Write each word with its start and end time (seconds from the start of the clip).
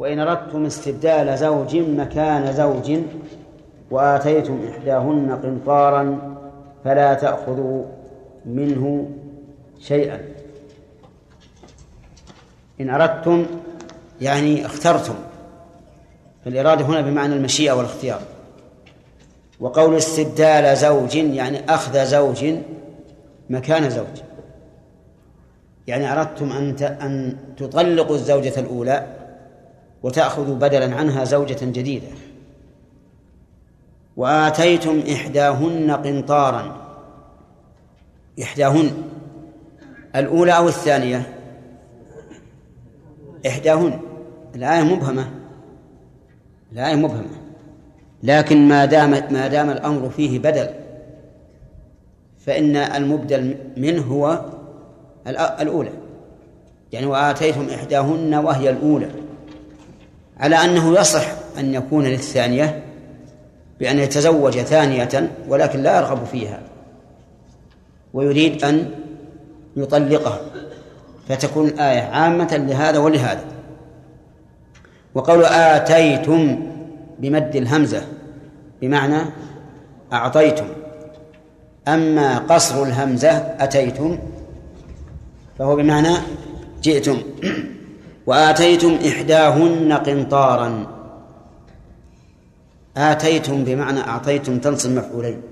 وإن 0.00 0.18
أردتم 0.18 0.66
استبدال 0.66 1.38
زوج 1.38 1.76
مكان 1.76 2.52
زوج 2.52 2.98
وآتيتم 3.90 4.60
إحداهن 4.70 5.38
قنطارا 5.42 6.36
فلا 6.84 7.14
تأخذوا 7.14 7.84
منه 8.46 9.10
شيئا. 9.80 10.20
إن 12.80 12.90
أردتم 12.90 13.46
يعني 14.20 14.66
اخترتم 14.66 15.14
فالإرادة 16.44 16.84
هنا 16.84 17.00
بمعنى 17.00 17.34
المشيئة 17.34 17.72
والاختيار. 17.72 18.20
وقول 19.60 19.96
استبدال 19.96 20.76
زوج 20.76 21.14
يعني 21.14 21.74
أخذ 21.74 22.04
زوج 22.04 22.54
مكان 23.50 23.90
زوج. 23.90 24.22
يعني 25.86 26.12
أردتم 26.12 26.52
أن 26.52 26.76
أن 26.84 27.36
تطلقوا 27.56 28.16
الزوجة 28.16 28.60
الأولى 28.60 29.19
وتأخذوا 30.02 30.56
بدلا 30.56 30.94
عنها 30.94 31.24
زوجة 31.24 31.58
جديدة. 31.62 32.06
وآتيتم 34.16 35.02
إحداهن 35.12 35.90
قنطارا. 35.90 36.76
إحداهن. 38.42 38.90
الأولى 40.16 40.56
أو 40.56 40.68
الثانية؟ 40.68 41.36
إحداهن. 43.46 44.00
الآية 44.54 44.82
مبهمة. 44.82 45.30
الآية 46.72 46.94
مبهمة. 46.94 47.40
لكن 48.22 48.68
ما 48.68 48.84
دام 48.84 49.10
ما 49.10 49.48
دام 49.48 49.70
الأمر 49.70 50.10
فيه 50.10 50.38
بدل 50.38 50.68
فإن 52.38 52.76
المبدل 52.76 53.56
منه 53.76 54.02
هو 54.02 54.44
الأولى. 55.60 55.92
يعني 56.92 57.06
وآتيتم 57.06 57.68
إحداهن 57.74 58.34
وهي 58.34 58.70
الأولى. 58.70 59.10
على 60.40 60.56
أنه 60.56 61.00
يصح 61.00 61.24
أن 61.58 61.74
يكون 61.74 62.04
للثانية 62.04 62.82
بأن 63.80 63.98
يتزوج 63.98 64.58
ثانية 64.58 65.30
ولكن 65.48 65.82
لا 65.82 65.96
يرغب 65.96 66.24
فيها 66.24 66.60
ويريد 68.14 68.64
أن 68.64 68.90
يطلقها 69.76 70.40
فتكون 71.28 71.66
الآية 71.66 72.00
عامة 72.00 72.56
لهذا 72.56 72.98
ولهذا. 72.98 73.44
وقول 75.14 75.44
آتيتم 75.44 76.66
بمد 77.18 77.56
الهمزة 77.56 78.02
بمعنى 78.82 79.18
أعطيتم 80.12 80.66
أما 81.88 82.38
قصر 82.38 82.82
الهمزة 82.82 83.30
أتيتم 83.58 84.18
فهو 85.58 85.76
بمعنى 85.76 86.16
جئتم. 86.82 87.18
وآتيتم 88.30 88.98
إحداهن 89.08 89.92
قنطارا. 89.92 90.86
آتيتم 92.96 93.64
بمعنى 93.64 94.00
أعطيتم 94.00 94.58
تنصب 94.58 94.90
مفعولين 94.90 95.42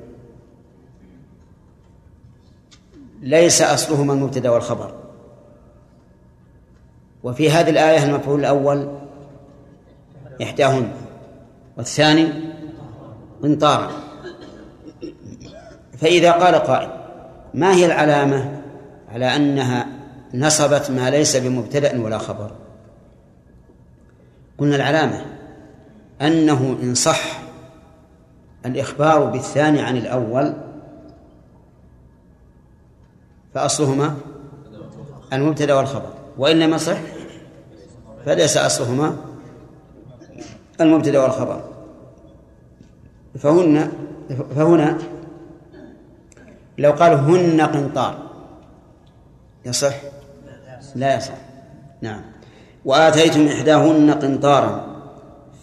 ليس 3.21 3.63
أصلهما 3.63 4.13
المبتدأ 4.13 4.51
والخبر. 4.51 4.95
وفي 7.23 7.51
هذه 7.51 7.71
الآية 7.71 8.05
المفعول 8.05 8.41
الأول 8.41 8.99
إحداهن 10.43 10.93
والثاني 11.77 12.29
قنطارا. 13.43 13.91
فإذا 15.99 16.33
قال 16.33 16.55
قائل 16.55 16.91
ما 17.55 17.75
هي 17.75 17.87
العلامة 17.87 18.63
على 19.09 19.37
أنها 19.37 19.87
نصبت 20.35 20.91
ما 20.91 21.11
ليس 21.11 21.37
بمبتدأ 21.37 22.03
ولا 22.05 22.19
خبر؟ 22.19 22.68
قلنا 24.59 24.77
العلامة 24.77 25.25
أنه 26.23 26.79
إن 26.83 26.95
صح 26.95 27.41
الإخبار 28.67 29.25
بالثاني 29.25 29.81
عن 29.83 29.97
الأول 29.97 30.55
فأصلهما 33.55 34.17
المبتدأ 35.33 35.75
والخبر 35.75 36.13
وإن 36.39 36.59
لم 36.59 36.75
يصح 36.75 36.99
فليس 38.27 38.57
أصلهما 38.57 39.17
المبتدأ 40.81 41.23
والخبر. 41.23 41.65
فهن 43.39 43.93
فهنا 44.57 44.99
لو 46.79 46.93
قال 46.93 47.13
هن 47.13 47.61
قنطار 47.61 48.31
يصح؟ 49.65 49.95
لا 50.95 51.17
يصح. 51.17 51.35
نعم. 52.03 52.23
وآتيتم 52.85 53.47
إحداهن 53.47 54.11
قنطارا 54.11 54.87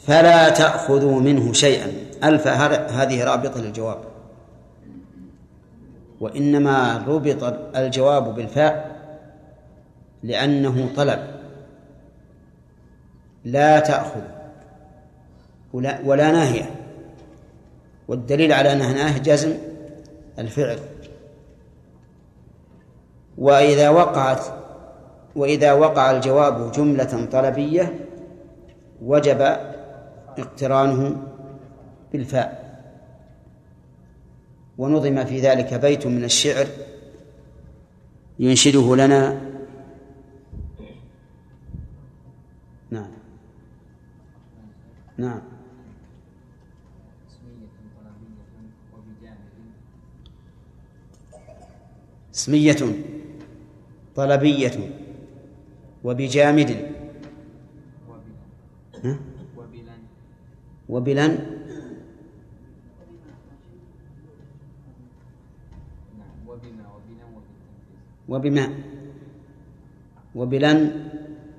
فلا 0.07 0.49
تأخذوا 0.49 1.19
منه 1.19 1.53
شيئا. 1.53 1.91
ألف 2.23 2.47
هذه 2.47 3.23
رابطة 3.23 3.61
للجواب. 3.61 3.97
وإنما 6.21 7.03
ربط 7.07 7.43
الجواب 7.75 8.35
بالفاء 8.35 8.95
لأنه 10.23 10.89
طلب. 10.95 11.19
لا 13.45 13.79
تأخذ 13.79 14.21
ولا, 15.73 15.99
ولا 16.05 16.31
ناهية. 16.31 16.69
والدليل 18.07 18.53
على 18.53 18.73
أنها 18.73 18.93
ناهية 18.93 19.19
جزم 19.19 19.53
الفعل. 20.39 20.79
وإذا 23.37 23.89
وقعت 23.89 24.45
وإذا 25.35 25.73
وقع 25.73 26.11
الجواب 26.11 26.71
جملة 26.71 27.25
طلبية 27.31 28.07
وجب 29.01 29.41
اقترانه 30.37 31.23
بالفاء. 32.13 32.65
ونظم 34.77 35.25
في 35.25 35.39
ذلك 35.39 35.73
بيت 35.73 36.07
من 36.07 36.23
الشعر 36.23 36.67
ينشده 38.39 38.95
لنا. 38.95 39.41
نعم. 42.91 43.11
نعم. 45.17 45.41
اسمية 52.33 52.77
طلبية. 54.15 55.04
وبجامد. 56.05 56.71
وبلن. 60.89 61.33
وبما. 68.29 68.65
وبلن. 70.35 70.79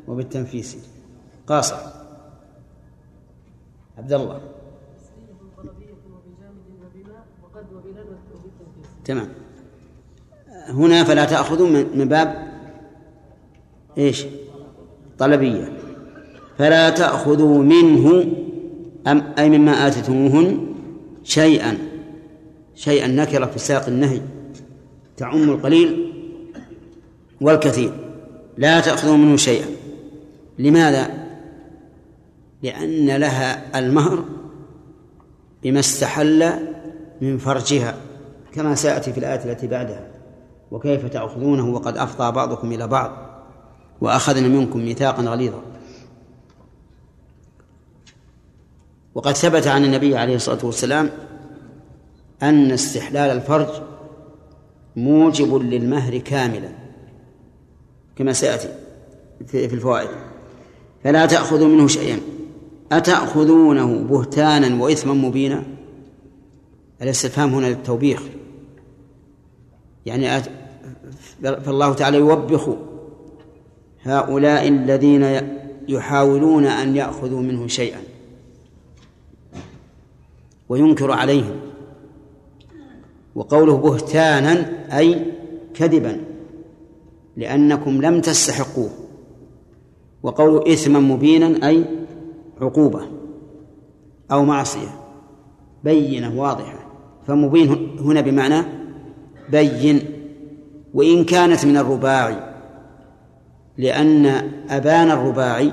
وبالتنفيس. 0.08 0.70
قاصر. 1.46 1.76
عبد 3.98 4.12
الله. 4.12 4.40
تمام. 9.04 9.28
هنا 10.68 11.04
فلا 11.04 11.24
تأخذوا 11.24 11.68
من 11.68 12.08
باب 12.08 12.56
إيش؟ 13.98 14.26
طلبية. 15.18 15.72
فلا 16.58 16.90
تأخذوا 16.90 17.62
منه 17.62 18.24
أم 19.06 19.22
أي 19.38 19.58
مما 19.58 19.86
آتيتموهن 19.86 20.66
شيئا. 21.24 21.78
شيئا 22.74 23.06
نكرة 23.06 23.46
في 23.46 23.58
ساق 23.58 23.86
النهي. 23.86 24.20
تعم 25.16 25.50
القليل 25.50 26.12
والكثير. 27.40 27.92
لا 28.58 28.80
تأخذوا 28.80 29.16
منه 29.16 29.36
شيئا. 29.36 29.66
لماذا؟ 30.58 31.26
لأن 32.62 33.16
لها 33.16 33.78
المهر 33.78 34.24
بما 35.62 35.80
استحل 35.80 36.50
من 37.20 37.38
فرجها 37.38 37.94
كما 38.52 38.74
سيأتي 38.74 39.12
في 39.12 39.18
الآية 39.18 39.52
التي 39.52 39.66
بعدها. 39.66 40.06
وكيف 40.70 41.06
تأخذونه 41.06 41.68
وقد 41.68 41.96
أفضى 41.96 42.32
بعضكم 42.32 42.72
إلى 42.72 42.86
بعض. 42.86 43.25
وأخذنا 44.00 44.48
منكم 44.48 44.78
ميثاقا 44.78 45.22
غليظا. 45.22 45.62
وقد 49.14 49.32
ثبت 49.32 49.66
عن 49.66 49.84
النبي 49.84 50.16
عليه 50.16 50.36
الصلاة 50.36 50.66
والسلام 50.66 51.10
أن 52.42 52.70
استحلال 52.70 53.36
الفرج 53.36 53.68
موجب 54.96 55.54
للمهر 55.54 56.18
كاملا 56.18 56.72
كما 58.16 58.32
سيأتي 58.32 58.68
في 59.46 59.74
الفوائد. 59.74 60.08
فلا 61.04 61.26
تأخذوا 61.26 61.68
منه 61.68 61.86
شيئا. 61.86 62.20
أتأخذونه 62.92 63.98
بهتانا 63.98 64.82
وإثما 64.82 65.14
مبينا؟ 65.14 65.64
الاستفهام 67.02 67.54
هنا 67.54 67.66
للتوبيخ؟ 67.66 68.22
يعني 70.06 70.42
فالله 71.42 71.94
تعالى 71.94 72.18
يوبخ 72.18 72.76
هؤلاء 74.06 74.68
الذين 74.68 75.40
يحاولون 75.88 76.66
أن 76.66 76.96
يأخذوا 76.96 77.40
منه 77.40 77.66
شيئا. 77.66 77.98
وينكر 80.68 81.12
عليهم. 81.12 81.56
وقوله 83.34 83.76
بهتانا 83.76 84.72
أي 84.98 85.22
كذبا. 85.74 86.20
لأنكم 87.36 88.02
لم 88.02 88.20
تستحقوه. 88.20 88.90
وقوله 90.22 90.72
إثما 90.72 91.00
مبينا 91.00 91.68
أي 91.68 91.84
عقوبة 92.60 93.06
أو 94.32 94.44
معصية. 94.44 95.00
بينة 95.84 96.40
واضحة. 96.40 96.78
فمبين 97.26 97.96
هنا 98.00 98.20
بمعنى 98.20 98.62
بين. 99.50 100.00
وإن 100.94 101.24
كانت 101.24 101.66
من 101.66 101.76
الرباعي 101.76 102.45
لأن 103.78 104.26
أبان 104.70 105.10
الرباعي 105.10 105.72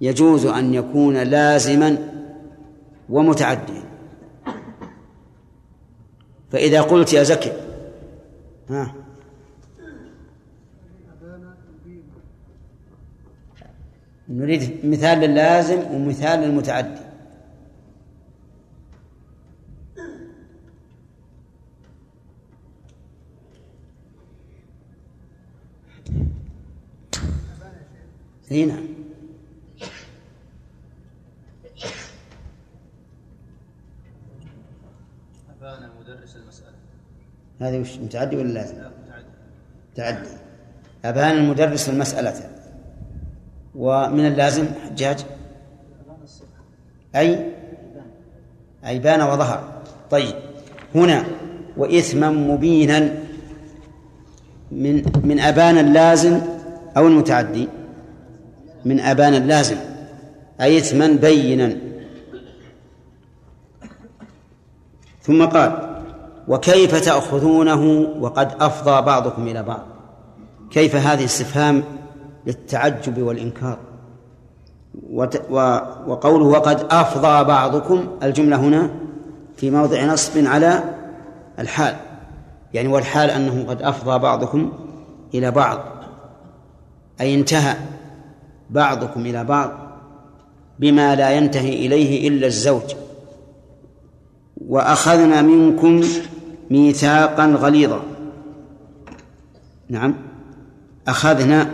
يجوز 0.00 0.46
أن 0.46 0.74
يكون 0.74 1.16
لازما 1.16 1.98
ومتعديا. 3.08 3.82
فإذا 6.50 6.80
قلت 6.80 7.12
يا 7.12 7.22
زكي 7.22 7.52
ها. 8.70 8.94
نريد 14.28 14.86
مثال 14.86 15.18
للازم 15.18 15.78
ومثال 15.94 16.40
للمتعدي. 16.40 17.09
اي 28.50 28.64
نعم 28.64 28.86
أبان 35.60 35.90
مدرس 36.00 36.36
المسألة. 36.36 36.72
هذه 37.60 37.80
وش 37.80 37.98
متعدي 37.98 38.36
ولا 38.36 38.48
لازم؟ 38.48 38.74
لا 38.76 38.90
متعدي. 39.04 39.26
متعدي. 39.92 40.28
أبان 41.04 41.36
المدرس 41.36 41.88
المسألة. 41.88 42.50
ومن 43.74 44.26
اللازم 44.26 44.66
حجاج؟ 44.84 45.24
أي؟ 47.16 47.52
أي 48.86 48.98
بان 48.98 49.22
وظهر. 49.22 49.82
طيب. 50.10 50.34
هنا. 50.94 51.24
وإثما 51.76 52.30
مبينا. 52.30 53.14
من 54.72 55.02
من 55.24 55.40
أبان 55.40 55.78
اللازم 55.78 56.40
أو 56.96 57.06
المتعدي؟ 57.06 57.68
من 58.84 59.00
أبان 59.00 59.34
اللازم. 59.34 59.76
أي 60.60 60.78
إثما 60.78 61.06
بينا. 61.06 61.76
ثم 65.22 65.44
قال 65.44 66.00
وكيف 66.48 67.04
تأخذونه 67.04 67.84
وقد 68.20 68.54
أفضى 68.60 69.02
بعضكم 69.02 69.48
إلى 69.48 69.62
بعض؟ 69.62 69.86
كيف 70.70 70.96
هذه 70.96 71.24
استفهام 71.24 71.82
للتعجب 72.46 73.22
والإنكار؟ 73.22 73.78
وقوله 76.06 76.44
وقد 76.44 76.86
أفضى 76.90 77.44
بعضكم 77.44 78.08
الجملة 78.22 78.56
هنا 78.56 78.90
في 79.56 79.70
موضع 79.70 80.04
نصب 80.04 80.46
على 80.46 80.84
الحال. 81.58 81.96
يعني 82.74 82.88
والحال 82.88 83.30
أنه 83.30 83.66
قد 83.68 83.82
أفضى 83.82 84.18
بعضكم 84.18 84.72
إلى 85.34 85.50
بعض. 85.50 85.78
أي 87.20 87.34
انتهى. 87.34 87.76
بعضكم 88.70 89.26
إلى 89.26 89.44
بعض 89.44 89.70
بما 90.78 91.16
لا 91.16 91.30
ينتهي 91.30 91.86
إليه 91.86 92.28
إلا 92.28 92.46
الزوج 92.46 92.94
وأخذنا 94.56 95.42
منكم 95.42 96.02
ميثاقا 96.70 97.46
غليظا. 97.46 98.02
نعم 99.88 100.14
أخذنا. 101.08 101.70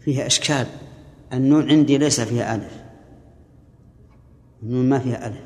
فيها 0.00 0.26
إشكال 0.26 0.66
النون 1.32 1.70
عندي 1.70 1.98
ليس 1.98 2.20
فيها 2.20 2.54
ألف. 2.54 2.72
النون 4.62 4.88
ما 4.88 4.98
فيها 4.98 5.26
ألف. 5.26 5.40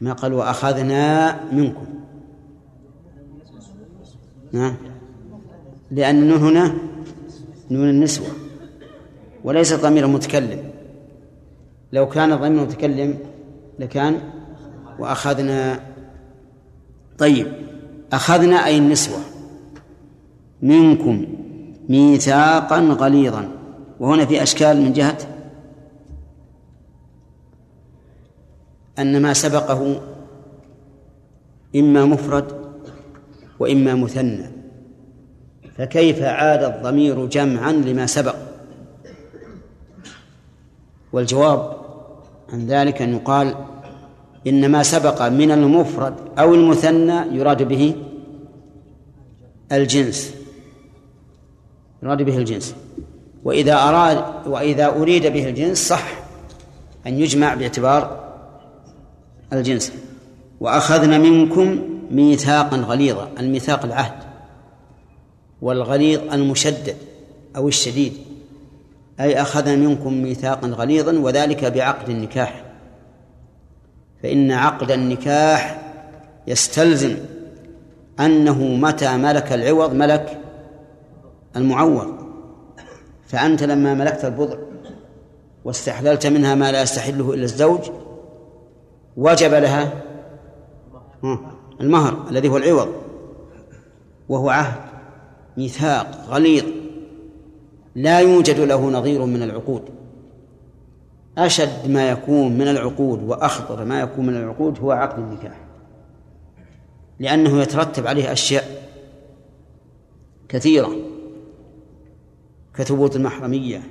ما 0.00 0.12
قال 0.12 0.32
وأخذنا 0.32 1.40
منكم. 1.52 2.03
نعم 4.54 4.76
لأن 5.90 6.22
النون 6.22 6.38
هنا 6.38 6.74
نون 7.70 7.90
النسوة 7.90 8.26
وليس 9.44 9.74
ضمير 9.74 10.06
متكلم. 10.06 10.70
لو 11.92 12.08
كان 12.08 12.36
ضمير 12.36 12.62
متكلم 12.62 13.18
لكان 13.78 14.20
وأخذنا 14.98 15.80
طيب 17.18 17.52
أخذنا 18.12 18.66
أي 18.66 18.78
النسوة 18.78 19.18
منكم 20.62 21.26
ميثاقا 21.88 22.80
غليظا 22.80 23.48
وهنا 24.00 24.26
في 24.26 24.42
أشكال 24.42 24.80
من 24.80 24.92
جهة 24.92 25.18
أن 28.98 29.22
ما 29.22 29.32
سبقه 29.32 30.00
إما 31.76 32.04
مفرد 32.04 32.63
وإما 33.64 33.94
مثنى. 33.94 34.50
فكيف 35.76 36.22
عاد 36.22 36.62
الضمير 36.62 37.26
جمعا 37.26 37.72
لما 37.72 38.06
سبق؟ 38.06 38.34
والجواب 41.12 41.76
عن 42.52 42.66
ذلك 42.66 43.02
أن 43.02 43.14
يقال 43.14 43.54
إن 44.46 44.70
ما 44.70 44.82
سبق 44.82 45.22
من 45.22 45.50
المفرد 45.50 46.14
أو 46.38 46.54
المثنى 46.54 47.36
يراد 47.38 47.62
به 47.62 47.94
الجنس. 49.72 50.34
يراد 52.02 52.22
به 52.22 52.38
الجنس. 52.38 52.74
وإذا 53.44 53.74
أراد 53.74 54.46
وإذا 54.46 54.86
أريد 54.86 55.26
به 55.26 55.48
الجنس 55.48 55.88
صح 55.88 56.06
أن 57.06 57.18
يجمع 57.18 57.54
باعتبار 57.54 58.34
الجنس. 59.52 59.92
وأخذنا 60.60 61.18
منكم 61.18 61.93
ميثاقا 62.10 62.76
غليظا 62.76 63.30
الميثاق 63.38 63.84
العهد 63.84 64.24
والغليظ 65.62 66.32
المشدد 66.32 66.96
أو 67.56 67.68
الشديد. 67.68 68.12
أي 69.20 69.42
أخذنا 69.42 69.76
منكم 69.76 70.22
ميثاقا 70.22 70.68
غليظا 70.68 71.18
وذلك 71.18 71.64
بعقد 71.64 72.08
النكاح. 72.08 72.64
فإن 74.22 74.52
عقد 74.52 74.90
النكاح 74.90 75.80
يستلزم 76.46 77.16
أنه 78.20 78.62
متى 78.62 79.16
ملك 79.16 79.52
العوض 79.52 79.92
ملك 79.94 80.40
المعوض. 81.56 82.14
فأنت 83.26 83.62
لما 83.62 83.94
ملكت 83.94 84.24
البضع 84.24 84.56
واستحللت 85.64 86.26
منها 86.26 86.54
ما 86.54 86.72
لا 86.72 86.82
يستحله 86.82 87.34
إلا 87.34 87.44
الزوج 87.44 87.80
وجب 89.16 89.54
لها 89.54 89.92
المهر 91.80 92.28
الذي 92.30 92.48
هو 92.48 92.56
العوض 92.56 92.88
وهو 94.28 94.50
عهد 94.50 94.80
ميثاق 95.56 96.26
غليظ. 96.28 96.64
لا 97.94 98.20
يوجد 98.20 98.60
له 98.60 98.90
نظير 98.90 99.24
من 99.24 99.42
العقود. 99.42 99.82
أشد 101.38 101.90
ما 101.90 102.10
يكون 102.10 102.52
من 102.52 102.68
العقود 102.68 103.22
وأخطر 103.22 103.84
ما 103.84 104.00
يكون 104.00 104.26
من 104.26 104.36
العقود 104.36 104.78
هو 104.78 104.90
عقد 104.90 105.18
النكاح. 105.18 105.60
لأنه 107.20 107.62
يترتب 107.62 108.06
عليه 108.06 108.32
أشياء 108.32 108.88
كثيرة 110.48 110.96
كثبوت 112.74 113.16
المحرمية 113.16 113.82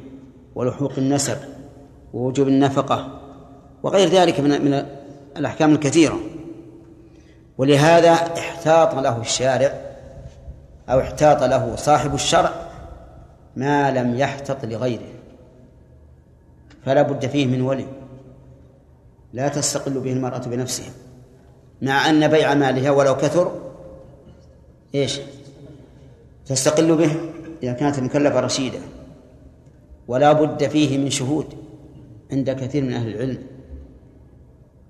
ولحوق 0.56 0.92
النسب 0.98 1.38
ووجوب 2.13 2.48
النفقة 2.48 3.22
وغير 3.84 4.10
ذلك 4.10 4.40
من 4.40 4.86
الأحكام 5.38 5.74
الكثيرة. 5.74 6.20
ولهذا 7.57 8.12
احتاط 8.12 8.95
له 8.95 9.22
الشارع 9.22 9.81
أو 10.89 11.00
احتاط 11.00 11.43
له 11.43 11.75
صاحب 11.75 12.15
الشرع 12.15 12.51
ما 13.55 13.91
لم 13.91 14.17
يحتط 14.17 14.65
لغيره. 14.65 15.13
فلا 16.86 17.01
بد 17.01 17.27
فيه 17.27 17.45
من 17.45 17.62
ولي. 17.62 17.86
لا 19.33 19.48
تستقل 19.48 20.00
به 20.00 20.13
المرأة 20.13 20.38
بنفسها. 20.38 20.91
مع 21.81 22.10
أن 22.10 22.27
بيع 22.27 22.53
مالها 22.53 22.91
ولو 22.91 23.17
كثر 23.17 23.62
إيش؟ 24.95 25.19
تستقل 26.45 26.95
به 26.95 27.15
إذا 27.63 27.74
كانت 27.74 27.98
المكلفة 27.98 28.39
رشيدة. 28.39 28.79
ولا 30.07 30.33
بد 30.33 30.67
فيه 30.67 30.98
من 30.98 31.10
شهود 31.10 31.45
عند 32.31 32.51
كثير 32.51 32.83
من 32.83 32.93
أهل 32.93 33.07
العلم. 33.07 33.43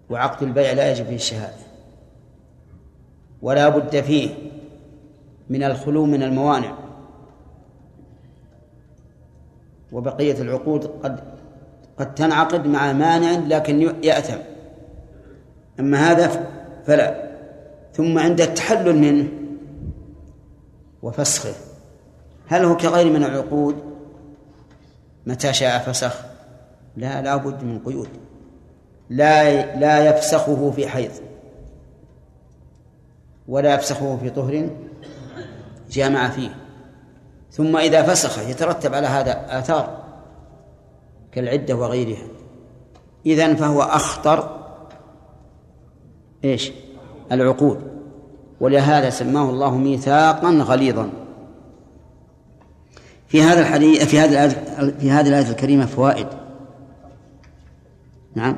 وعقد 0.09 0.43
البيع 0.43 0.71
لا 0.71 0.91
يجب 0.91 1.05
فيه 1.05 1.15
الشهادة. 1.15 1.62
ولا 3.43 3.69
بد 3.69 4.01
فيه 4.01 4.29
من 5.49 5.63
الخلو 5.63 6.05
من 6.05 6.23
الموانع. 6.23 6.77
وبقية 9.91 10.41
العقود 10.41 10.85
قد 10.85 11.19
قد 11.97 12.15
تنعقد 12.15 12.67
مع 12.67 12.93
مانع 12.93 13.31
لكن 13.31 13.81
يأتم. 14.03 14.37
أما 15.79 16.11
هذا 16.11 16.47
فلا. 16.85 17.33
ثم 17.93 18.19
عند 18.19 18.41
التحلل 18.41 18.95
منه 18.95 19.27
وفسخه. 21.01 21.53
هل 22.47 22.65
هو 22.65 22.77
كغير 22.77 23.13
من 23.13 23.23
العقود؟ 23.23 23.75
متى 25.25 25.53
شاء 25.53 25.79
فسخ؟ 25.79 26.25
لا 26.97 27.21
لا 27.21 27.35
بد 27.35 27.63
من 27.63 27.79
قيود. 27.79 28.09
لا 29.09 29.75
لا 29.75 30.09
يفسخه 30.09 30.71
في 30.71 30.87
حيض. 30.87 31.11
ولا 33.47 33.73
يفسخه 33.73 34.17
في 34.17 34.29
طهر 34.29 34.69
جامع 35.91 36.29
فيه. 36.29 36.55
ثم 37.51 37.77
إذا 37.77 38.03
فسخ 38.03 38.49
يترتب 38.49 38.93
على 38.93 39.07
هذا 39.07 39.59
آثار 39.59 40.03
كالعدة 41.31 41.75
وغيرها. 41.75 42.23
إذن 43.25 43.55
فهو 43.55 43.81
أخطر 43.81 44.63
إيش؟ 46.43 46.71
العقود 47.31 47.79
ولهذا 48.59 49.09
سماه 49.09 49.49
الله 49.49 49.77
ميثاقا 49.77 50.49
غليظا. 50.49 51.09
في 53.27 53.41
هذا 53.41 53.59
الحديث 53.59 54.03
في 54.03 54.19
هذه 54.19 54.49
في 54.99 55.11
هذه 55.11 55.27
الآية 55.27 55.49
الكريمة 55.49 55.85
فوائد. 55.85 56.27
نعم. 58.35 58.55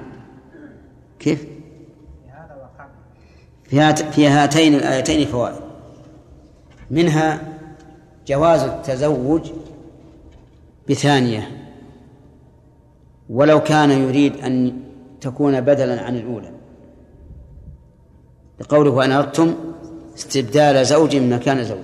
كيف؟ 1.20 1.55
في 3.76 4.12
في 4.12 4.28
هاتين 4.28 4.76
الآيتين 4.76 5.28
فوائد 5.28 5.56
منها 6.92 7.40
جواز 8.28 8.62
التزوج 8.62 9.52
بثانية. 10.90 11.52
ولو 13.30 13.60
كان 13.60 13.92
يريد 13.92 14.38
أن 14.38 14.80
تكون 15.22 15.62
بدلا 15.62 16.02
عن 16.02 16.16
الأولى. 16.16 16.52
لقوله 18.60 18.92
وأن 18.92 19.12
أردتم 19.12 19.54
استبدال 20.16 20.86
زوج 20.86 21.16
مكان 21.16 21.64
زوج. 21.64 21.78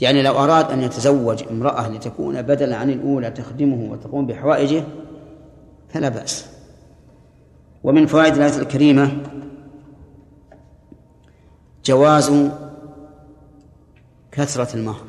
يعني 0.00 0.22
لو 0.22 0.32
أراد 0.32 0.70
أن 0.70 0.80
يتزوج 0.80 1.44
امرأة 1.50 1.88
لتكون 1.88 2.42
بدلا 2.42 2.76
عن 2.76 2.90
الأولى 2.90 3.30
تخدمه 3.30 3.92
وتقوم 3.92 4.26
بحوائجه 4.26 4.84
فلا 5.88 6.08
بأس. 6.08 6.46
ومن 7.84 8.06
فوائد 8.06 8.34
الآية 8.34 8.58
الكريمة 8.58 9.12
جواز 11.84 12.32
كثرة 14.32 14.76
المهر. 14.76 15.04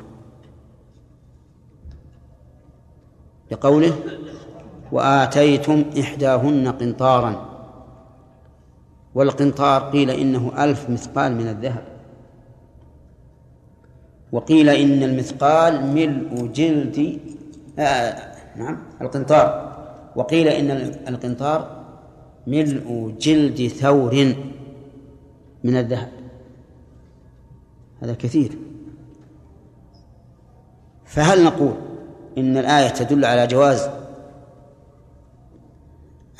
لقوله 3.50 3.94
وآتيتم 4.92 5.84
إحداهن 6.00 6.68
قنطارا. 6.68 7.56
والقنطار 9.14 9.90
قيل 9.90 10.10
إنه 10.10 10.64
ألف 10.64 10.90
مثقال 10.90 11.34
من 11.34 11.48
الذهب. 11.48 11.84
وقيل 14.32 14.68
إن 14.68 15.02
المثقال 15.02 15.86
ملء 15.86 16.46
جلد 16.54 17.20
آه 17.78 18.36
نعم 18.56 18.78
القنطار. 19.00 19.76
وقيل 20.16 20.48
إن 20.48 20.70
القنطار 21.08 21.84
ملء 22.46 23.14
جلد 23.20 23.68
ثور 23.68 24.34
من 25.64 25.76
الذهب. 25.76 26.15
هذا 28.02 28.14
كثير. 28.14 28.58
فهل 31.04 31.44
نقول 31.44 31.74
إن 32.38 32.58
الآية 32.58 32.88
تدل 32.88 33.24
على 33.24 33.46
جواز 33.46 33.88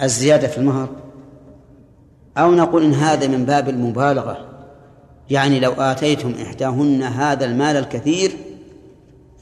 الزيادة 0.03 0.49
في 0.49 0.59
المهر؟ 0.59 0.89
أو 2.39 2.55
نقول 2.55 2.85
إن 2.85 2.95
هذا 2.95 3.27
من 3.27 3.45
باب 3.45 3.69
المبالغة؟ 3.69 4.47
يعني 5.31 5.61
لو 5.61 5.73
آتيتم 5.73 6.35
إحداهن 6.43 7.03
هذا 7.03 7.45
المال 7.45 7.77
الكثير 7.77 8.37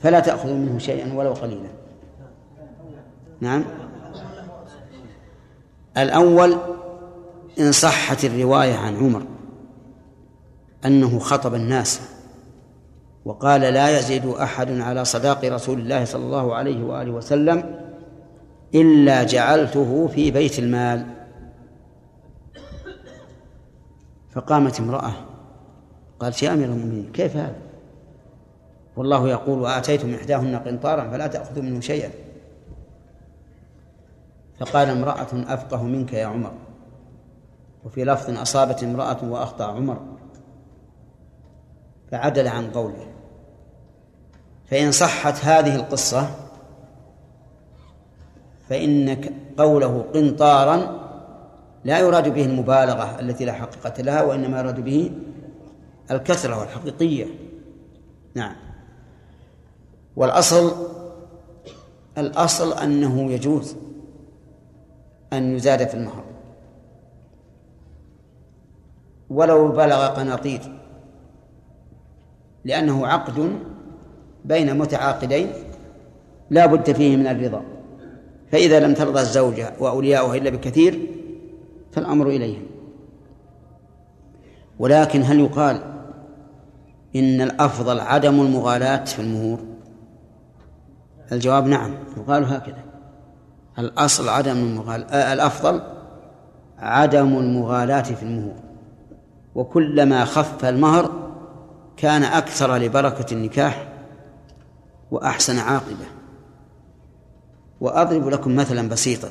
فلا 0.02 0.20
تأخذوا 0.20 0.56
منه 0.56 0.78
شيئا 0.78 1.14
ولو 1.14 1.32
قليلا. 1.32 1.68
نعم. 3.40 3.64
الأول 5.96 6.56
إن 7.58 7.72
صحت 7.72 8.24
الرواية 8.24 8.74
عن 8.74 8.96
عمر. 8.96 9.22
أنه 10.86 11.18
خطب 11.18 11.54
الناس 11.54 12.00
وقال 13.24 13.60
لا 13.60 13.98
يزيد 13.98 14.26
أحد 14.26 14.80
على 14.80 15.04
صداق 15.04 15.44
رسول 15.44 15.80
الله 15.80 16.04
صلى 16.04 16.24
الله 16.24 16.54
عليه 16.54 16.84
وآله 16.84 17.10
وسلم 17.10 17.80
إلا 18.74 19.22
جعلته 19.22 20.06
في 20.06 20.30
بيت 20.30 20.58
المال. 20.58 21.06
فقامت 24.32 24.80
امرأة 24.80 25.12
قالت 26.20 26.42
يا 26.42 26.52
أمير 26.52 26.68
المؤمنين 26.68 27.12
كيف 27.12 27.36
هذا؟ 27.36 27.56
والله 28.96 29.28
يقول 29.28 29.60
وآتيتم 29.60 30.14
إحداهن 30.14 30.56
قنطارا 30.56 31.10
فلا 31.10 31.26
تأخذوا 31.26 31.62
منه 31.62 31.80
شيئا. 31.80 32.10
فقال 34.60 34.88
امرأة 34.88 35.28
أفقه 35.32 35.82
منك 35.82 36.12
يا 36.12 36.26
عمر. 36.26 36.52
وفي 37.84 38.04
لفظ 38.04 38.38
أصابت 38.38 38.82
امرأة 38.82 39.18
وأخطأ 39.24 39.64
عمر. 39.64 40.13
فعدل 42.14 42.48
عن 42.48 42.70
قوله. 42.70 43.06
فإن 44.70 44.92
صحت 44.92 45.44
هذه 45.44 45.76
القصة 45.76 46.30
فإن 48.68 49.16
قوله 49.58 50.04
قنطارا 50.14 51.00
لا 51.84 51.98
يراد 51.98 52.28
به 52.28 52.44
المبالغة 52.44 53.20
التي 53.20 53.44
لا 53.44 53.52
حقيقة 53.52 54.02
لها 54.02 54.22
وإنما 54.22 54.58
يراد 54.58 54.80
به 54.80 55.10
الكثرة 56.10 56.58
والحقيقية. 56.60 57.26
نعم. 58.34 58.56
والأصل 60.16 60.72
الأصل 62.18 62.78
أنه 62.78 63.32
يجوز 63.32 63.76
أن 65.32 65.56
يزاد 65.56 65.88
في 65.88 65.94
المهر 65.94 66.24
ولو 69.30 69.68
بلغ 69.68 70.06
قناطير. 70.06 70.83
لأنه 72.64 73.06
عقد 73.06 73.58
بين 74.44 74.78
متعاقدين 74.78 75.52
لا 76.50 76.66
بد 76.66 76.92
فيه 76.92 77.16
من 77.16 77.26
الرضا. 77.26 77.62
فإذا 78.52 78.80
لم 78.80 78.94
ترضى 78.94 79.20
الزوجة 79.20 79.72
وأولياؤها 79.80 80.36
إلا 80.36 80.50
بكثير 80.50 81.00
فالأمر 81.92 82.28
إليهم. 82.28 82.62
ولكن 84.78 85.22
هل 85.22 85.40
يقال 85.40 85.80
إن 87.16 87.40
الأفضل 87.40 88.00
عدم 88.00 88.40
المغالاة 88.40 89.04
في 89.04 89.18
المهور؟ 89.22 89.58
الجواب 91.32 91.66
نعم 91.66 91.94
يقال 92.16 92.44
هكذا. 92.44 92.84
الأصل 93.78 94.28
عدم 94.28 94.56
المغالاة 94.56 95.32
الأفضل 95.32 95.82
عدم 96.78 97.38
المغالاة 97.38 98.02
في 98.02 98.22
المهور. 98.22 98.54
وكلما 99.54 100.24
خف 100.24 100.64
المهر 100.64 101.10
كان 102.04 102.22
أكثر 102.22 102.76
لبركة 102.76 103.34
النكاح 103.34 103.88
وأحسن 105.10 105.58
عاقبة. 105.58 106.06
وأضرب 107.80 108.28
لكم 108.28 108.56
مثلا 108.56 108.88
بسيطا. 108.88 109.30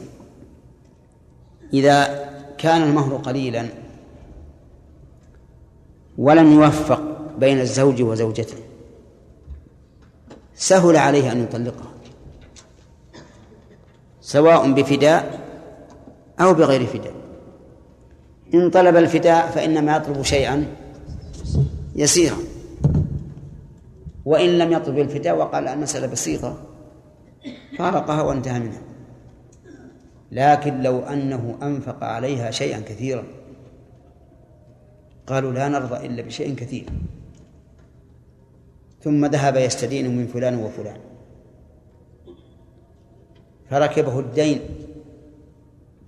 إذا 1.74 2.30
كان 2.58 2.82
المهر 2.82 3.16
قليلا 3.18 3.66
ولم 6.18 6.52
يوفق 6.54 7.02
بين 7.38 7.60
الزوج 7.60 8.02
وزوجته 8.02 8.58
سهل 10.56 10.98
عليه 10.98 11.32
أن 11.32 11.44
يطلقها 11.44 11.92
سواء 14.22 14.72
بفداء 14.72 15.40
أو 16.40 16.54
بغير 16.54 16.86
فداء. 16.86 17.14
إن 18.54 18.70
طلب 18.70 18.96
الفداء 18.96 19.52
فإنما 19.52 19.96
يطلب 19.98 20.22
شيئا 20.22 20.66
يسيرا. 21.96 22.53
وإن 24.26 24.58
لم 24.58 24.72
يطلب 24.72 25.00
الفداء 25.00 25.38
وقال 25.38 25.68
المسألة 25.68 26.08
بسيطة. 26.08 26.58
فارقها 27.78 28.22
وانتهى 28.22 28.60
منها. 28.60 28.82
لكن 30.32 30.82
لو 30.82 31.00
أنه 31.00 31.58
أنفق 31.64 32.04
عليها 32.04 32.52
شيئا 32.52 32.80
كثيرا 32.80 33.24
قالوا 35.28 35.52
لا 35.52 35.68
نرضى 35.68 36.06
إلا 36.06 36.22
بشيء 36.22 36.56
كثير. 36.56 36.86
ثم 39.02 39.26
ذهب 39.26 39.56
يستدين 39.56 40.18
من 40.18 40.28
فلان 40.28 40.60
وفلان. 40.60 40.98
فركبه 43.70 44.20
الدين 44.20 44.60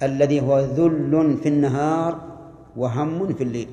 الذي 0.03 0.41
هو 0.41 0.59
ذل 0.59 1.37
في 1.43 1.49
النهار 1.49 2.37
وهم 2.77 3.33
في 3.33 3.43
الليل. 3.43 3.67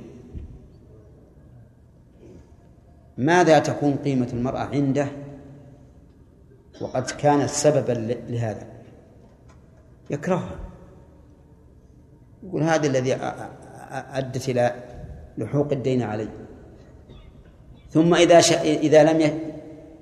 ماذا 3.23 3.59
تكون 3.59 3.97
قيمة 3.97 4.29
المرأة 4.33 4.59
عنده؟ 4.59 5.09
وقد 6.81 7.11
كانت 7.11 7.49
سببا 7.49 7.93
لهذا. 8.29 8.67
يكرهها. 10.11 10.59
يقول 12.43 12.63
هذا 12.63 12.87
الذي 12.87 13.17
أدت 13.91 14.49
إلى 14.49 14.75
لحوق 15.39 15.73
الدين 15.73 16.03
علي. 16.03 16.29
ثم 17.91 18.15
إذا 18.15 18.41
ش... 18.41 18.53
إذا 18.53 19.13
لم 19.13 19.21
ي... 19.21 19.33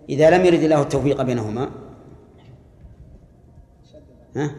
إذا 0.09 0.31
لم 0.31 0.45
يرد 0.45 0.63
الله 0.63 0.83
التوفيق 0.83 1.23
بينهما 1.23 1.71
ها؟ 4.37 4.51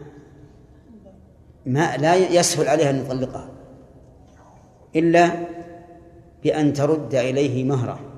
ما 1.66 1.96
لا 1.96 2.14
يسهل 2.16 2.68
عليها 2.68 2.90
أن 2.90 2.96
يطلقها. 2.96 3.50
إلا 4.96 5.30
بأن 6.42 6.72
ترد 6.72 7.14
إليه 7.14 7.64
مهرة. 7.64 8.11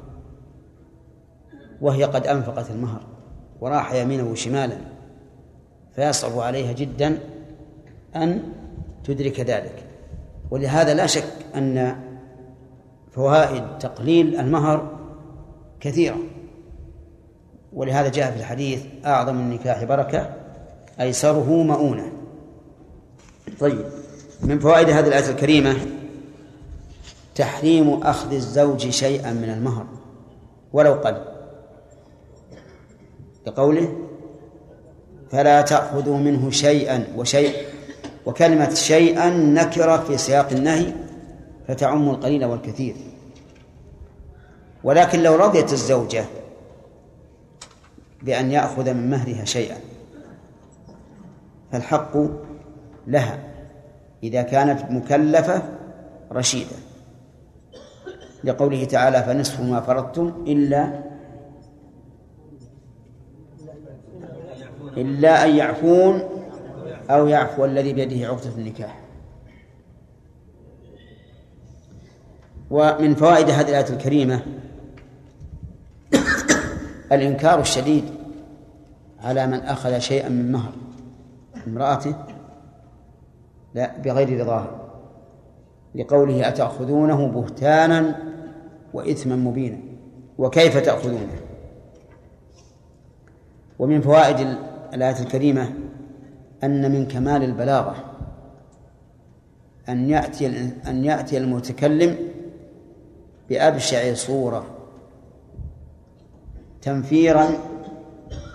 وهي 1.80 2.04
قد 2.04 2.26
أنفقت 2.26 2.70
المهر 2.70 3.00
وراح 3.60 3.92
يمينا 3.92 4.22
وشمالا 4.22 4.76
فيصعب 5.96 6.38
عليها 6.38 6.72
جدا 6.72 7.18
أن 8.16 8.42
تدرك 9.04 9.40
ذلك. 9.40 9.84
ولهذا 10.50 10.94
لا 10.94 11.06
شك 11.06 11.32
أن 11.54 11.96
فوائد 13.12 13.78
تقليل 13.78 14.40
المهر 14.40 14.98
كثيرة. 15.80 16.18
ولهذا 17.72 18.08
جاء 18.08 18.30
في 18.30 18.36
الحديث 18.36 18.82
أعظم 19.06 19.36
النكاح 19.36 19.84
بركة 19.84 20.34
أيسره 21.00 21.62
مؤونة. 21.62 22.12
طيب 23.60 23.84
من 24.42 24.58
فوائد 24.58 24.90
هذه 24.90 25.08
الآية 25.08 25.30
الكريمة 25.30 25.76
تحريم 27.34 28.02
أخذ 28.02 28.32
الزوج 28.32 28.88
شيئا 28.88 29.32
من 29.32 29.50
المهر 29.50 29.86
ولو 30.72 30.92
قل. 30.92 31.33
لقوله 33.46 33.96
فلا 35.30 35.60
تأخذوا 35.60 36.16
منه 36.16 36.50
شيئا 36.50 37.06
وشيء 37.16 37.54
وكلمة 38.26 38.74
شيئا 38.74 39.30
نكرة 39.30 39.96
في 39.96 40.18
سياق 40.18 40.50
النهي 40.50 40.92
فتعم 41.68 42.10
القليل 42.10 42.44
والكثير. 42.44 42.94
ولكن 44.84 45.22
لو 45.22 45.36
رضيت 45.36 45.72
الزوجة 45.72 46.24
بأن 48.22 48.50
يأخذ 48.50 48.94
من 48.94 49.10
مهرها 49.10 49.44
شيئا 49.44 49.76
فالحق 51.72 52.16
لها 53.06 53.38
إذا 54.22 54.42
كانت 54.42 54.90
مكلفة 54.90 55.62
رشيدة. 56.32 56.76
لقوله 58.44 58.84
تعالى 58.84 59.22
فنصف 59.22 59.60
ما 59.60 59.80
فرضتم 59.80 60.44
إلا 60.46 61.13
إلا 64.96 65.44
أن 65.44 65.56
يعفون 65.56 66.22
أو 67.10 67.26
يعفو 67.26 67.64
الذي 67.64 67.92
بيده 67.92 68.26
عقدة 68.28 68.50
النكاح. 68.58 69.00
ومن 72.70 73.14
فوائد 73.14 73.50
هذه 73.50 73.68
الآية 73.68 73.90
الكريمة 73.90 74.42
الإنكار 77.12 77.60
الشديد 77.60 78.04
على 79.22 79.46
من 79.46 79.60
أخذ 79.60 79.98
شيئا 79.98 80.28
من 80.28 80.52
مهر 80.52 80.72
امرأته 81.66 82.14
لا 83.74 83.98
بغير 83.98 84.40
رضاها 84.40 84.70
لقوله 85.94 86.48
أتأخذونه 86.48 87.26
بهتانا 87.26 88.18
وإثما 88.94 89.36
مبينا 89.36 89.78
وكيف 90.38 90.76
تأخذونه؟ 90.76 91.40
ومن 93.78 94.00
فوائد 94.00 94.56
الآية 94.94 95.20
الكريمة 95.20 95.74
أن 96.64 96.92
من 96.92 97.08
كمال 97.08 97.42
البلاغة 97.42 97.94
أن 99.88 100.10
يأتي 100.10 100.46
أن 100.86 101.04
يأتي 101.04 101.38
المتكلم 101.38 102.16
بأبشع 103.48 104.14
صورة 104.14 104.66
تنفيرا 106.82 107.48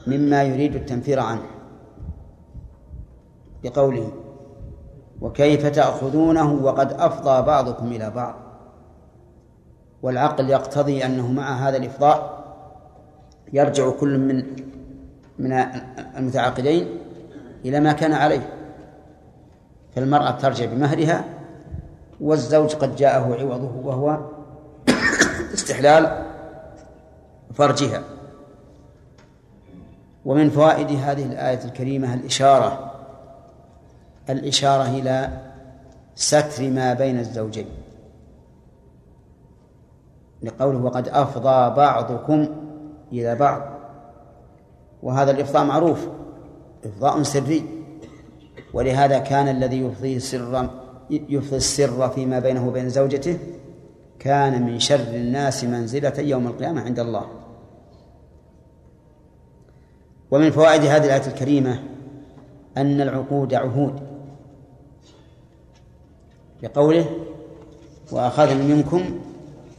مما 0.08 0.44
يريد 0.44 0.76
التنفير 0.76 1.20
عنه 1.20 1.46
بقوله 3.64 4.12
وكيف 5.22 5.66
تأخذونه 5.66 6.54
وقد 6.54 6.94
أفضى 6.94 7.42
بعضكم 7.42 7.88
إلى 7.88 8.10
بعض 8.10 8.36
والعقل 10.02 10.50
يقتضي 10.50 11.06
أنه 11.06 11.32
مع 11.32 11.68
هذا 11.68 11.78
الإفضاء 11.78 12.40
يرجع 13.54 13.90
كل 13.90 14.18
من 14.18 14.44
من 15.40 15.54
المتعاقدين 16.18 16.88
إلى 17.66 17.80
ما 17.80 17.94
كان 17.94 18.14
عليه 18.14 18.54
فالمرأة 19.96 20.32
ترجع 20.32 20.66
بمهرها 20.66 21.24
والزوج 22.22 22.76
قد 22.76 22.96
جاءه 22.96 23.36
عوضه 23.40 23.88
وهو 23.88 24.20
استحلال 25.54 26.26
فرجها. 27.54 28.04
ومن 30.26 30.50
فوائد 30.50 30.92
هذه 30.92 31.26
الآية 31.26 31.66
الكريمة 31.66 32.14
الإشارة 32.14 32.92
الإشارة 34.30 34.84
إلى 34.84 35.30
ستر 36.16 36.70
ما 36.70 36.94
بين 36.94 37.20
الزوجين. 37.20 37.68
لقوله 40.44 40.78
وقد 40.78 41.08
أفضى 41.08 41.76
بعضكم 41.76 42.48
إلى 43.12 43.36
بعض. 43.36 43.79
وهذا 45.04 45.32
الإفضاء 45.32 45.66
معروف. 45.66 46.08
إفضاء 46.86 47.24
سري. 47.24 47.64
ولهذا 48.74 49.20
كان 49.20 49.48
الذي 49.48 49.82
يفضي 49.82 50.20
سرا 50.20 50.70
يفضي 51.10 51.58
السر 51.58 52.10
فيما 52.10 52.40
بينه 52.40 52.68
وبين 52.68 52.90
زوجته 52.90 53.38
كان 54.20 54.66
من 54.66 54.80
شر 54.80 54.96
الناس 54.96 55.64
منزلة 55.64 56.14
يوم 56.18 56.48
القيامة 56.48 56.82
عند 56.82 57.00
الله. 57.00 57.26
ومن 60.32 60.52
فوائد 60.52 60.82
هذه 60.82 61.06
الآية 61.06 61.28
الكريمة 61.28 61.84
أن 62.78 63.02
العقود 63.02 63.54
عهود. 63.54 64.00
لقوله 66.64 67.06
وأخذنا 68.12 68.76
منكم 68.76 69.20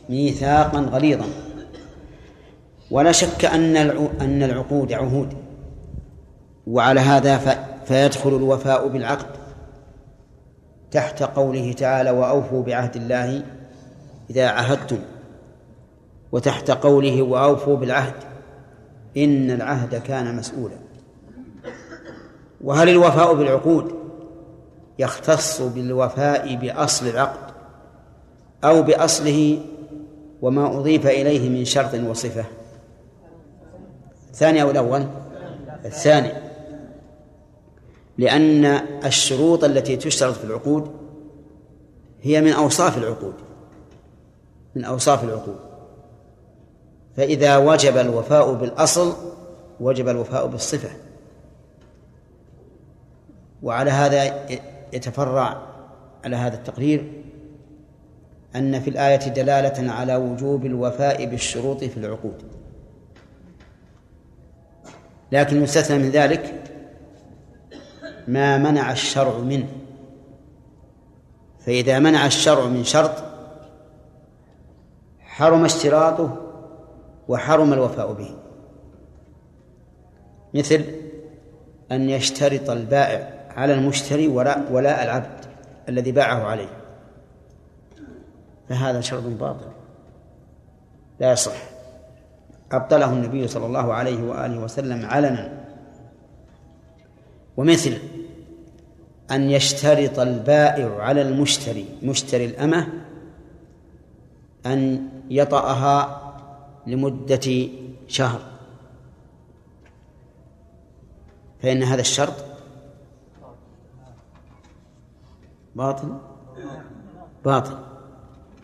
ميثاقا 0.08 0.80
غليظا. 0.80 1.26
ولا 2.90 3.12
شك 3.12 3.44
أن 3.44 3.76
أن 4.20 4.42
العقود 4.42 4.92
عهود. 4.92 5.34
وعلى 6.66 7.00
هذا 7.00 7.38
فيدخل 7.84 8.36
الوفاء 8.36 8.88
بالعقد 8.88 9.26
تحت 10.90 11.22
قوله 11.22 11.72
تعالى 11.72 12.10
وأوفوا 12.10 12.62
بعهد 12.62 12.96
الله 12.96 13.42
إذا 14.30 14.48
عهدتم 14.48 14.98
وتحت 16.32 16.70
قوله 16.70 17.22
وأوفوا 17.22 17.76
بالعهد 17.76 18.14
إن 19.16 19.50
العهد 19.50 19.94
كان 19.94 20.36
مسؤولا. 20.36 20.76
وهل 22.64 22.88
الوفاء 22.88 23.34
بالعقود 23.34 23.94
يختص 24.98 25.62
بالوفاء 25.62 26.54
بأصل 26.54 27.06
العقد 27.06 27.54
أو 28.64 28.82
بأصله 28.82 29.58
وما 30.42 30.78
أضيف 30.78 31.06
إليه 31.06 31.48
من 31.48 31.64
شرط 31.64 31.94
وصفة؟ 31.94 32.44
الثاني 34.30 34.62
أو 34.62 34.70
الأول؟ 34.70 35.06
الثاني. 35.84 36.32
لأن 38.18 38.64
الشروط 39.04 39.64
التي 39.64 39.96
تشترط 39.96 40.34
في 40.34 40.44
العقود 40.44 40.90
هي 42.22 42.40
من 42.40 42.52
أوصاف 42.52 42.98
العقود. 42.98 43.34
من 44.74 44.84
أوصاف 44.84 45.24
العقود. 45.24 45.58
فإذا 47.16 47.56
وجب 47.56 47.96
الوفاء 47.96 48.54
بالأصل 48.54 49.14
وجب 49.80 50.08
الوفاء 50.08 50.46
بالصفة. 50.46 50.90
وعلى 53.62 53.90
هذا 53.90 54.46
يتفرع 54.92 55.62
على 56.24 56.36
هذا 56.36 56.56
التقرير 56.56 57.12
أن 58.56 58.80
في 58.80 58.90
الآية 58.90 59.28
دلالة 59.28 59.92
على 59.92 60.16
وجوب 60.16 60.66
الوفاء 60.66 61.24
بالشروط 61.24 61.84
في 61.84 61.96
العقود. 61.96 62.59
لكن 65.32 65.62
يستثنى 65.62 65.98
من 65.98 66.10
ذلك 66.10 66.54
ما 68.28 68.58
منع 68.58 68.92
الشرع 68.92 69.38
منه. 69.38 69.68
فإذا 71.60 71.98
منع 71.98 72.26
الشرع 72.26 72.64
من 72.64 72.84
شرط 72.84 73.12
حرم 75.20 75.64
اشتراطه 75.64 76.36
وحرم 77.28 77.72
الوفاء 77.72 78.12
به. 78.12 78.34
مثل 80.54 80.84
أن 81.92 82.10
يشترط 82.10 82.70
البائع 82.70 83.48
على 83.56 83.74
المشتري 83.74 84.28
ولاء, 84.28 84.72
ولاء 84.72 85.04
العبد 85.04 85.44
الذي 85.88 86.12
باعه 86.12 86.44
عليه. 86.44 86.80
فهذا 88.68 89.00
شرط 89.00 89.22
باطل. 89.22 89.68
لا 91.20 91.32
يصح. 91.32 91.69
أبطله 92.72 93.12
النبي 93.12 93.48
صلى 93.48 93.66
الله 93.66 93.92
عليه 93.94 94.22
وآله 94.22 94.58
وسلم 94.58 95.06
علنا. 95.06 95.66
ومثل 97.56 97.98
أن 99.30 99.50
يشترط 99.50 100.18
البائع 100.18 101.02
على 101.02 101.22
المشتري 101.22 101.86
مشتري 102.02 102.44
الأمة 102.44 102.88
أن 104.66 105.08
يطأها 105.30 106.20
لمدة 106.86 107.68
شهر. 108.08 108.40
فإن 111.62 111.82
هذا 111.82 112.00
الشرط 112.00 112.44
باطل؟ 115.76 116.18
باطل. 117.44 117.78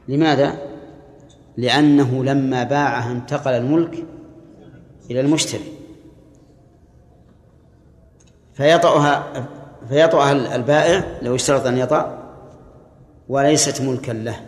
لماذا؟ 0.09 0.66
لأنه 1.57 2.25
لما 2.25 2.63
باعها 2.63 3.13
انتقل 3.13 3.53
الملك 3.53 4.05
إلى 5.11 5.21
المشتري. 5.21 5.73
فيطأها 8.55 9.47
فيطأها 9.89 10.57
البائع 10.57 11.19
لو 11.23 11.35
اشترط 11.35 11.67
أن 11.67 11.79
يطأ 11.79 12.33
وليست 13.29 13.83
ملكا 13.83 14.13
له 14.13 14.41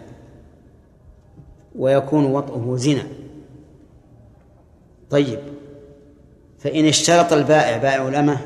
ويكون 1.77 2.25
وطئه 2.25 2.77
زنا. 2.77 3.03
طيب 5.11 5.39
فإن 6.59 6.85
اشترط 6.85 7.33
البائع 7.33 7.77
بائع 7.77 8.09
الأمة 8.09 8.39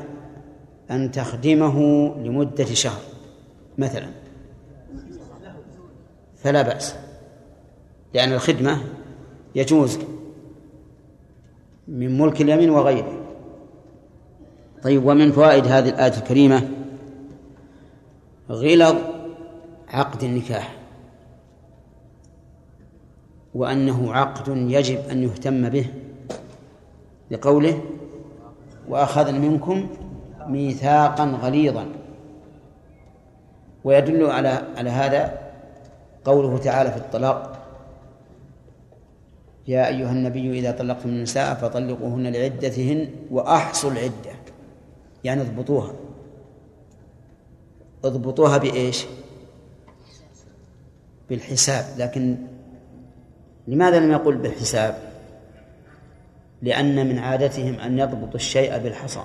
أن 0.91 1.11
تخدمه 1.11 2.07
لمدة 2.17 2.65
شهر 2.65 3.01
مثلا 3.77 4.07
فلا 6.35 6.61
بأس. 6.61 6.95
لأن 8.13 8.33
الخدمة 8.33 8.81
يجوز 9.55 9.99
من 11.87 12.17
ملك 12.17 12.41
اليمين 12.41 12.69
وغيره. 12.69 13.19
طيب 14.83 15.05
ومن 15.05 15.31
فوائد 15.31 15.67
هذه 15.67 15.89
الآية 15.89 16.17
الكريمة 16.17 16.69
غلظ 18.49 18.95
عقد 19.89 20.23
النكاح 20.23 20.75
وأنه 23.53 24.13
عقد 24.13 24.47
يجب 24.57 24.99
أن 25.11 25.23
يهتم 25.23 25.69
به 25.69 25.85
لقوله 27.31 27.81
وأخذن 28.89 29.41
منكم 29.41 29.87
ميثاقا 30.47 31.25
غليظا. 31.25 31.85
ويدل 33.83 34.25
على 34.25 34.63
على 34.77 34.89
هذا 34.89 35.39
قوله 36.25 36.57
تعالى 36.57 36.91
في 36.91 36.97
الطلاق 36.97 37.52
يا 39.67 39.87
أيها 39.87 40.11
النبي 40.11 40.59
إذا 40.59 40.71
طلقتم 40.71 41.09
النساء 41.09 41.53
فطلقوهن 41.53 42.27
لعدتهن 42.27 43.09
وأحصوا 43.31 43.91
العدة. 43.91 44.31
يعني 45.23 45.41
اضبطوها. 45.41 45.93
اضبطوها 48.03 48.57
بإيش؟ 48.57 49.05
بالحساب. 51.29 51.85
لكن 51.97 52.37
لماذا 53.67 53.99
لم 53.99 54.11
يقل 54.11 54.37
بالحساب؟ 54.37 55.13
لأن 56.61 57.09
من 57.09 57.19
عادتهم 57.19 57.75
أن 57.75 57.99
يضبطوا 57.99 58.35
الشيء 58.35 58.77
بالحصى. 58.77 59.23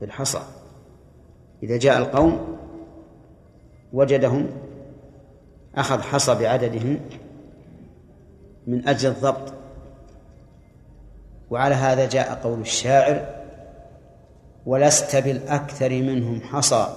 بالحصى. 0.00 0.40
إذا 1.62 1.76
جاء 1.76 1.98
القوم 1.98 2.58
وجدهم 3.92 4.46
أخذ 5.76 6.00
حصى 6.00 6.34
بعددهم 6.34 7.00
من 8.66 8.88
أجل 8.88 9.08
الضبط. 9.08 9.52
وعلى 11.50 11.74
هذا 11.74 12.08
جاء 12.08 12.34
قول 12.34 12.60
الشاعر 12.60 13.26
ولست 14.66 15.16
بالأكثر 15.16 15.90
منهم 15.90 16.40
حصى. 16.40 16.96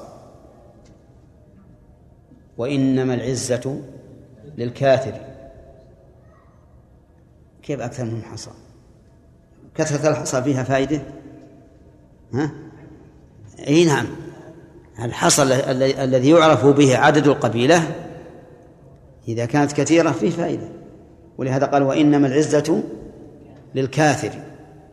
وإنما 2.57 3.13
العزة 3.13 3.81
للكاثر 4.57 5.13
كيف 7.63 7.81
أكثر 7.81 8.05
منهم 8.05 8.21
حصى؟ 8.21 8.51
كثرة 9.75 10.09
الحصى 10.09 10.43
فيها 10.43 10.63
فائدة؟ 10.63 11.01
ها؟ 12.33 12.51
أي 13.67 13.85
نعم. 13.85 14.07
الحصى 15.01 15.43
الذي 16.03 16.29
يعرف 16.29 16.65
به 16.65 16.97
عدد 16.97 17.27
القبيلة 17.27 17.95
إذا 19.27 19.45
كانت 19.45 19.71
كثيرة 19.71 20.11
فيه 20.11 20.29
فائدة. 20.29 20.78
ولهذا 21.39 21.65
قال 21.65 21.83
وإنما 21.83 22.27
العزة 22.27 22.83
للكاثر 23.75 24.31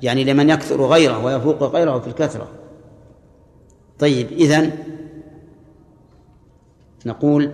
يعني 0.03 0.25
لمن 0.25 0.51
يكثر 0.51 0.87
غيره 0.87 1.25
ويفوق 1.25 1.63
غيره 1.63 1.99
في 1.99 2.07
الكثرة. 2.07 2.49
طيب 3.99 4.33
إذن 4.33 4.73
نقول 7.07 7.53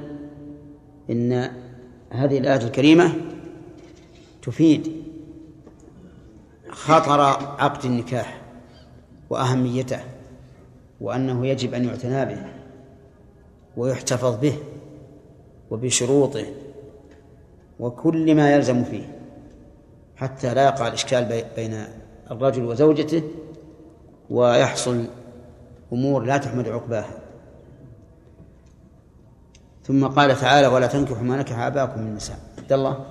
إن 1.10 1.50
هذه 2.10 2.38
الآية 2.38 2.66
الكريمة 2.66 3.12
تفيد 4.42 4.92
خطر 6.70 7.20
عقد 7.60 7.84
النكاح 7.84 8.40
وأهميته 9.30 10.00
وأنه 11.00 11.46
يجب 11.46 11.74
أن 11.74 11.84
يعتنى 11.84 12.24
به 12.24 12.42
ويحتفظ 13.76 14.40
به 14.40 14.58
وبشروطه 15.70 16.44
وكل 17.82 18.34
ما 18.34 18.54
يلزم 18.54 18.84
فيه 18.84 19.18
حتى 20.16 20.54
لا 20.54 20.64
يقع 20.64 20.88
الإشكال 20.88 21.44
بين 21.56 21.84
الرجل 22.30 22.64
وزوجته 22.64 23.22
ويحصل 24.30 25.04
أمور 25.92 26.24
لا 26.24 26.36
تحمد 26.38 26.68
عقباها. 26.68 27.18
ثم 29.84 30.06
قال 30.06 30.36
تعالى 30.36 30.66
ولا 30.66 30.86
تنكحوا 30.86 31.22
ما 31.22 31.36
نكح 31.36 31.58
آباءكم 31.58 32.00
من 32.00 32.06
النساء. 32.06 32.38
عبد 32.58 32.72
الله؟ 32.72 33.06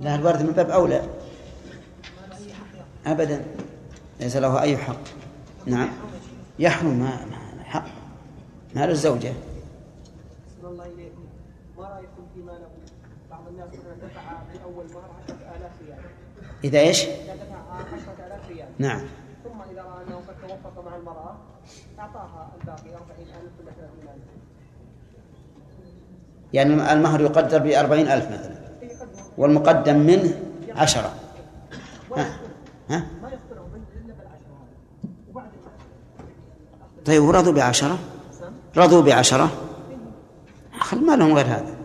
لا 0.00 0.14
الوارث 0.14 0.42
من 0.42 0.52
باب 0.52 0.70
أولى. 0.70 1.02
أبدا 3.06 3.44
ليس 4.20 4.36
له 4.36 4.62
أي 4.62 4.76
حق. 4.76 5.21
نعم 5.66 5.88
يحرم 6.58 6.98
ما 6.98 7.26
حق 7.64 7.84
مال 8.74 8.90
الزوجة 8.90 9.32
الله 10.64 10.86
إليكم 10.86 11.24
ما 11.78 11.84
رأيكم 11.84 12.26
فيما 12.34 12.52
له 12.52 12.68
بعض 13.30 13.48
الناس 13.48 13.68
دفع 14.02 14.22
في 14.52 14.64
أول 14.64 14.84
مهر 14.94 15.10
10000 15.28 15.70
ريال 15.86 15.98
إذا 16.64 16.80
إيش؟ 16.80 17.04
إذا 17.04 17.34
دفع 17.34 17.56
10000 17.94 18.48
ريال 18.48 18.68
نعم 18.78 19.00
ثم 19.44 19.60
إذا 19.72 19.82
رأى 19.82 20.04
أنه 20.06 20.16
قد 20.16 20.48
توفق 20.48 20.84
مع 20.84 20.96
المرأة 20.96 21.36
أعطاها 21.98 22.52
الباقي 22.60 22.94
40000 22.94 23.52
ولا 23.60 23.72
30000 23.72 24.42
يعني 26.52 26.92
المهر 26.92 27.20
يقدر 27.20 27.58
ب 27.58 27.66
40000 27.66 28.32
مثلا 28.32 28.62
والمقدم 29.38 29.98
منه 29.98 30.40
عشرة 30.76 31.14
ها؟ 32.16 32.36
ها؟ 32.90 33.06
طيب 37.06 37.22
ورضوا 37.22 37.52
بعشرة؟ 37.52 37.98
رضوا 38.76 39.02
بعشرة؟ 39.02 39.50
خل 40.80 41.06
ما 41.06 41.16
لهم 41.16 41.32
غير 41.34 41.46
هذا. 41.46 41.76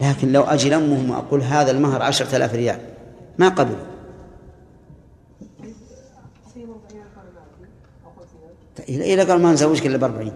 لكن 0.00 0.32
لو 0.32 0.42
أجي 0.42 0.76
أمهم 0.76 1.10
وأقول 1.10 1.42
هذا 1.42 1.70
المهر 1.70 2.02
عشرة 2.02 2.36
آلاف 2.36 2.54
ريال. 2.54 2.80
ما 3.38 3.48
قبلوا 3.48 3.84
إذا 8.88 9.32
قال 9.32 9.42
ما 9.42 9.52
نزوجك 9.52 9.86
إلا 9.86 9.96
بأربعين. 9.96 10.32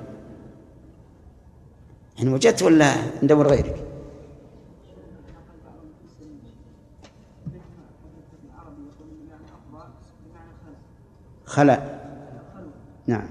إن 2.22 2.28
وجدت 2.28 2.62
ولا 2.62 2.94
ندور 3.22 3.48
غيرك؟ 3.48 3.87
خلأ. 11.58 11.80
نعم. 13.06 13.26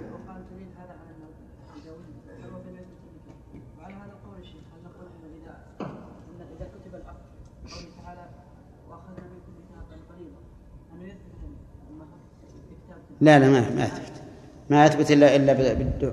لا 13.22 13.40
لا 13.40 13.50
ما 13.50 13.70
ما 13.76 13.86
يثبت 13.86 14.22
ما 14.70 14.86
يثبت 14.86 15.12
الا 15.12 15.36
إلا 15.36 15.54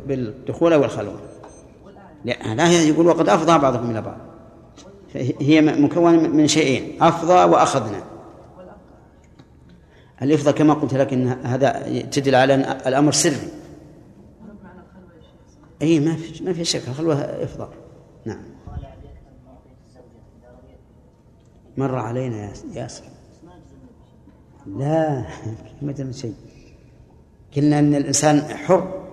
بالدخول 0.07 0.72
أو 0.72 0.85
الخلوة. 0.85 1.20
لا 2.24 2.55
لا 2.55 2.83
يقول 2.83 3.07
وقد 3.07 3.29
أفضى 3.29 3.59
بعضكم 3.59 3.90
إلى 3.90 4.03
بعض. 4.03 4.18
هي 5.40 5.61
مكونة 5.61 6.29
من 6.29 6.48
شيئين 6.48 7.03
أفضى 7.03 7.44
وأخذنا. 7.44 8.13
الإفضاء 10.22 10.55
كما 10.55 10.74
قلت 10.74 10.94
لك 10.94 11.12
إن 11.12 11.27
هذا 11.29 12.03
تدل 12.03 12.35
على 12.35 12.55
الأمر 12.87 13.12
سري. 13.12 13.37
أي 15.83 16.00
ما 16.00 16.16
في 16.16 16.44
ما 16.44 16.53
في 16.53 16.64
شك 16.64 16.88
الخلوة 16.88 17.14
إفضاء 17.20 17.70
نعم. 18.24 18.42
مر 21.77 21.94
علينا 21.94 22.37
يا 22.37 22.53
ياسر. 22.74 23.05
لا 24.66 25.24
ما 25.83 26.12
شيء. 26.12 26.35
قلنا 27.57 27.79
أن 27.79 27.94
الإنسان 27.94 28.40
حر. 28.40 29.05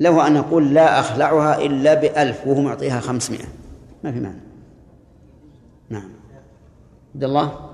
له 0.00 0.26
أن 0.26 0.36
يقول 0.36 0.74
لا 0.74 1.00
أخلعها 1.00 1.58
إلا 1.58 1.94
بألف 1.94 2.46
وهو 2.46 2.60
معطيها 2.60 3.00
خمسمائة. 3.00 3.44
ما 4.04 4.12
في 4.12 4.20
معنى. 4.20 4.40
نعم. 5.88 6.08
عبد 7.14 7.24
الله؟ 7.24 7.73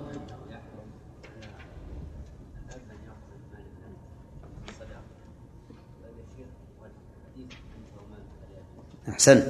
أحسن. 9.20 9.42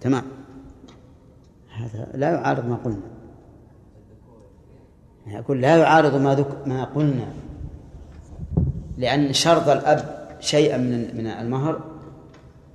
تمام. 0.00 0.22
هذا 1.76 2.08
لا 2.14 2.30
يعارض 2.30 2.68
ما 2.68 2.76
قلنا. 2.76 3.00
يقول 5.26 5.60
لا 5.60 5.76
يعارض 5.76 6.14
ما 6.14 6.34
ذك 6.34 6.66
ما 6.66 6.84
قلنا. 6.84 7.26
لأن 8.98 9.32
شرط 9.32 9.68
الأب 9.68 10.36
شيئا 10.40 10.76
من 10.76 11.16
من 11.16 11.26
المهر. 11.26 11.80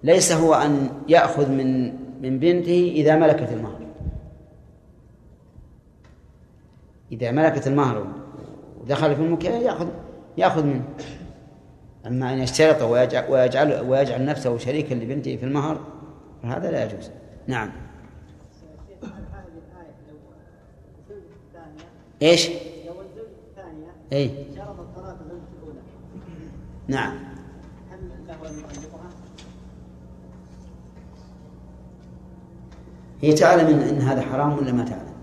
ليس 0.04 0.32
هو 0.32 0.54
أن 0.54 0.90
يأخذ 1.08 1.50
من 1.50 1.86
من 2.22 2.40
بنته 2.40 2.92
إذا 2.96 3.16
ملكت 3.16 3.52
المهر. 3.52 3.82
إذا 7.12 7.32
ملكت 7.32 7.68
المهر 7.68 8.08
ودخل 8.82 9.16
في 9.16 9.22
المكان 9.22 9.62
يأخذ 9.62 9.88
يأخذ 10.38 10.66
منه. 10.66 10.84
أما 12.08 12.34
أن 12.34 12.40
يشترط 12.40 12.82
ويجعل, 12.82 13.32
ويجعل, 13.32 13.86
ويجعل 13.90 14.26
نفسه 14.26 14.58
شريكا 14.58 14.94
لبنته 14.94 15.36
في 15.38 15.46
المهر 15.46 15.80
فهذا 16.44 16.72
لا 16.72 16.86
يجوز 16.86 17.10
نعم 17.48 17.72
إيش؟ 22.22 22.50
لو 22.50 23.02
الزوجة 23.02 23.28
الثانية 23.50 23.92
إي 24.14 24.30
شرط 24.56 24.80
الطلاق 24.80 25.18
الزوجة 25.22 25.42
الأولى 25.62 25.80
نعم 26.88 27.18
هل 27.92 28.00
له 28.28 28.50
أن 28.50 28.60
يطلقها؟ 28.60 29.10
هي 33.22 33.34
تعلم 33.34 33.80
إن 33.80 34.02
هذا 34.02 34.22
حرام 34.22 34.58
ولا 34.58 34.72
ما 34.72 34.84
تعلم؟ 34.84 35.14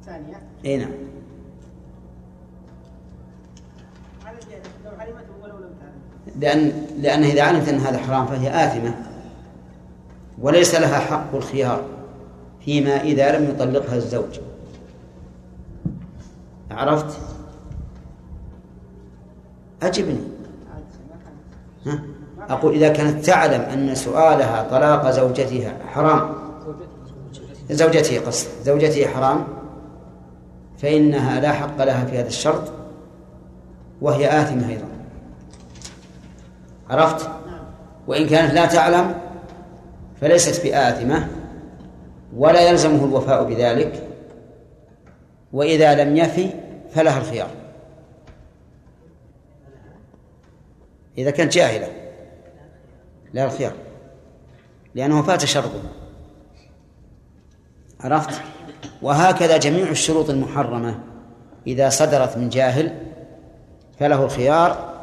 الثانية 0.00 0.42
إي 0.64 0.76
نعم 0.76 0.92
لأن 6.40 6.72
لأن 7.00 7.22
إذا 7.24 7.42
علمت 7.42 7.68
أن 7.68 7.78
هذا 7.78 7.98
حرام 7.98 8.26
فهي 8.26 8.66
آثمة. 8.66 8.94
وليس 10.38 10.74
لها 10.74 10.98
حق 10.98 11.34
الخيار 11.34 11.82
فيما 12.64 13.00
إذا 13.00 13.38
لم 13.38 13.50
يطلقها 13.50 13.96
الزوج. 13.96 14.40
عرفت؟ 16.70 17.18
أجبني. 19.82 20.20
ها؟ 21.86 22.02
أقول 22.48 22.74
إذا 22.74 22.88
كانت 22.88 23.24
تعلم 23.24 23.60
أن 23.60 23.94
سؤالها 23.94 24.68
طلاق 24.70 25.10
زوجتها 25.10 25.72
حرام. 25.86 26.34
زوجته 27.70 28.20
قصد. 28.26 28.48
زوجته 28.64 29.06
حرام. 29.06 29.44
فإنها 30.78 31.40
لا 31.40 31.52
حق 31.52 31.84
لها 31.84 32.04
في 32.04 32.18
هذا 32.18 32.28
الشرط. 32.28 32.75
وهي 34.00 34.40
آثمة 34.42 34.68
أيضا. 34.68 34.88
عرفت؟ 36.90 37.30
وإن 38.06 38.26
كانت 38.26 38.54
لا 38.54 38.66
تعلم 38.66 39.14
فليست 40.20 40.62
بآثمة 40.62 41.28
ولا 42.36 42.70
يلزمه 42.70 43.04
الوفاء 43.04 43.44
بذلك 43.44 44.08
وإذا 45.52 46.04
لم 46.04 46.16
يفي 46.16 46.50
فلها 46.94 47.18
الخيار. 47.18 47.50
إذا 51.18 51.30
كانت 51.30 51.52
جاهلة 51.52 51.88
لا 53.32 53.44
الخيار 53.44 53.72
لأنه 54.94 55.22
فات 55.22 55.44
شرطه 55.44 55.82
عرفت؟ 58.00 58.40
وهكذا 59.02 59.56
جميع 59.56 59.90
الشروط 59.90 60.30
المحرمة 60.30 61.00
إذا 61.66 61.88
صدرت 61.88 62.36
من 62.36 62.48
جاهل 62.48 62.98
فله 64.00 64.24
الخيار 64.24 64.94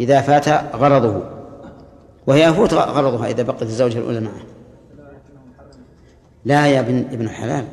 إذا 0.00 0.20
فات 0.20 0.48
غرضه 0.76 1.22
وهي 2.26 2.44
يفوت 2.44 2.74
غرضها 2.74 3.26
إذا 3.26 3.42
بقت 3.42 3.62
الزوجة 3.62 3.98
الأولى 3.98 4.20
معه. 4.20 4.40
لا 6.44 6.66
يا 6.66 6.80
ابن 6.80 6.98
ابن 6.98 7.24
الحلال 7.24 7.64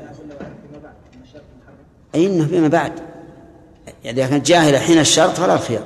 أي 2.15 2.25
إنه 2.25 2.47
فيما 2.47 2.67
بعد. 2.67 2.91
يعني 4.03 4.21
إذا 4.21 4.29
كانت 4.29 4.45
جاهلة 4.45 4.79
حين 4.79 4.99
الشرط 4.99 5.29
فلا 5.29 5.53
الخيار. 5.53 5.83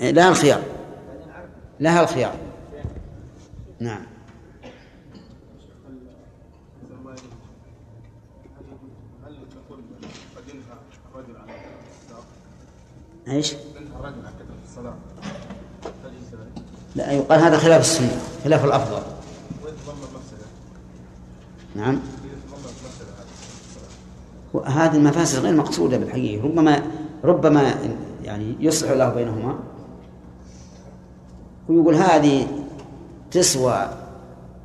لها 0.00 0.28
الخيار. 0.28 0.62
لها 1.80 2.02
الخيار. 2.02 2.32
نعم. 3.80 4.02
إيش؟ 13.28 13.54
لا 16.94 17.12
يقال 17.12 17.40
هذا 17.40 17.58
خلاف 17.58 17.80
السنة 17.80 18.20
خلاف 18.44 18.64
الأفضل. 18.64 19.02
نعم. 21.76 22.00
هذه 24.66 24.96
المفاسد 24.96 25.38
غير 25.38 25.54
مقصودة 25.54 25.96
بالحقيقة 25.96 26.44
ربما 26.44 26.82
ربما 27.24 27.74
يعني 28.24 28.56
يصلح 28.60 28.90
له 28.90 29.14
بينهما. 29.14 29.58
ويقول 31.68 31.94
هذه 31.94 32.46
تسوى 33.30 33.88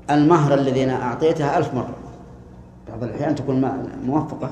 المهر 0.09 0.53
الذي 0.53 0.83
أنا 0.83 1.03
أعطيتها 1.03 1.57
ألف 1.57 1.73
مرة. 1.73 1.95
بعض 2.89 3.03
الأحيان 3.03 3.35
تكون 3.35 3.61
موفقة 4.03 4.51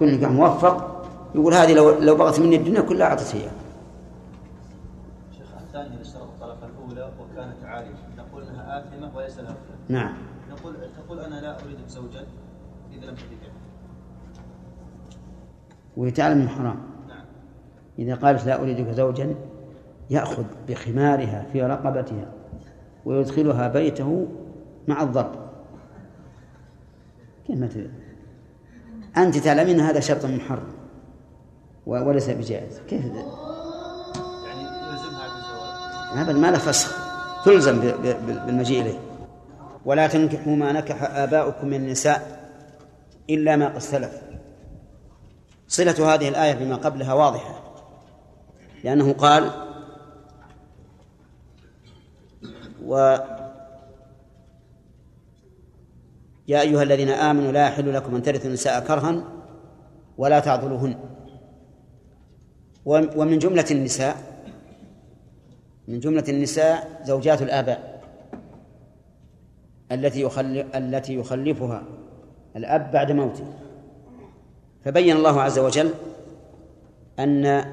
نكاح 0.00 0.30
موفق 0.30 1.04
يقول 1.34 1.54
هذه 1.54 1.72
لو 1.72 1.90
لو 1.90 2.16
بغت 2.16 2.40
مني 2.40 2.56
الدنيا 2.56 2.80
كلها 2.80 3.06
أعطيتها 3.06 3.40
إياها 3.40 3.52
شيخ 5.38 5.46
الثاني 5.66 5.94
إذا 5.94 6.02
اشترط 6.02 6.22
الطرف 6.22 6.58
الأولى 6.64 7.10
وكانت 7.20 7.64
عارية 7.64 7.94
نقول 8.18 8.42
أنها 8.42 8.78
نعم. 9.88 10.14
نقول 10.50 10.74
تقول 10.96 11.20
أنا 11.20 11.34
لا 11.34 11.62
أريدك 11.62 11.88
زوجا 11.88 12.26
إذا 12.92 13.06
لم 13.06 13.14
تفي 13.14 13.36
وهي 15.96 16.10
تعلم 16.10 16.40
إنه 16.40 16.48
حرام. 16.48 16.80
نعم. 17.08 17.24
إذا 17.98 18.14
قالت 18.14 18.46
لا 18.46 18.60
أريدك 18.60 18.90
زوجا 18.90 19.34
يأخذ 20.10 20.44
بخمارها 20.68 21.46
في 21.52 21.62
رقبتها 21.62 22.32
ويدخلها 23.04 23.68
بيته 23.68 24.28
مع 24.88 25.02
الضرب. 25.02 25.34
تريد 27.48 27.90
أنت 29.16 29.38
تعلمين 29.38 29.80
هذا 29.80 30.00
شرط 30.00 30.24
محرم 30.24 30.72
وليس 31.86 32.30
بجائز. 32.30 32.80
كيف؟ 32.88 33.04
يعني 33.04 33.20
يلزمها 34.62 35.28
بالزواج. 35.34 36.18
أبدا 36.18 36.38
ما 36.38 36.50
له 36.50 36.58
فسخ. 36.58 37.02
تلزم 37.44 37.80
بالمجيء 38.46 38.82
إليه. 38.82 38.98
ولا 39.84 40.06
تنكحوا 40.06 40.56
ما 40.56 40.72
نكح 40.72 41.02
آباؤكم 41.02 41.66
من 41.66 41.74
النساء 41.74 42.48
إلا 43.30 43.56
ما 43.56 43.68
قد 43.68 43.78
سلف. 43.78 44.22
صلة 45.68 46.14
هذه 46.14 46.28
الآية 46.28 46.54
بما 46.54 46.76
قبلها 46.76 47.12
واضحة 47.12 47.74
لأنه 48.84 49.12
قال 49.12 49.50
و 52.84 53.16
يا 56.48 56.60
أيها 56.60 56.82
الذين 56.82 57.08
آمنوا 57.08 57.52
لا 57.52 57.66
يحل 57.66 57.94
لكم 57.94 58.14
أن 58.14 58.22
ترثوا 58.22 58.46
النساء 58.46 58.86
كرها 58.86 59.24
ولا 60.18 60.40
تعضلوهن. 60.40 60.98
ومن 62.86 63.38
جملة 63.38 63.66
النساء 63.70 64.16
من 65.88 66.00
جملة 66.00 66.24
النساء 66.28 67.02
زوجات 67.04 67.42
الآباء. 67.42 67.91
التي 69.92 70.20
يخلف 70.20 70.76
التي 70.76 71.14
يخلفها 71.14 71.82
الأب 72.56 72.90
بعد 72.92 73.12
موته. 73.12 73.44
فبين 74.84 75.16
الله 75.16 75.42
عز 75.42 75.58
وجل 75.58 75.90
أن 77.18 77.64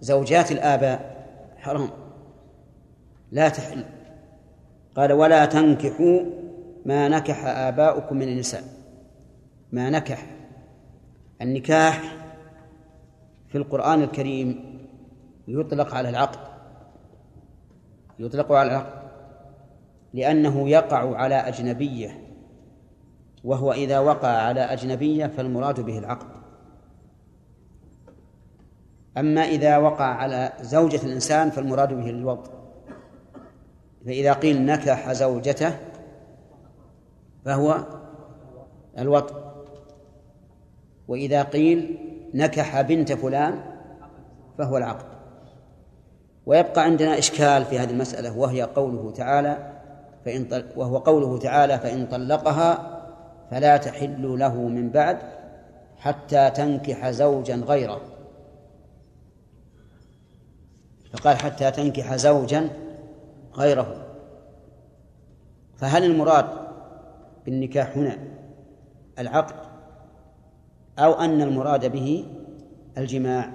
زوجات 0.00 0.52
الآباء 0.52 1.26
حرام 1.56 1.88
لا 3.32 3.48
تحل. 3.48 3.84
قال 4.96 5.12
ولا 5.12 5.44
تنكحوا 5.44 6.20
ما 6.86 7.08
نكح 7.08 7.46
آباؤكم 7.46 8.16
من 8.16 8.28
النساء. 8.28 8.62
ما 9.72 9.90
نكح. 9.90 10.26
النكاح 11.42 12.02
في 13.48 13.58
القرآن 13.58 14.02
الكريم 14.02 14.78
يطلق 15.48 15.94
على 15.94 16.08
العقد 16.08 16.38
يطلق 18.18 18.52
على 18.52 18.70
العقد. 18.70 19.03
لأنه 20.14 20.68
يقع 20.68 21.16
على 21.16 21.34
أجنبية 21.34 22.20
وهو 23.44 23.72
إذا 23.72 23.98
وقع 23.98 24.28
على 24.28 24.60
أجنبية 24.60 25.26
فالمراد 25.26 25.80
به 25.80 25.98
العقد. 25.98 26.26
أما 29.18 29.40
إذا 29.40 29.78
وقع 29.78 30.04
على 30.04 30.52
زوجة 30.60 31.06
الإنسان 31.06 31.50
فالمراد 31.50 31.92
به 31.92 32.10
الوضع 32.10 32.50
فإذا 34.06 34.32
قيل 34.32 34.66
نكح 34.66 35.12
زوجته 35.12 35.76
فهو 37.44 37.84
الوطء 38.98 39.34
وإذا 41.08 41.42
قيل 41.42 41.98
نكح 42.34 42.80
بنت 42.80 43.12
فلان 43.12 43.64
فهو 44.58 44.76
العقد. 44.76 45.06
ويبقى 46.46 46.82
عندنا 46.82 47.18
إشكال 47.18 47.64
في 47.64 47.78
هذه 47.78 47.90
المسألة 47.90 48.38
وهي 48.38 48.62
قوله 48.62 49.10
تعالى 49.10 49.73
فإن 50.24 50.64
وهو 50.76 50.98
قوله 50.98 51.38
تعالى 51.38 51.78
فإن 51.78 52.06
طلقها 52.06 53.00
فلا 53.50 53.76
تحل 53.76 54.38
له 54.38 54.54
من 54.54 54.90
بعد 54.90 55.18
حتى 55.98 56.50
تنكح 56.50 57.10
زوجا 57.10 57.56
غيره. 57.56 58.00
فقال 61.12 61.36
حتى 61.36 61.70
تنكح 61.70 62.16
زوجا 62.16 62.70
غيره. 63.56 64.06
فهل 65.76 66.04
المراد 66.04 66.46
بالنكاح 67.46 67.96
هنا 67.96 68.18
العقد 69.18 69.54
أو 70.98 71.12
أن 71.12 71.42
المراد 71.42 71.92
به 71.92 72.26
الجماع؟ 72.98 73.50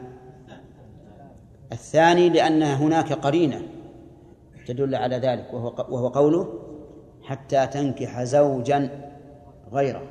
الثاني 1.72 2.30
لأن 2.30 2.64
هناك 2.64 3.14
قرينة 3.14 3.62
تدل 4.70 4.96
على 4.96 5.16
ذلك 5.16 5.54
وهو 5.54 5.86
وهو 5.90 6.08
قوله 6.08 6.54
حتى 7.24 7.68
تنكح 7.68 8.24
زوجا 8.24 8.90
غيره. 9.72 10.02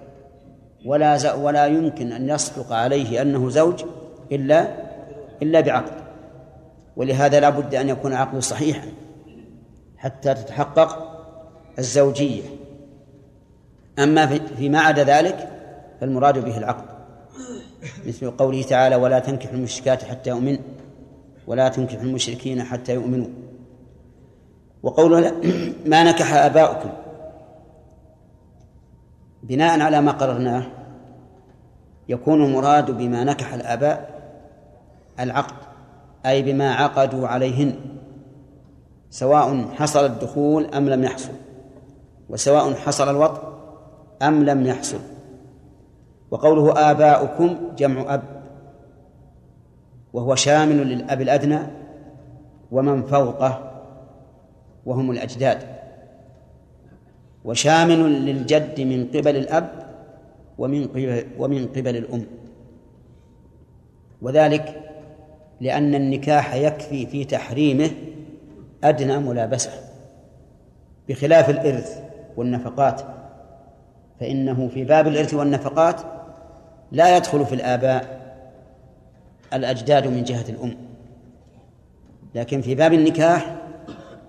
ولا 0.87 1.35
ولا 1.35 1.66
يمكن 1.66 2.12
أن 2.12 2.29
يصدق 2.29 2.73
عليه 2.73 3.23
أنه 3.23 3.51
زوج 3.51 3.85
إلا 4.33 4.68
إلا 5.42 5.61
بعقد. 5.61 5.92
ولهذا 6.97 7.40
لا 7.40 7.51
بد 7.51 7.75
أن 7.75 7.88
يكون 7.88 8.12
عقد 8.12 8.38
صحيحا 8.38 8.88
حتى 9.97 10.35
تتحقق 10.35 10.90
الزوجية. 11.79 12.42
أما 13.99 14.27
فيما 14.27 14.81
عدا 14.81 15.05
ذلك 15.05 15.49
فالمراد 16.01 16.44
به 16.44 16.59
العقد. 16.59 16.85
مثل 18.07 18.31
قوله 18.31 18.62
تعالى 18.62 18.97
ولا 18.97 19.18
تنكحوا 19.18 19.55
المشركات 19.55 20.05
حتى 20.05 20.31
يؤمن 20.31 20.59
ولا 21.47 21.68
تنكحوا 21.68 22.03
المشركين 22.03 22.62
حتى 22.62 22.94
يؤمنوا. 22.94 23.48
وقوله 24.83 25.33
ما 25.91 26.03
نكح 26.03 26.35
آباؤكم. 26.35 26.91
بناء 29.43 29.81
على 29.81 30.01
ما 30.01 30.12
قررناه 30.12 30.67
يكون 32.09 32.45
المراد 32.45 32.91
بما 32.91 33.25
نكح 33.25 33.55
الآباء 33.55 34.19
العقد 35.21 35.57
أي 36.27 36.43
بما 36.43 36.75
عقدوا 36.75 37.29
عليهن 37.29 37.75
سواء 39.11 39.69
حصل 39.79 40.05
الدخول 40.05 40.64
أم 40.64 40.88
لم 40.88 41.05
يحصل 41.05 41.33
وسواء 42.29 42.75
حصل 42.75 43.11
الوطء 43.11 43.43
أم 44.23 44.45
لم 44.45 44.67
يحصل. 44.67 44.99
وقوله 46.31 46.91
آباؤكم 46.91 47.57
جمع 47.77 48.14
أب 48.14 48.23
وهو 50.12 50.35
شامل 50.35 50.77
للأب 50.77 51.21
الأدنى 51.21 51.59
ومن 52.73 53.03
فوقه 53.03 53.68
وهم 54.88 55.11
الأجداد. 55.11 55.59
وشامل 57.44 58.27
للجد 58.27 58.81
من 58.81 59.07
قبل 59.07 59.37
الأب 59.37 59.70
ومن 60.59 60.87
قبل 60.87 61.24
ومن 61.38 61.66
قبل 61.66 61.96
الأم. 61.96 62.27
وذلك 64.22 64.81
لأن 65.61 65.94
النكاح 65.94 66.55
يكفي 66.55 67.07
في 67.07 67.24
تحريمه 67.24 67.90
أدنى 68.85 69.18
ملابسة. 69.18 69.70
بخلاف 71.09 71.51
الإرث 71.51 72.03
والنفقات 72.37 73.03
فإنه 74.20 74.68
في 74.68 74.85
باب 74.85 75.07
الإرث 75.07 75.35
والنفقات 75.35 76.01
لا 76.92 77.16
يدخل 77.16 77.46
في 77.46 77.55
الآباء 77.55 78.18
الأجداد 79.53 80.07
من 80.07 80.24
جهة 80.24 80.44
الأم. 80.48 80.77
لكن 82.35 82.61
في 82.61 82.74
باب 82.74 82.92
النكاح 82.92 83.57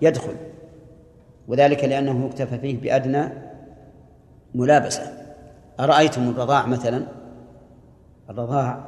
يدخل. 0.02 0.49
وذلك 1.50 1.84
لأنه 1.84 2.26
يكتفى 2.26 2.58
فيه 2.58 2.80
بأدنى 2.80 3.28
ملابسة. 4.54 5.02
أرأيتم 5.80 6.28
الرضاع 6.28 6.66
مثلا؟ 6.66 7.06
الرضاع 8.30 8.84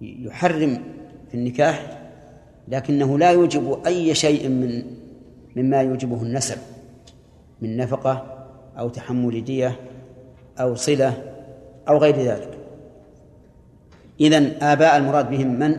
يحرم 0.00 0.82
في 1.28 1.34
النكاح 1.34 2.00
لكنه 2.68 3.18
لا 3.18 3.30
يوجب 3.30 3.78
أي 3.86 4.14
شيء 4.14 4.48
من 4.48 4.82
مما 5.56 5.82
يوجبه 5.82 6.22
النسب 6.22 6.58
من 7.62 7.76
نفقة 7.76 8.46
أو 8.78 8.88
تحمل 8.88 9.44
دية 9.44 9.76
أو 10.60 10.74
صلة 10.74 11.22
أو 11.88 11.98
غير 11.98 12.16
ذلك. 12.16 12.58
إذن 14.20 14.62
آباء 14.62 14.96
المراد 14.96 15.30
بهم 15.30 15.58
من؟ 15.58 15.76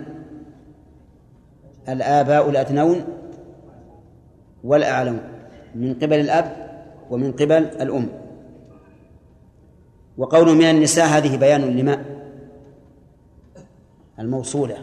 الآباء 1.90 2.50
الأدنون 2.50 3.04
والأعلون. 4.64 5.35
من 5.76 5.94
قبل 5.94 6.20
الأب 6.20 6.52
ومن 7.10 7.32
قبل 7.32 7.54
الأم. 7.54 8.10
وقول 10.18 10.56
من 10.56 10.66
النساء 10.66 11.06
هذه 11.06 11.38
بيان 11.38 11.62
لما؟ 11.62 12.06
الموصولة. 14.20 14.78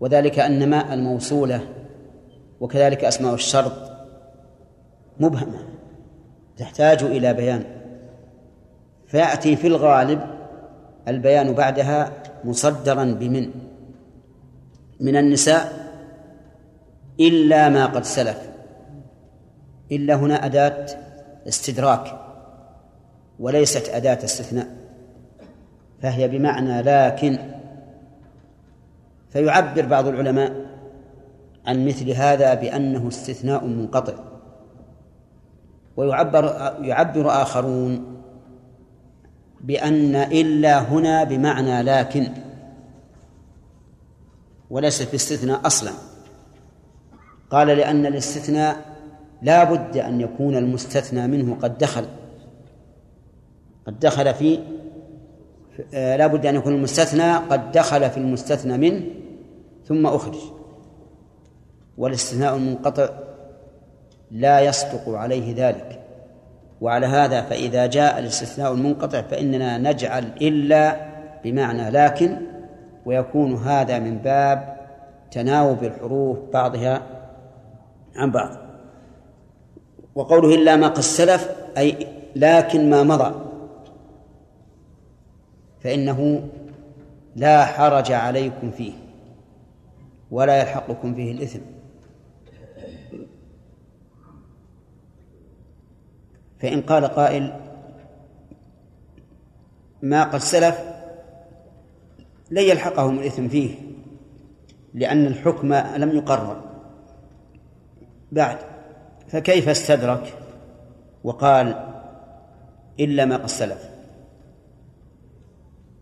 وذلك 0.00 0.38
أن 0.38 0.70
ما 0.70 0.94
الموصولة 0.94 1.60
وكذلك 2.60 3.04
أسماء 3.04 3.34
الشرط 3.34 3.72
مبهمة 5.20 5.58
تحتاج 6.56 7.02
إلى 7.02 7.34
بيان. 7.34 7.64
فيأتي 9.06 9.56
في 9.56 9.66
الغالب 9.66 10.20
البيان 11.08 11.52
بعدها 11.52 12.12
مصدرا 12.44 13.04
بمن؟ 13.04 13.50
من 15.00 15.16
النساء 15.16 15.77
إلا 17.20 17.68
ما 17.68 17.86
قد 17.86 18.04
سلف. 18.04 18.50
إلا 19.92 20.14
هنا 20.14 20.46
أداة 20.46 20.86
استدراك 21.48 22.20
وليست 23.38 23.88
أداة 23.88 24.24
استثناء 24.24 24.68
فهي 26.02 26.28
بمعنى 26.28 26.82
لكن. 26.82 27.38
فيعبر 29.30 29.86
بعض 29.86 30.06
العلماء 30.06 30.68
عن 31.66 31.86
مثل 31.86 32.10
هذا 32.10 32.54
بأنه 32.54 33.08
استثناء 33.08 33.66
منقطع 33.66 34.14
ويعبر 35.96 36.44
يعبر 36.80 37.42
آخرون 37.42 38.22
بأن 39.60 40.16
إلا 40.16 40.78
هنا 40.78 41.24
بمعنى 41.24 41.82
لكن 41.82 42.28
وليست 44.70 45.12
باستثناء 45.12 45.66
أصلا. 45.66 45.92
قال 47.50 47.66
لأن 47.66 48.06
الاستثناء 48.06 48.76
لا 49.42 49.64
بد 49.64 49.96
أن 49.96 50.20
يكون 50.20 50.56
المستثنى 50.56 51.26
منه 51.26 51.56
قد 51.62 51.78
دخل. 51.78 52.04
قد 53.86 53.98
دخل 54.00 54.34
في 54.34 54.58
لا 55.92 56.26
بد 56.26 56.46
أن 56.46 56.54
يكون 56.54 56.74
المستثنى 56.74 57.36
قد 57.36 57.72
دخل 57.72 58.10
في 58.10 58.16
المستثنى 58.16 58.78
منه 58.78 59.02
ثم 59.86 60.06
أخرج. 60.06 60.36
والاستثناء 61.98 62.56
المنقطع 62.56 63.08
لا 64.30 64.60
يصدق 64.60 65.08
عليه 65.08 65.68
ذلك. 65.68 66.00
وعلى 66.80 67.06
هذا 67.06 67.42
فإذا 67.42 67.86
جاء 67.86 68.18
الاستثناء 68.18 68.72
المنقطع 68.72 69.22
فإننا 69.22 69.78
نجعل 69.78 70.24
إلا 70.40 70.96
بمعنى 71.44 71.90
لكن 71.90 72.36
ويكون 73.06 73.54
هذا 73.54 73.98
من 73.98 74.18
باب 74.18 74.76
تناوب 75.30 75.84
الحروف 75.84 76.38
بعضها 76.52 77.17
عن 78.18 78.30
بعض. 78.30 78.56
وقوله 80.14 80.54
إلا 80.54 80.76
ما 80.76 80.88
قد 80.88 81.00
سلف 81.00 81.48
أي 81.78 82.06
لكن 82.36 82.90
ما 82.90 83.02
مضى. 83.02 83.34
فإنه 85.80 86.48
لا 87.36 87.64
حرج 87.64 88.12
عليكم 88.12 88.70
فيه 88.70 88.92
ولا 90.30 90.60
يلحقكم 90.60 91.14
فيه 91.14 91.32
الإثم. 91.32 91.60
فإن 96.60 96.82
قال 96.82 97.04
قائل 97.04 97.60
ما 100.02 100.24
قد 100.24 100.38
سلف 100.38 100.78
لن 102.50 102.62
يلحقهم 102.62 103.18
الإثم 103.18 103.48
فيه 103.48 103.74
لأن 104.94 105.26
الحكم 105.26 105.74
لم 105.74 106.16
يقرر. 106.16 106.67
بعد. 108.32 108.58
فكيف 109.28 109.68
استدرك؟ 109.68 110.38
وقال 111.24 111.94
إلا 113.00 113.24
ما 113.24 113.36
قد 113.36 113.46
سلف. 113.46 113.90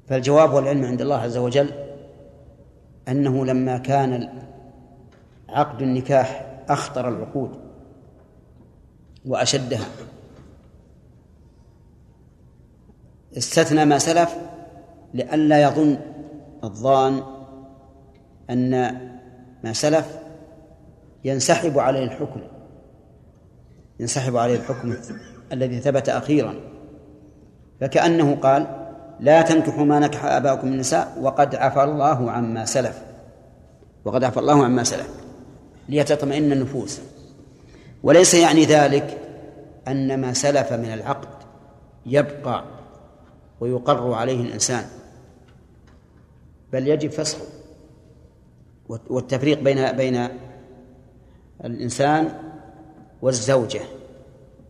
فالجواب 0.08 0.54
والعلم 0.54 0.84
عند 0.84 1.00
الله 1.00 1.16
عز 1.16 1.36
وجل 1.36 1.70
أنه 3.08 3.46
لما 3.46 3.78
كان 3.78 4.28
عقد 5.48 5.82
النكاح 5.82 6.56
أخطر 6.68 7.08
العقود 7.08 7.60
وأشدها. 9.26 9.86
استثنى 13.36 13.84
ما 13.84 13.98
سلف 13.98 14.36
لئلا 15.14 15.62
يظن 15.62 15.98
الظان 16.64 17.22
أن 18.50 18.70
ما 19.64 19.72
سلف 19.72 20.25
ينسحب 21.26 21.78
عليه 21.78 22.04
الحكم. 22.04 22.40
ينسحب 24.00 24.36
عليه 24.36 24.56
الحكم 24.56 24.94
الذي 25.52 25.80
ثبت 25.80 26.08
أخيرا. 26.08 26.54
فكأنه 27.80 28.36
قال 28.36 28.86
لا 29.20 29.42
تنكحوا 29.42 29.84
ما 29.84 29.98
نكح 29.98 30.24
آباؤكم 30.24 30.66
النساء 30.66 31.18
وقد 31.20 31.54
عفى 31.54 31.84
الله 31.84 32.30
عما 32.30 32.64
سلف. 32.64 33.02
وقد 34.04 34.24
عفى 34.24 34.40
الله 34.40 34.64
عما 34.64 34.84
سلف. 34.84 35.10
ليتطمئن 35.88 36.52
النفوس. 36.52 37.00
وليس 38.02 38.34
يعني 38.34 38.64
ذلك 38.64 39.18
أن 39.88 40.20
ما 40.20 40.32
سلف 40.32 40.72
من 40.72 40.92
العقد 40.92 41.28
يبقى 42.06 42.64
ويقر 43.60 44.12
عليه 44.12 44.40
الإنسان. 44.40 44.84
بل 46.72 46.88
يجب 46.88 47.10
فسخه. 47.10 47.44
والتفريق 48.88 49.60
بين 49.60 49.92
بين 49.92 50.28
الإنسان 51.64 52.32
والزوجة 53.22 53.80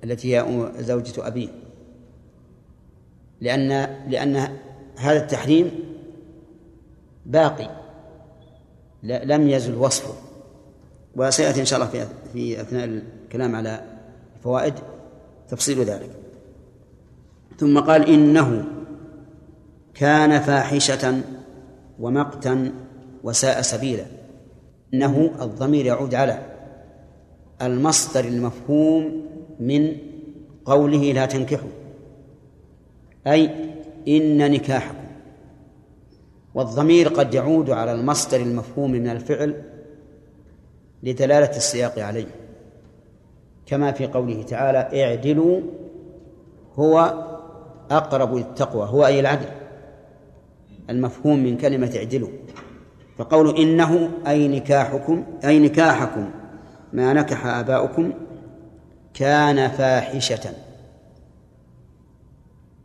التي 0.04 0.36
هي 0.36 0.70
زوجة 0.78 1.26
أبيه. 1.26 1.48
لأن 3.40 3.68
لأن 4.08 4.36
هذا 4.96 5.22
التحريم 5.22 5.70
باقي. 7.26 7.70
لم 9.02 9.48
يزل 9.48 9.74
وصفه. 9.74 10.14
وسيأتي 11.16 11.60
إن 11.60 11.64
شاء 11.64 11.78
الله 11.78 11.90
في 11.90 12.06
في 12.32 12.60
أثناء 12.60 12.84
الكلام 13.24 13.54
على 13.56 13.80
الفوائد 14.36 14.74
تفصيل 15.48 15.84
ذلك. 15.84 16.10
ثم 17.58 17.80
قال 17.80 18.08
إنه 18.08 18.64
كان 19.94 20.40
فاحشة 20.40 21.20
ومقتا 22.00 22.72
وساء 23.24 23.62
سبيلا. 23.62 24.06
إنه 24.94 25.30
الضمير 25.40 25.86
يعود 25.86 26.14
على 26.14 26.55
المصدر 27.62 28.24
المفهوم 28.24 29.26
من 29.60 29.92
قوله 30.64 31.12
لا 31.12 31.26
تنكحوا. 31.26 31.68
أي 33.26 33.50
إن 34.08 34.50
نكاحكم. 34.50 35.06
والضمير 36.54 37.08
قد 37.08 37.34
يعود 37.34 37.70
على 37.70 37.92
المصدر 37.92 38.40
المفهوم 38.40 38.90
من 38.90 39.08
الفعل 39.08 39.62
لدلالة 41.02 41.56
السياق 41.56 41.98
عليه. 41.98 42.26
كما 43.66 43.92
في 43.92 44.06
قوله 44.06 44.42
تعالى 44.42 45.04
اعدلوا 45.04 45.60
هو 46.74 47.24
أقرب 47.90 48.34
للتقوى 48.34 48.88
هو 48.88 49.06
أي 49.06 49.20
العدل. 49.20 49.48
المفهوم 50.90 51.38
من 51.38 51.56
كلمة 51.56 51.92
اعدلوا. 51.96 52.28
فقول 53.18 53.56
إنه 53.56 54.10
أي 54.26 54.48
نكاحكم 54.48 55.24
أي 55.44 55.58
نكاحكم 55.58 56.30
ما 56.96 57.12
نكح 57.12 57.46
آباؤكم 57.46 58.12
كان 59.14 59.68
فاحشة. 59.68 60.52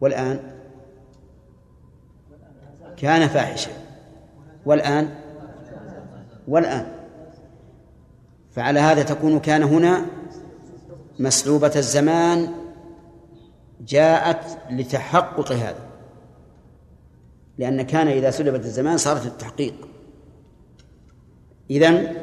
والآن؟ 0.02 0.40
كان 2.98 3.28
فاحشة. 3.28 3.72
والآن؟ 4.66 5.16
والآن. 6.48 6.92
فعلى 8.52 8.80
هذا 8.80 9.04
تكون 9.04 9.40
كان 9.40 9.64
هنا 9.64 10.06
مسلوبة 11.20 11.72
الزمان 11.76 12.48
جاءت 13.82 14.58
لتحقق 14.70 15.52
هذا. 15.52 15.86
لأن 17.58 17.82
كان 17.82 18.08
إذا 18.08 18.32
سلبت 18.32 18.66
الزمان 18.66 18.98
صارت 18.98 19.26
التحقيق. 19.26 19.74
إذن 21.70 22.21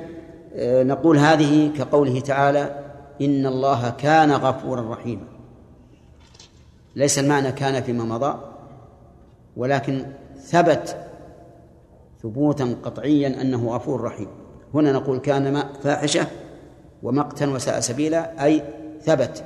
نقول 0.61 1.19
هذه 1.19 1.73
كقوله 1.77 2.21
تعالى 2.21 2.85
إن 3.21 3.47
الله 3.47 3.91
كان 3.91 4.33
غفورا 4.33 4.95
رحيما. 4.95 5.25
ليس 6.97 7.19
المعنى 7.19 7.53
كان 7.53 7.83
فيما 7.83 8.05
مضى 8.05 8.39
ولكن 9.57 10.07
ثبت 10.41 10.97
ثبوتا 12.23 12.77
قطعيا 12.83 13.41
أنه 13.41 13.69
غفور 13.69 14.01
رحيم. 14.01 14.29
هنا 14.75 14.93
نقول 14.93 15.19
كان 15.19 15.65
فاحشة 15.83 16.27
ومقتا 17.03 17.47
وساء 17.47 17.81
سبيلا 17.81 18.45
أي 18.45 18.63
ثبت 19.03 19.45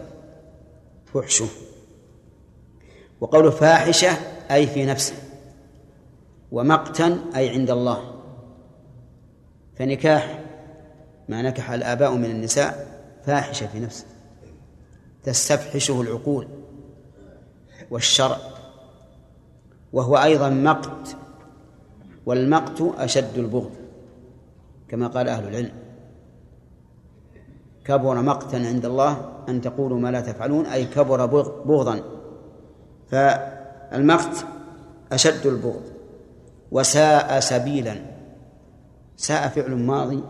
فحشه. 1.15 1.47
وقول 3.21 3.53
فاحشة 3.53 4.11
أي 4.51 4.67
في 4.67 4.87
نفسه. 4.87 5.15
ومقتا 6.53 7.19
أي 7.37 7.49
عند 7.49 7.71
الله. 7.71 8.15
فنكاح 9.77 10.42
ما 11.29 11.43
نكح 11.43 11.71
الآباء 11.71 12.15
من 12.15 12.25
النساء 12.25 13.01
فاحشة 13.27 13.67
في 13.67 13.81
نفسه. 13.81 14.07
تستفحشه 15.23 16.01
العقول 16.01 16.49
والشرع. 17.91 18.37
وهو 19.93 20.17
أيضا 20.17 20.49
مقت 20.51 21.17
والمقت 22.27 22.81
أشد 22.81 23.39
البغض 23.39 23.71
كما 24.89 25.07
قال 25.07 25.29
أهل 25.29 25.49
العلم. 25.49 25.73
كبر 27.85 28.23
مقتا 28.23 28.57
عند 28.57 28.85
الله 28.85 29.33
أن 29.49 29.61
تقولوا 29.61 29.99
ما 29.99 30.11
لا 30.11 30.21
تفعلون 30.21 30.67
أي 30.67 30.85
كبر 30.87 31.27
بغضا. 31.27 32.03
فالمقت 33.11 34.47
أشد 35.13 35.47
البغض 35.47 35.83
وساء 36.71 37.41
سبيلا. 37.41 37.97
ساء 39.17 39.49
فعل 39.49 39.75
ماضي 39.75 40.23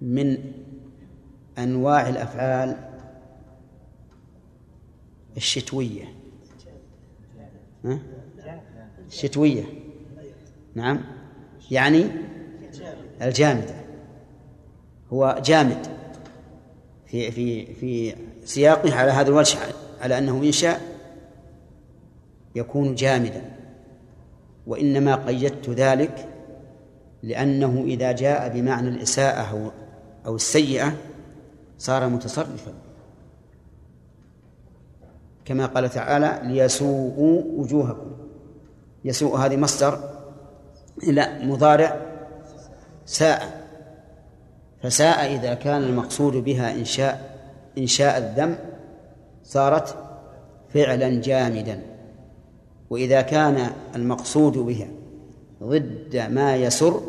من 0.00 0.38
أنواع 1.58 2.08
الأفعال 2.08 2.76
الشتوية؟ 5.36 6.04
الشتوية. 9.06 9.64
نعم. 10.74 11.00
يعني 11.70 12.04
الجامدة. 13.22 13.74
هو 15.12 15.42
جامد. 15.44 15.86
في 17.06 17.30
في 17.30 17.74
في 17.74 18.14
سياقه 18.44 18.94
على 18.94 19.10
هذا 19.10 19.28
الوجه 19.28 19.58
على 20.00 20.18
أنه 20.18 20.42
إنشاء 20.42 20.80
يكون 22.54 22.94
جامدا. 22.94 23.56
وإنما 24.66 25.14
قيدت 25.26 25.70
ذلك 25.70 26.28
لأنه 27.22 27.84
إذا 27.86 28.12
جاء 28.12 28.48
بمعنى 28.48 28.88
الإساءة 28.88 29.72
أو 30.26 30.36
السيئة 30.36 30.96
صار 31.78 32.08
متصرفا. 32.08 32.72
كما 35.44 35.66
قال 35.66 35.90
تعالى 35.90 36.40
ليسوءوا 36.42 37.42
وجوهكم. 37.56 38.10
يسوء 39.04 39.36
هذه 39.36 39.56
مصدر 39.56 39.98
إلى 41.02 41.40
مضارع 41.42 42.00
ساء. 43.06 43.60
فساء 44.82 45.34
إذا 45.34 45.54
كان 45.54 45.82
المقصود 45.82 46.32
بها 46.36 46.72
إنشاء 46.72 47.38
إنشاء 47.78 48.18
الذم 48.18 48.58
صارت 49.44 49.96
فعلا 50.74 51.20
جامدا. 51.20 51.82
وإذا 52.90 53.20
كان 53.22 53.70
المقصود 53.96 54.58
بها 54.58 54.88
ضد 55.62 56.26
ما 56.30 56.56
يسر 56.56 57.00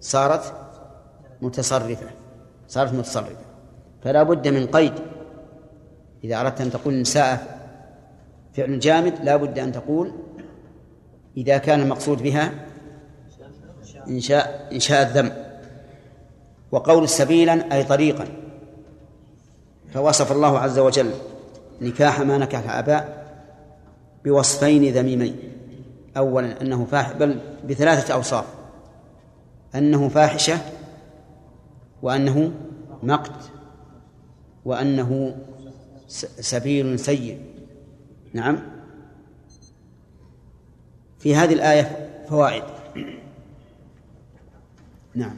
صارت 0.00 0.63
متصرفة 1.44 2.06
صارت 2.68 2.92
متصرفة. 2.92 3.44
فلا 4.02 4.22
بد 4.22 4.48
من 4.48 4.66
قيد. 4.66 4.92
إذا 6.24 6.40
أردت 6.40 6.60
أن 6.60 6.70
تقول 6.70 7.00
نساء 7.00 7.60
فعل 8.54 8.78
جامد 8.78 9.14
لا 9.22 9.36
بد 9.36 9.58
أن 9.58 9.72
تقول 9.72 10.12
إذا 11.36 11.58
كان 11.58 11.80
المقصود 11.80 12.22
بها 12.22 12.52
إنشاء 14.08 14.68
إنشاء 14.72 15.02
الذم. 15.02 15.32
وقول 16.72 17.08
سبيلا 17.08 17.74
أي 17.74 17.84
طريقا. 17.84 18.24
فوصف 19.94 20.32
الله 20.32 20.58
عز 20.58 20.78
وجل 20.78 21.10
نكاح 21.80 22.20
ما 22.20 22.38
نكح 22.38 22.58
الآباء 22.58 23.24
بوصفين 24.24 24.94
ذميمين. 24.94 25.36
أولا 26.16 26.60
أنه 26.60 26.84
فاحش 26.84 27.12
بل 27.12 27.40
بثلاثة 27.68 28.14
أوصاف. 28.14 28.44
أنه 29.74 30.08
فاحشة 30.08 30.58
وأنه 32.04 32.52
مقت 33.02 33.50
وأنه 34.64 35.36
سبيل 36.40 36.98
سيء. 36.98 37.40
نعم؟ 38.32 38.58
في 41.18 41.36
هذه 41.36 41.52
الآية 41.52 42.10
فوائد. 42.28 42.64
نعم. 45.14 45.36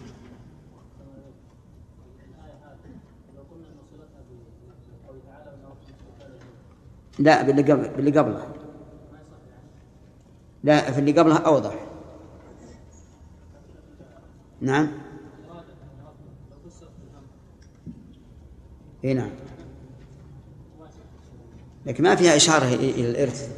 لا 7.18 7.42
باللي 7.42 7.62
باللي 7.62 8.18
قبله. 8.18 8.54
لا 10.64 10.90
في 10.90 10.98
اللي 10.98 11.12
قبلها 11.12 11.38
أوضح. 11.38 11.74
نعم؟ 14.60 15.05
إي 19.06 19.14
نعم. 19.14 19.30
لكن 21.86 22.04
ما 22.04 22.14
فيها 22.14 22.36
إشارة 22.36 22.74
إلى 22.74 23.10
الإرث. 23.10 23.56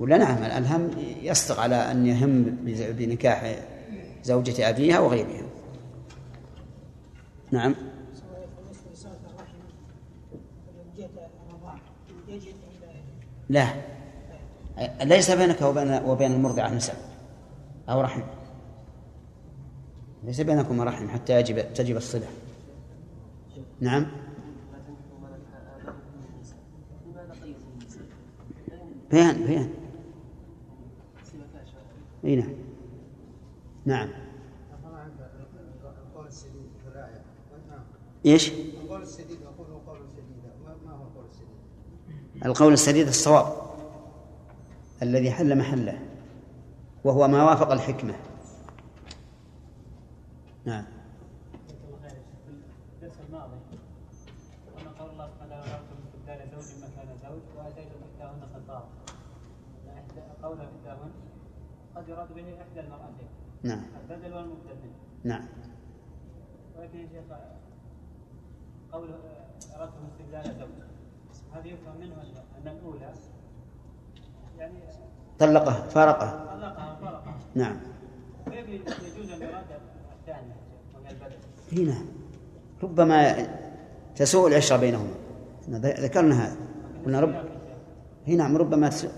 ولا 0.00 0.16
نعم 0.16 0.42
الهم 0.42 0.90
يصدق 1.22 1.60
على 1.60 1.74
أن 1.74 2.06
يهم 2.06 2.42
بنكاح 2.98 3.56
زوجة 4.22 4.68
أبيها 4.68 5.00
وغيرها. 5.00 5.42
نعم. 7.50 7.74
لا. 13.48 13.66
ليس 15.02 15.30
بينك 15.30 15.62
وبين 15.62 15.92
وبين 15.92 16.32
المرضعة 16.32 16.68
نسب 16.68 16.94
أو 17.88 18.00
رحم. 18.00 18.22
ليس 20.24 20.40
بينكما 20.40 20.84
رحم 20.84 21.08
حتى 21.08 21.40
يجب 21.40 21.74
تجب 21.74 21.96
الصلة. 21.96 22.39
نعم. 23.80 24.06
بيان 29.10 29.46
بيان. 29.46 29.70
إي 32.24 32.36
نعم. 32.36 32.50
نعم. 33.84 34.08
إيش؟ 38.26 38.52
القول 38.52 39.02
السديد 39.02 39.38
أقول 39.42 39.66
قول 39.86 39.98
سديد 40.08 40.24
ما 40.84 40.92
هو 40.92 41.02
القول 41.02 41.24
السديد؟ 41.24 42.44
القول 42.44 42.72
السديد 42.72 43.06
الصواب. 43.06 43.46
الذي 45.02 45.30
حل 45.30 45.58
محله 45.58 45.98
وهو 47.04 47.28
ما 47.28 47.44
وافق 47.44 47.72
الحكمة. 47.72 48.14
نعم 50.64 50.84
قوله 60.42 60.64
إحداهن 60.64 61.10
قد 61.96 62.09
يراد 62.20 62.34
به 62.34 62.62
إحدى 62.62 62.80
المرأتين. 62.80 63.28
نعم. 63.62 63.82
البدل 64.00 64.34
والمبدل 64.34 64.76
منه 64.82 64.94
نعم. 65.24 65.44
ولكن 66.78 66.98
يا 66.98 67.06
شيخ 67.06 67.36
قوله 68.92 69.18
أردتم 69.76 70.04
استبدال 70.12 70.58
زوج 70.60 70.68
هذا 71.52 71.66
يفهم 71.66 72.00
منه 72.00 72.14
أن 72.62 72.68
الأولى 72.68 73.12
يعني 74.58 74.74
طلقها 75.38 75.88
فارقها. 75.88 76.56
طلقها 76.56 76.98
فارقها. 77.02 77.34
نعم. 77.54 77.76
يجوز 78.52 79.30
أن 79.30 79.42
يراد 79.42 79.64
الثانية 80.20 80.56
وهي 80.94 81.10
البدل؟ 81.10 81.90
نعم. 81.90 82.06
ربما 82.82 83.48
تسوء 84.16 84.48
العشرة 84.48 84.76
بينهما. 84.76 85.14
ذكرنا 85.78 86.46
هذا. 86.46 86.56
قلنا 87.04 87.20
رب 87.20 87.34
هنا 88.28 88.36
نعم 88.36 88.56
ربما 88.56 88.88
تسوء 88.88 89.10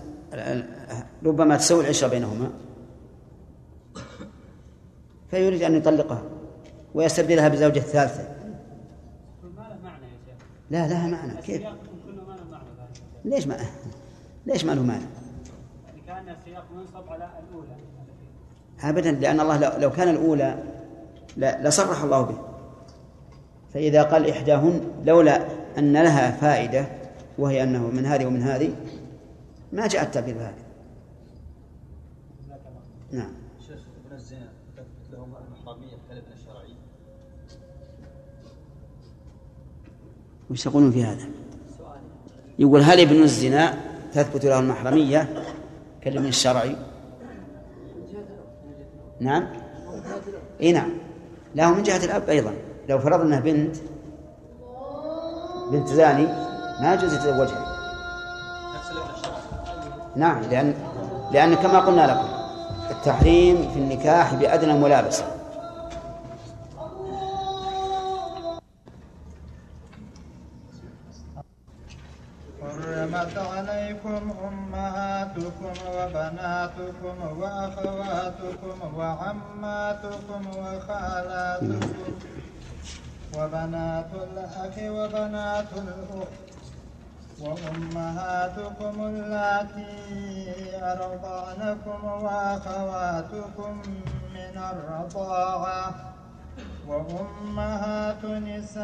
ربما 1.25 1.57
تسوي 1.57 1.83
العشرة 1.83 2.07
بينهما. 2.07 2.51
فيريد 5.33 5.63
أن 5.63 5.75
يطلقها 5.75 6.21
ويستبدلها 6.93 7.47
بزوجة 7.47 7.79
ثالثة. 7.79 8.27
لا 10.69 10.87
لها 10.87 11.07
معنى. 11.07 11.41
كيف؟ 11.41 11.61
ليش 13.25 13.47
ما 13.47 13.57
ليش 14.45 14.65
ما 14.65 14.71
له 14.71 14.83
معنى؟ 14.83 15.03
كان 16.07 16.29
السياق 16.29 16.65
منصب 16.75 17.09
على 17.09 17.29
الأولى. 17.49 17.75
أبدا 18.81 19.11
لأن 19.11 19.39
الله 19.39 19.77
لو 19.77 19.91
كان 19.91 20.09
الأولى 20.09 20.63
لصرح 21.37 22.03
الله 22.03 22.21
به. 22.21 22.37
فإذا 23.73 24.03
قال 24.03 24.29
إحداهن 24.29 24.81
لولا 25.05 25.47
أن 25.77 25.93
لها 25.93 26.31
فائدة 26.31 26.85
وهي 27.37 27.63
أنه 27.63 27.87
من 27.87 28.05
هذه 28.05 28.25
ومن 28.25 28.41
هذه 28.41 28.73
ما 29.71 29.87
جاء 29.87 30.03
التعبير 30.03 30.35
بهذا 30.35 30.53
نعم. 33.11 33.42
وش 40.51 40.65
يقولون 40.65 40.91
في 40.91 41.03
هذا؟ 41.03 41.25
يقول 42.59 42.81
هل 42.81 42.99
ابن 42.99 43.23
الزنا 43.23 43.77
تثبت 44.13 44.45
له 44.45 44.59
المحرمية 44.59 45.43
كالابن 46.01 46.25
الشرعي؟ 46.25 46.75
نعم. 49.19 49.47
إي 50.61 50.71
نعم. 50.71 50.89
له 51.55 51.73
من 51.73 51.83
جهة 51.83 52.05
الأب 52.05 52.29
أيضا. 52.29 52.53
لو 52.89 52.99
فرضنا 52.99 53.39
بنت 53.39 53.75
بنت 55.71 55.87
زاني 55.87 56.25
ما 56.81 56.93
يجوز 56.93 57.13
يتزوجها. 57.13 57.73
نعم 60.15 60.41
لأن 60.41 60.73
لأن 61.31 61.55
كما 61.55 61.79
قلنا 61.79 62.07
لكم 62.07 62.27
التحريم 62.91 63.71
في 63.73 63.79
النكاح 63.79 64.33
بأدنى 64.33 64.73
ملابسة. 64.73 65.32
أمهاتكم 75.37 75.73
وبناتكم 75.97 77.17
وأخواتكم 77.39 78.77
وعماتكم 78.97 80.41
وخالاتكم 80.57 81.93
وبنات 83.37 84.11
الأخ 84.13 84.55
وبنات 84.77 85.71
الأخت 85.77 86.29
وأمهاتكم 87.41 88.95
اللاتي 89.05 89.95
أرضعنكم 90.83 91.99
وأخواتكم 92.05 93.81
من 94.33 94.55
الرضاعة 94.71 95.85
وأمهات 96.87 98.23
نسائكم 98.25 98.83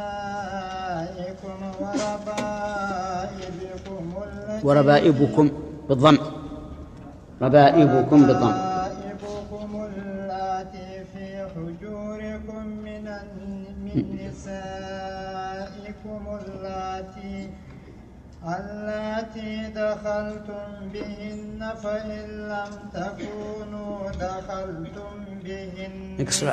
وربائبكم 1.80 2.84
وربائبكم 4.64 5.46
بالضم. 5.90 6.18
ربائبكم 7.42 8.28
بالضم 8.28 8.48
ربائبكم 8.48 9.72
اللاتي 9.96 11.06
في 11.14 11.26
حجوركم 11.56 12.64
من 12.86 13.06
من 13.84 14.06
نسائكم 14.28 16.24
اللاتي 16.42 17.50
اللاتي 18.60 19.52
دخلتم 19.76 20.68
بهن 20.94 21.60
فإن 21.84 22.28
لم 22.52 22.72
تكونوا 22.94 24.12
دخلتم 24.12 25.14
بهن. 25.44 25.96
اكسر 26.20 26.48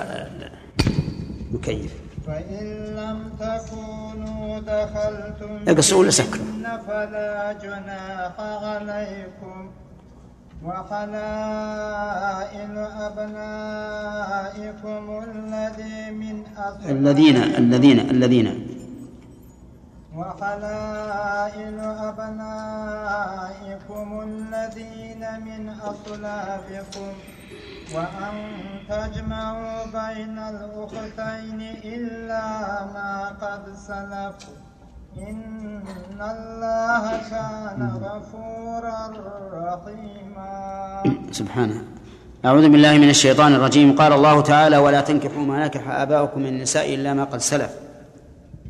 المكيف. 1.51 1.93
فإن 2.27 2.67
لم 3.01 3.19
تكونوا 3.41 4.61
دخلتم 4.61 5.53
ولا 5.97 6.11
سكر؟ 6.11 6.41
فلا 6.87 7.53
جناح 7.53 8.35
عليكم. 8.41 9.71
وحلائل 10.65 11.15
أبنائكم 13.09 14.55
الذي 15.29 16.11
من 16.11 16.45
الذين 16.89 17.37
الذين 17.37 17.99
الذين. 18.11 18.49
وحلائل 20.17 21.81
أبنائكم 22.11 23.29
الذين 24.29 25.23
من 25.45 25.63
أصلابكم 25.69 27.13
وأن 27.95 28.35
تجمعوا 28.89 29.85
بين 29.85 30.39
الأختين 30.39 31.61
إلا 31.85 32.45
ما 32.95 33.13
قد 33.41 33.63
سلف 33.89 34.37
إن 35.19 35.83
الله 36.21 37.05
كان 37.31 37.91
غفورا 38.03 39.01
رحيما 39.53 41.03
سبحانه. 41.33 41.85
أعوذ 42.45 42.69
بالله 42.69 42.99
من 42.99 43.09
الشيطان 43.09 43.55
الرجيم. 43.55 43.97
قال 43.97 44.13
الله 44.13 44.41
تعالى 44.41 44.77
ولا 44.77 45.01
تنكحوا 45.01 45.43
ما 45.43 45.65
نكح 45.65 45.89
آباؤكم 45.89 46.41
من 46.41 46.47
النساء 46.47 46.95
إلا 46.95 47.15
ما 47.15 47.25
قد 47.25 47.39
سلف. 47.39 47.71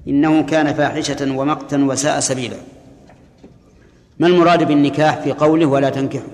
إنه 0.09 0.43
كان 0.47 0.75
فاحشة 0.75 1.37
ومقتا 1.39 1.85
وساء 1.85 2.21
سبيلا. 2.21 2.57
ما 4.19 4.27
المراد 4.27 4.63
بالنكاح 4.69 5.19
في 5.19 5.33
قوله 5.33 5.67
ولا 5.67 5.91
تنكحوا 5.91 6.29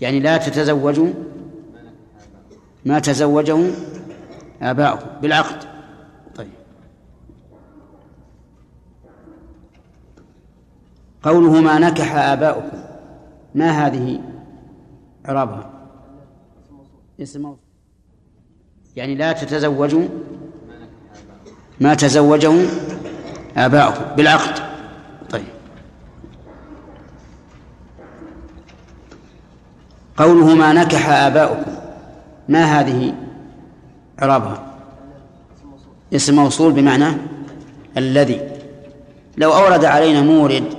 يعني 0.00 0.20
لا 0.20 0.36
تتزوجوا 0.36 1.12
ما 2.84 2.98
تزوجه 2.98 3.70
آباؤكم. 4.62 5.06
بالعقد 5.22 5.64
طيب 6.36 6.48
قوله 11.22 11.60
ما 11.60 11.78
نكح 11.78 12.14
آباؤكم. 12.16 12.78
ما 13.54 13.70
هذه 13.70 14.20
إعرابها؟ 15.28 15.70
اسم 17.20 17.56
يعني 18.96 19.14
لا 19.14 19.32
تتزوجوا 19.32 20.08
ما 21.80 21.94
تزوجه 21.94 22.52
آباؤكم. 23.56 24.16
بالعقد. 24.16 24.62
طيب. 25.30 25.44
قوله 30.16 30.54
ما 30.54 30.72
نكح 30.72 31.08
آباؤكم. 31.08 31.72
ما 32.48 32.64
هذه 32.64 33.14
إعرابها؟ 34.22 34.74
اسم 36.14 36.36
موصول 36.36 36.72
بمعنى 36.72 37.16
الذي. 37.96 38.40
لو 39.36 39.52
أورد 39.52 39.84
علينا 39.84 40.22
مورد 40.22 40.77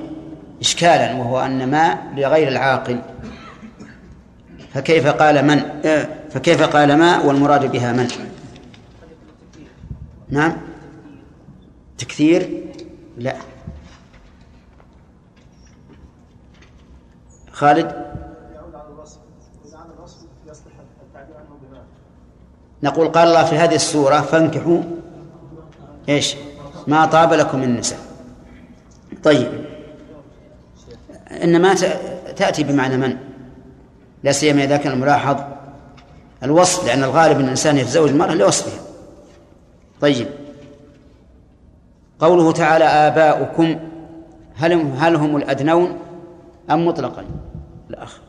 إشكالا 0.61 1.13
وهو 1.15 1.39
أن 1.39 1.71
ما 1.71 1.97
لغير 2.15 2.47
العاقل. 2.47 3.01
فكيف 4.73 5.07
قال 5.07 5.45
من؟ 5.45 5.81
فكيف 6.29 6.63
قال 6.63 6.97
ما 6.97 7.19
والمراد 7.19 7.71
بها 7.71 7.91
من؟ 7.91 8.07
نعم. 10.29 10.57
تكثير؟ 11.97 12.63
لا. 13.17 13.35
خالد؟ 17.51 18.09
نقول 22.83 23.07
قال 23.07 23.27
الله 23.27 23.43
في 23.43 23.55
هذه 23.55 23.75
السورة 23.75 24.21
فانكحوا 24.21 24.81
إيش؟ 26.09 26.35
ما 26.87 27.05
طاب 27.05 27.33
لكم 27.33 27.63
النساء. 27.63 27.99
طيب. 29.23 29.68
إنما 31.43 31.73
تأتي 32.35 32.63
بمعنى 32.63 32.97
من؟ 32.97 33.17
لا 34.23 34.31
سيما 34.31 34.63
إذا 34.63 34.77
كان 34.77 34.93
الملاحظ 34.93 35.37
الوصف 36.43 36.87
لأن 36.87 37.03
الغالب 37.03 37.37
أن 37.37 37.43
الإنسان 37.43 37.77
يتزوج 37.77 38.09
المرأة 38.09 38.33
لوصفها. 38.33 38.79
طيب. 40.01 40.27
قوله 42.19 42.51
تعالى 42.51 42.85
آباؤكم 42.85 43.79
هل 44.55 44.73
هل 44.73 45.15
هم 45.15 45.37
الأدنون 45.37 45.97
أم 46.71 46.85
مطلقا؟ 46.85 47.25
الأخ. 47.89 48.19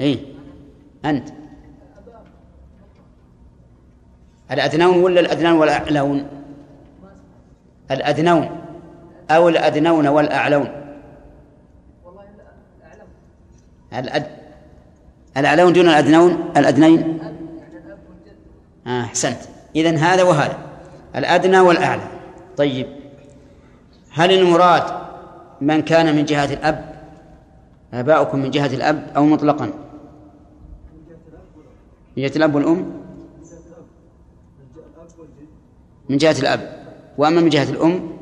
إيه. 0.00 0.18
أنت. 1.04 1.28
الأدنون 4.50 5.02
ولا 5.02 5.20
الأدنون 5.20 5.52
والأعلون؟ 5.52 6.26
الأدنون 7.90 8.50
أو 9.30 9.48
الأدنون 9.48 10.06
والأعلون. 10.06 10.85
الأد... 13.98 14.26
الأعلون 15.36 15.72
دون 15.72 15.88
الأدنون؟ 15.88 16.50
الأدنين؟ 16.56 17.18
آه 18.86 19.00
أحسنت. 19.00 19.38
إذن 19.76 19.96
هذا 19.96 20.22
وهذا. 20.22 20.58
الأدنى 21.16 21.60
والأعلى. 21.60 22.02
طيب. 22.56 22.86
هل 24.10 24.32
المراد 24.32 24.82
من 25.60 25.82
كان 25.82 26.16
من 26.16 26.24
جهة 26.24 26.52
الأب؟ 26.52 26.96
آباؤكم 27.94 28.38
من 28.38 28.50
جهة 28.50 28.66
الأب 28.66 29.06
أو 29.16 29.24
مطلقا؟ 29.24 29.66
من 32.16 32.22
جهة 32.22 32.36
الأب 32.36 32.54
والأم؟ 32.54 32.92
من 36.08 36.16
جهة 36.16 36.38
الأب. 36.38 36.86
وأما 37.18 37.40
من 37.40 37.48
جهة 37.48 37.70
الأم؟ 37.70 38.15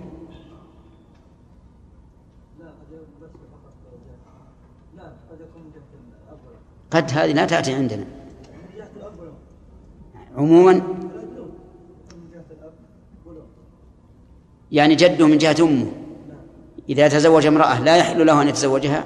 قد 6.95 7.11
هذه 7.11 7.33
لا 7.33 7.47
تأتي 7.47 7.75
عندنا. 7.75 8.05
عموما 10.37 10.83
يعني 14.73 14.95
جده 14.95 15.27
من 15.27 15.39
جهة 15.39 15.57
أمه. 15.61 15.93
إذا 16.89 17.09
تزوج 17.09 17.47
امرأة 17.47 17.81
لا 17.81 17.97
يحل 17.97 18.27
له 18.27 18.43
أن 18.43 18.49
يتزوجها؟ 18.49 19.05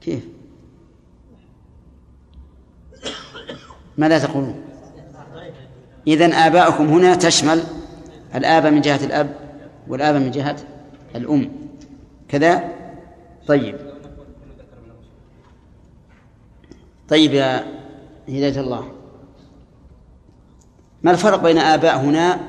كيف؟ 0.00 0.28
ماذا 3.98 4.18
تقولون؟ 4.18 4.62
إذن 6.06 6.32
آباؤكم 6.32 6.86
هنا 6.86 7.14
تشمل 7.14 7.62
الآب 8.34 8.66
من 8.66 8.80
جهة 8.80 9.04
الأب 9.04 9.36
والآب 9.88 10.14
من 10.14 10.30
جهة 10.30 10.56
الأم. 11.16 11.50
كذا؟ 12.28 12.74
طيب. 13.46 13.89
طيب 17.10 17.32
يا 17.32 17.64
هداية 18.28 18.60
الله. 18.60 18.92
ما 21.02 21.10
الفرق 21.10 21.42
بين 21.42 21.58
آباء 21.58 21.96
هنا 21.96 22.40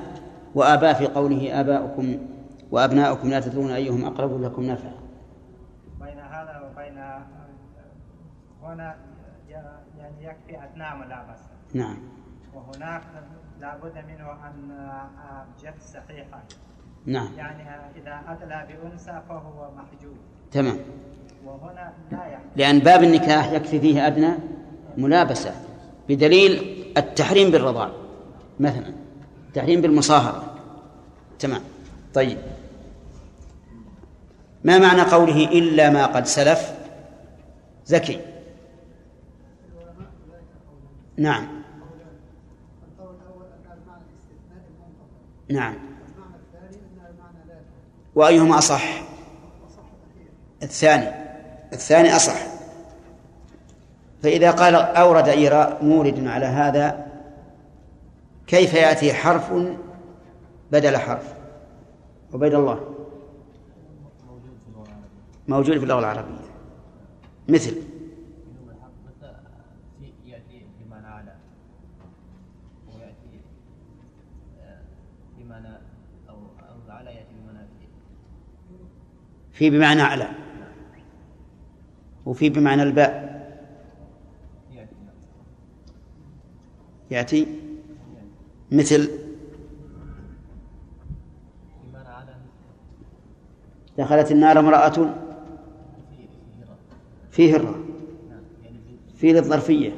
وآباء 0.56 0.94
في 0.94 1.08
قوله 1.08 1.60
آباؤكم 1.60 2.28
وأبناؤكم 2.72 3.30
لا 3.30 3.40
تدرون 3.40 3.72
أيهم 3.72 4.06
أقرب 4.06 4.42
لكم 4.42 4.64
نفعا 4.64 4.94
بين 6.02 6.20
هذا 6.20 6.72
وبين 6.72 6.98
هنا 8.64 8.96
يعني 9.98 10.26
يكفي 10.26 10.66
أثناء 10.66 10.96
ملابسة 10.96 11.50
نعم. 11.74 11.98
وهناك 12.54 13.02
لا 13.60 13.78
بد 13.78 13.98
منه 13.98 14.32
أن 14.32 14.88
جد 15.64 15.82
صحيحة 15.82 16.44
نعم. 17.06 17.34
يعني 17.38 17.64
إذا 17.96 18.22
أدلى 18.28 18.68
بأنثى 18.68 19.22
فهو 19.30 19.72
محجوب. 19.76 20.18
تمام. 20.52 20.76
لا 20.76 20.82
لأن 22.56 22.80
باب 22.80 23.04
النكاح 23.04 23.52
يكفي 23.52 23.80
فيه 23.80 24.08
أدنى 24.08 24.34
ملابسة 24.98 25.56
بدليل 26.10 26.84
التحريم 26.98 27.52
بالرضاع 27.52 27.92
مثلا 28.60 28.94
التحريم 29.48 29.82
بالمصاهرة. 29.82 30.56
تمام. 31.40 31.62
طيب. 32.14 32.38
ما 34.64 34.78
معنى 34.78 35.02
قوله 35.02 35.44
إلا 35.46 35.90
ما 35.90 36.06
قد 36.06 36.26
سلف؟ 36.26 36.74
زكي. 37.86 38.20
نعم. 41.18 41.48
نعم. 45.50 45.76
وأيهما 48.16 48.58
أصح؟ 48.58 49.04
الثاني. 50.64 51.21
الثاني 51.74 52.16
أصح. 52.16 52.52
فإذا 54.24 54.52
قال 54.52 54.76
أورد 54.76 55.28
إيراء 55.28 55.86
مورد 55.86 56.28
على 56.28 56.46
هذا 56.46 57.08
كيف 58.48 58.74
يأتي 58.74 59.14
حرف 59.14 59.54
بدل 60.72 60.98
حرف؟ 60.98 61.34
عبيد 62.34 62.54
الله. 62.54 62.96
موجود 65.48 65.78
في 65.78 65.84
اللغة 65.84 66.00
العربية. 66.00 66.42
مثل. 67.48 67.76
يأتي 70.26 70.66
بمعنى 70.80 71.08
على 71.08 71.36
ويأتي 72.88 73.42
بمعنى 75.38 75.68
أو 76.30 76.36
أو 76.70 76.92
على 76.92 77.10
يأتي 77.10 77.34
بمعنى 77.44 77.68
في 79.52 79.70
بمعنى 79.70 80.02
على 80.02 80.28
وفي 82.26 82.50
بمعنى 82.50 82.84
الباء. 82.84 83.32
يأتي 87.12 87.48
مثل. 88.72 89.10
دخلت 93.98 94.32
النار 94.32 94.60
امرأة 94.60 95.16
في 97.32 97.56
هرة. 97.56 97.84
في 99.16 99.34
للظرفية 99.34 99.92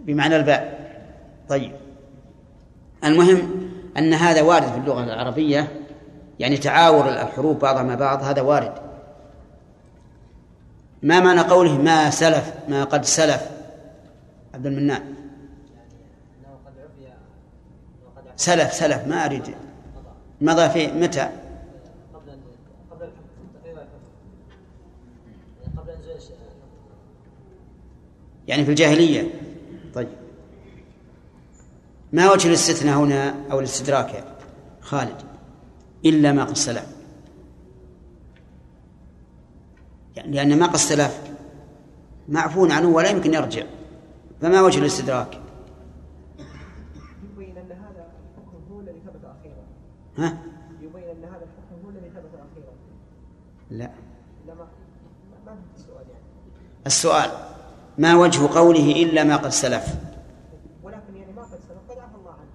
بمعنى 0.00 0.36
الباء. 0.36 0.90
طيب. 1.48 1.72
المهم 3.04 3.38
أن 3.98 4.12
هذا 4.12 4.42
وارد 4.42 4.66
في 4.66 4.78
اللغة 4.78 5.04
العربية. 5.04 5.83
يعني 6.38 6.56
تعاور 6.56 7.08
الحروف 7.08 7.56
بعضها 7.56 7.82
مع 7.82 7.94
بعض 7.94 8.22
هذا 8.22 8.42
وارد. 8.42 8.72
ما 11.02 11.20
معنى 11.20 11.40
قوله 11.40 11.78
ما 11.78 12.10
سلف 12.10 12.52
ما 12.68 12.84
قد 12.84 13.04
سلف؟ 13.04 13.50
عبد 14.54 14.66
المنان. 14.66 15.14
سلف 18.36 18.72
سلف 18.72 19.06
ما 19.06 19.24
أريد. 19.24 19.54
مضى 20.40 20.68
في 20.68 20.86
متى؟ 20.86 21.30
يعني 28.48 28.64
في 28.64 28.70
الجاهلية. 28.70 29.30
طيب. 29.94 30.08
ما 32.12 32.32
وجه 32.32 32.48
الاستثناء 32.48 32.98
هنا 32.98 33.34
أو 33.50 33.58
الاستدراك 33.58 34.24
خالد؟ 34.80 35.33
إلا 36.04 36.32
ما 36.32 36.44
قد 36.44 36.56
سلف 36.56 36.86
يعني 40.16 40.36
لأن 40.36 40.58
ما 40.58 40.66
قد 40.66 40.76
سلف 40.76 41.34
معفون 42.28 42.72
عنه 42.72 42.88
ولا 42.88 43.10
يمكن 43.10 43.34
يرجع. 43.34 43.64
فما 44.40 44.62
وجه 44.62 44.78
الاستدراك؟ 44.78 45.40
يبين 47.24 47.58
أن 47.58 47.72
هذا 47.72 48.06
الحكم 48.36 48.72
هو 48.72 48.80
الذي 48.80 49.00
ثبت 49.06 49.24
أخيرا. 49.24 49.64
ها؟ 50.18 50.38
يبين 50.82 51.04
أن 51.04 51.24
هذا 51.24 51.44
الحكم 51.44 51.84
هو 51.84 51.90
الذي 51.90 52.10
ثبت 52.10 52.34
أخيرا. 52.34 52.72
لا. 53.70 53.90
لا 54.46 54.54
ما 54.54 54.66
السؤال 55.76 56.06
يعني. 56.08 56.24
السؤال 56.86 57.30
ما 57.98 58.14
وجه 58.14 58.54
قوله 58.54 59.02
إلا 59.02 59.24
ما 59.24 59.36
قد 59.36 59.50
سلف 59.50 59.94
ولكن 60.82 61.16
يعني 61.16 61.32
ما 61.32 61.42
قد 61.42 61.48
سلف 61.48 61.90
قد 61.90 61.98
عفى 61.98 62.16
الله 62.16 62.32
عنه 62.32 62.50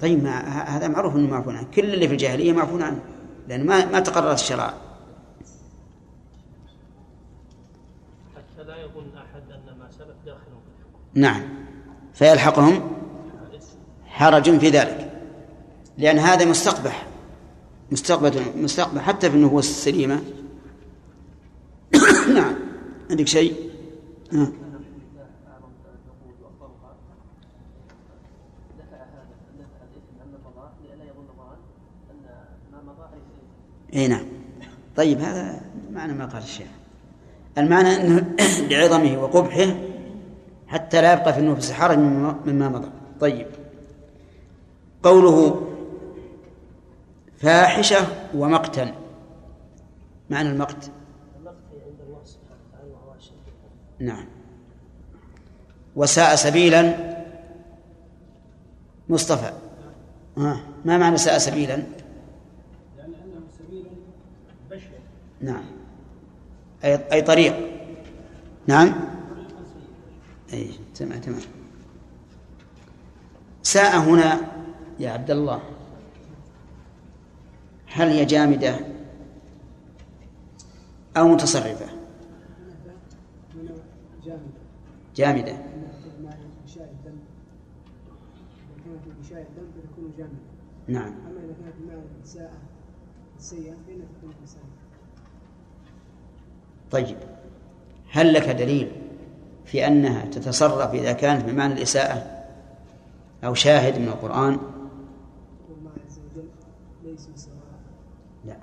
طيب 0.00 0.24
ما 0.24 0.40
هذا 0.48 0.88
معروف 0.88 1.16
إنه 1.16 1.30
معفون 1.30 1.56
عنه. 1.56 1.66
كل 1.74 1.94
اللي 1.94 2.08
في 2.08 2.14
الجاهلية 2.14 2.52
معفون 2.52 2.82
عنه 2.82 3.00
لأن 3.48 3.66
ما 3.66 3.84
ما 3.84 4.00
تقررت 4.00 4.38
الشرائع 4.38 4.74
حتى 8.36 8.64
لا 8.64 8.76
يظن 8.76 9.16
أحد 9.16 9.42
أن 9.50 9.78
ما 9.78 9.90
سلف 9.90 10.16
داخل 10.26 10.50
نعم. 11.14 11.42
فيلحقهم 12.14 12.90
حرج 14.06 14.58
في 14.58 14.68
ذلك. 14.68 15.10
لأن 15.98 16.18
هذا 16.18 16.44
مستقبح. 16.44 17.06
مستقبل 17.92 18.42
مستقبح 18.56 19.02
حتى 19.02 19.30
في 19.30 19.36
النفوس 19.36 19.70
السليمة. 19.70 20.22
نعم. 22.34 22.54
عندك 23.10 23.26
شيء؟ 23.26 23.70
ها. 24.32 24.52
إي 33.94 34.08
نعم. 34.08 34.26
طيب 34.96 35.20
هذا 35.20 35.60
معنى 35.92 36.12
ما 36.12 36.26
قال 36.26 36.42
الشيخ. 36.42 36.66
المعنى 37.58 37.88
أنه 37.88 38.36
لعظمه 38.70 39.22
وقبحه 39.22 39.74
حتى 40.68 41.02
لا 41.02 41.12
يبقى 41.12 41.34
في 41.34 41.40
النفوس 41.40 41.72
حرج 41.72 41.98
مما 41.98 42.68
مضى. 42.68 42.90
طيب. 43.20 43.46
قوله 45.02 45.66
فاحشة 47.38 48.06
ومقتا 48.34 48.94
معنى 50.30 50.48
المقت. 50.48 50.90
نعم. 53.98 54.24
وساء 55.96 56.34
سبيلا 56.34 56.94
مصطفى. 59.08 59.52
ما 60.36 60.98
معنى 60.98 61.16
ساء 61.16 61.38
سبيلا 61.38 61.76
لأنه 62.96 63.40
سبيل 63.58 63.84
بشع 64.70 64.88
نعم. 65.40 65.64
أي 66.84 67.12
أي 67.12 67.22
طريق. 67.22 67.54
نعم. 68.66 68.94
أي 70.52 70.70
تمام 70.94 71.20
تمام. 71.20 71.40
ساء 73.62 73.98
هنا 73.98 74.40
يا 74.98 75.10
عبد 75.10 75.30
الله. 75.30 75.62
هل 77.86 78.08
هي 78.08 78.24
جامدة 78.24 78.76
أو 81.16 81.28
متصرفة؟ 81.28 81.86
جامدة. 85.16 85.70
نعم. 90.88 91.12
أما 91.26 91.40
إذا 91.44 91.54
كانت 91.62 91.74
مع 91.88 91.94
الساءة 92.22 92.58
السيئة 93.38 93.74
فإنها 93.86 94.06
تكون 94.18 94.34
إنسان 94.40 94.62
طيب 96.90 97.16
هل 98.10 98.32
لك 98.32 98.48
دليل 98.48 98.92
في 99.64 99.86
أنها 99.86 100.24
تتصرف 100.24 100.94
إذا 100.94 101.12
كانت 101.12 101.44
بمعنى 101.44 101.72
الإساءة 101.72 102.44
أو 103.44 103.54
شاهد 103.54 103.98
من 103.98 104.08
القرآن؟ 104.08 104.58
لا. 108.44 108.56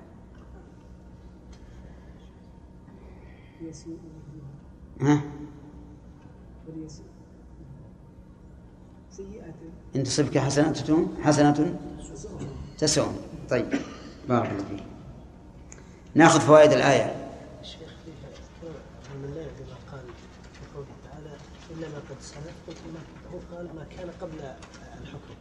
ها؟ 5.00 5.20
إن 9.96 10.02
تصبك 10.02 10.38
حسنة 10.38 10.74
حسنة 11.22 11.78
تسؤهم 12.78 13.16
طيب 13.50 13.66
بارك 14.28 14.50
الله 14.50 14.64
فيك. 14.64 14.82
ناخذ 16.14 16.40
فوائد 16.40 16.72
الآية 16.72 17.14
الشيخ 17.60 17.80
فيه 17.80 18.12
كلام 18.62 18.74
ابن 19.14 19.24
الله 19.24 19.46
بما 19.58 19.76
قال 19.92 20.00
في 20.52 20.74
قوله 20.74 20.86
الا 21.78 21.88
ما 21.88 21.98
قد 22.10 22.16
سلف 22.20 22.54
قلت 22.68 22.76
ما 22.94 23.00
هو 23.32 23.56
قال 23.56 23.66
ما 23.76 23.86
كان 23.96 24.08
قبل 24.20 24.38
الحكم. 25.02 25.34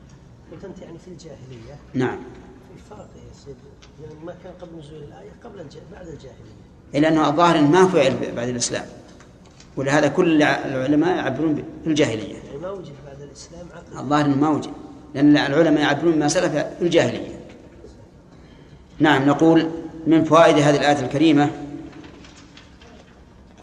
قلت 0.51 0.65
أنت 0.65 0.79
يعني 0.79 0.97
في 0.99 1.07
الجاهلية. 1.07 1.75
نعم. 1.93 2.17
في 2.17 2.81
فرق 2.89 3.09
يا 3.15 3.33
سيدي 3.45 3.57
يعني 4.01 4.25
ما 4.25 4.35
كان 4.43 4.53
قبل 4.61 4.79
نزول 4.79 5.03
الآية 5.03 5.29
قبل 5.43 5.59
الج... 5.59 5.77
بعد 5.91 6.07
الجاهلية. 6.07 6.57
إلا 6.95 7.07
أنه 7.07 7.29
الظاهر 7.29 7.61
ما 7.61 7.87
فعل 7.87 8.35
بعد 8.35 8.47
الإسلام. 8.47 8.85
ولهذا 9.77 10.07
كل 10.07 10.43
العلماء 10.43 11.15
يعبرون 11.15 11.63
في 11.83 11.89
الجاهلية. 11.89 12.35
يعني 12.35 12.57
ما 12.57 12.71
وجد 12.71 12.93
بعد 13.05 13.21
الإسلام 13.21 13.67
عقل. 13.75 13.97
الظاهر 13.99 14.27
ما 14.27 14.49
وجد. 14.49 14.71
لأن 15.15 15.37
العلماء 15.37 15.83
يعبرون 15.83 16.19
ما 16.19 16.27
سلف 16.27 16.51
في 16.51 16.81
الجاهلية. 16.81 17.39
نعم 18.99 19.25
نقول 19.25 19.69
من 20.07 20.23
فوائد 20.23 20.57
هذه 20.57 20.75
الآية 20.75 20.99
الكريمة 21.05 21.51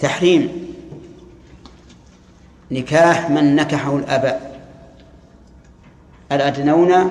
تحريم 0.00 0.73
نكاح 2.70 3.30
من 3.30 3.56
نكحه 3.56 3.96
الآباء 3.96 4.54
الأدنون 6.32 7.10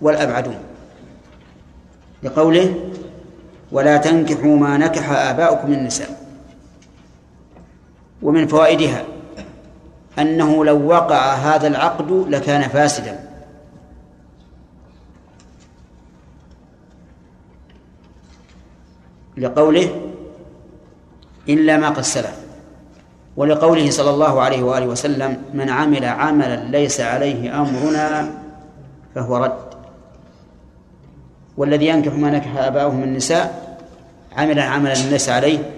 والأبعدون. 0.00 0.58
لقوله 2.22 2.90
ولا 3.72 3.96
تنكحوا 3.96 4.56
ما 4.56 4.76
نكح 4.76 5.10
آباؤكم 5.10 5.70
من 5.70 5.76
النساء. 5.76 6.26
ومن 8.22 8.46
فوائدها 8.46 9.04
أنه 10.18 10.64
لو 10.64 10.86
وقع 10.86 11.34
هذا 11.34 11.66
العقد 11.66 12.12
لكان 12.28 12.68
فاسدا. 12.68 13.30
لقوله 19.36 20.10
إلا 21.48 21.76
ما 21.76 21.88
قد 21.88 22.02
سلف 22.02 22.49
ولقوله 23.36 23.90
صلى 23.90 24.10
الله 24.10 24.40
عليه 24.40 24.62
وآله 24.62 24.86
وسلم 24.86 25.42
من 25.54 25.70
عمل 25.70 26.04
عملا 26.04 26.64
ليس 26.64 27.00
عليه 27.00 27.60
أمرنا 27.60 28.30
فهو 29.14 29.36
رد. 29.36 29.70
والذي 31.56 31.86
ينكح 31.86 32.12
ما 32.12 32.30
نكح 32.30 32.56
آباؤه 32.56 32.94
من 32.94 33.02
النساء 33.02 33.78
عمل 34.36 34.60
عملا 34.60 34.94
ليس 34.94 35.28
عليه 35.28 35.70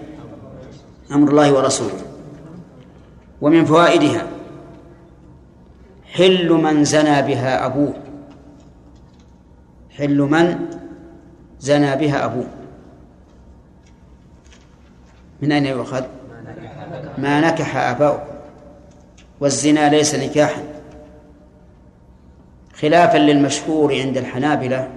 أمر 1.12 1.28
الله 1.28 1.53
ورسوله. 1.53 2.03
ومن 3.40 3.64
فوائدها 3.64 4.26
حل 6.12 6.53
من 6.53 6.84
زنى 6.84 7.22
بها 7.22 7.66
أبوه. 7.66 7.94
حل 9.90 10.18
من 10.18 10.68
زنى 11.61 11.96
بها 11.96 12.24
أبوه. 12.24 12.46
من 15.42 15.53
أين 15.53 15.66
يؤخذ؟ 15.66 16.05
ما 17.18 17.40
نكح 17.40 17.76
آباؤه 17.76 18.22
والزنا 19.40 19.88
ليس 19.88 20.14
نكاحا. 20.14 20.62
خلافا 22.74 23.18
للمشهور 23.18 23.94
عند 23.94 24.16
الحنابلة 24.16 24.88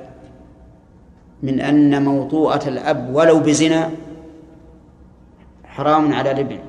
من 1.43 1.61
أن 1.61 2.03
موطوءة 2.03 2.67
الأب 2.67 3.15
ولو 3.15 3.39
بزنا 3.39 3.91
حرام 5.63 6.13
على 6.13 6.31
الابن. 6.31 6.59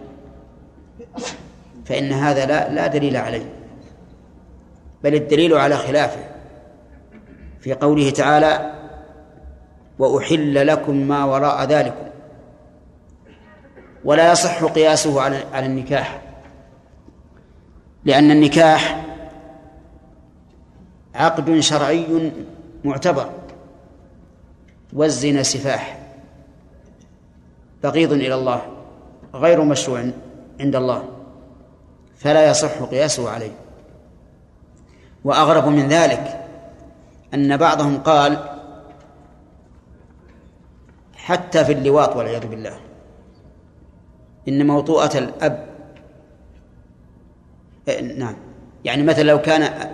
فإن 1.84 2.12
هذا 2.12 2.47
لا 2.47 2.72
لا 2.72 2.87
دليل 2.87 3.16
عليه. 3.16 3.47
بل 5.05 5.14
الدليل 5.14 5.55
على 5.55 5.76
خلافه. 5.76 6.20
في 7.61 7.74
قوله 7.74 8.11
تعالى 8.11 8.72
وأحل 9.99 10.66
لكم 10.66 10.97
ما 10.97 11.24
وراء 11.24 11.64
ذلكم 11.64 12.07
ولا 14.07 14.32
يصح 14.32 14.64
قياسه 14.64 15.20
على 15.22 15.44
على 15.52 15.66
النكاح. 15.66 16.22
لأن 18.04 18.30
النكاح 18.30 19.04
عقد 21.14 21.61
شرعي 21.61 22.32
معتبر 22.84 23.30
والزنا 24.92 25.42
سفاح 25.42 25.98
بغيض 27.82 28.12
إلى 28.12 28.34
الله 28.34 28.62
غير 29.34 29.64
مشروع 29.64 30.04
عند 30.61 30.76
الله 30.76 31.04
فلا 32.18 32.50
يصح 32.50 32.82
قياسه 32.82 33.30
عليه. 33.30 33.52
وأغرب 35.24 35.68
من 35.68 35.88
ذلك 35.88 36.46
أن 37.34 37.57
بعضهم 37.57 37.98
قال 37.98 38.38
حتى 41.16 41.64
في 41.64 41.72
اللواط 41.72 42.16
والعياذ 42.16 42.46
بالله 42.46 42.78
إن 44.49 44.66
موطوءة 44.66 45.18
الأب 45.18 45.66
نعم. 48.16 48.36
يعني 48.84 49.03
مثلا 49.03 49.22
لو 49.22 49.42
كان 49.42 49.90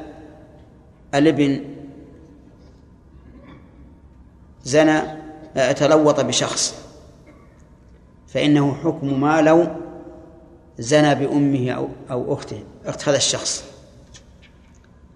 الابن 1.14 1.64
زنى 4.64 5.00
تلوط 5.76 6.20
بشخص 6.20 6.74
فإنه 8.28 8.74
حكم 8.74 9.20
ما 9.20 9.40
لو 9.40 9.66
زنى 10.78 11.14
بأمه 11.14 11.70
أو 11.70 11.88
أو 12.10 12.34
أخته 12.34 12.62
أخت 12.86 13.08
هذا 13.08 13.16
الشخص. 13.16 13.64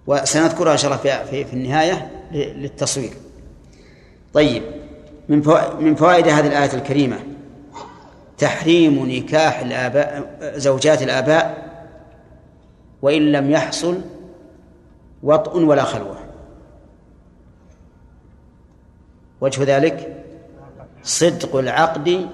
وسنذكرها 0.07 0.71
إن 0.71 0.77
شاء 0.77 0.91
الله 0.91 1.23
في 1.23 1.45
في 1.45 1.53
النهاية 1.53 2.11
للتصوير. 2.31 3.13
طيب 4.33 4.63
من 5.29 5.37
من 5.79 5.95
فوائد 5.95 6.27
هذه 6.27 6.47
الآية 6.47 6.73
الكريمة 6.73 7.17
تحريم 8.37 9.09
نكاح 9.09 9.59
الآباء 9.59 10.29
زوجات 10.57 11.01
الآباء 11.01 11.67
وإن 13.01 13.31
لم 13.31 13.51
يحصل 13.51 14.01
وطء 15.23 15.59
ولا 15.59 15.83
خلوة. 15.83 16.17
وجه 19.41 19.77
ذلك 19.77 20.23
صدق 21.03 21.55
العقد 21.55 22.29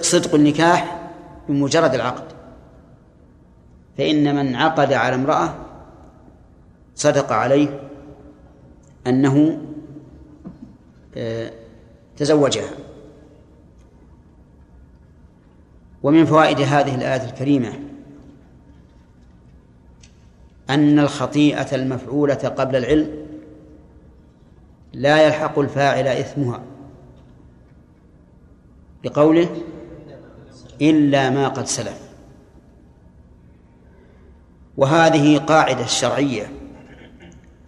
صدق 0.00 0.34
النكاح 0.34 1.10
بمجرد 1.48 1.94
العقد. 1.94 2.24
فإن 3.98 4.36
من 4.36 4.56
عقد 4.56 4.92
على 4.92 5.14
امرأة 5.14 5.54
صدق 6.94 7.32
عليه 7.32 7.80
أنه 9.06 9.58
آه، 11.16 11.50
تزوجها. 12.16 12.87
ومن 16.02 16.24
فوائد 16.26 16.60
هذه 16.60 16.94
الآية 16.94 17.24
الكريمة 17.24 17.72
أن 20.70 20.98
الخطيئة 20.98 21.74
المفعولة 21.74 22.34
قبل 22.34 22.76
العلم 22.76 23.26
لا 24.92 25.26
يلحق 25.26 25.58
الفاعل 25.58 26.06
إثمها 26.06 26.62
بقوله 29.04 29.48
إلا 30.80 31.30
ما 31.30 31.48
قد 31.48 31.66
سلف. 31.66 32.00
وهذه 34.76 35.38
قاعدة 35.38 35.86
شرعية 35.86 36.50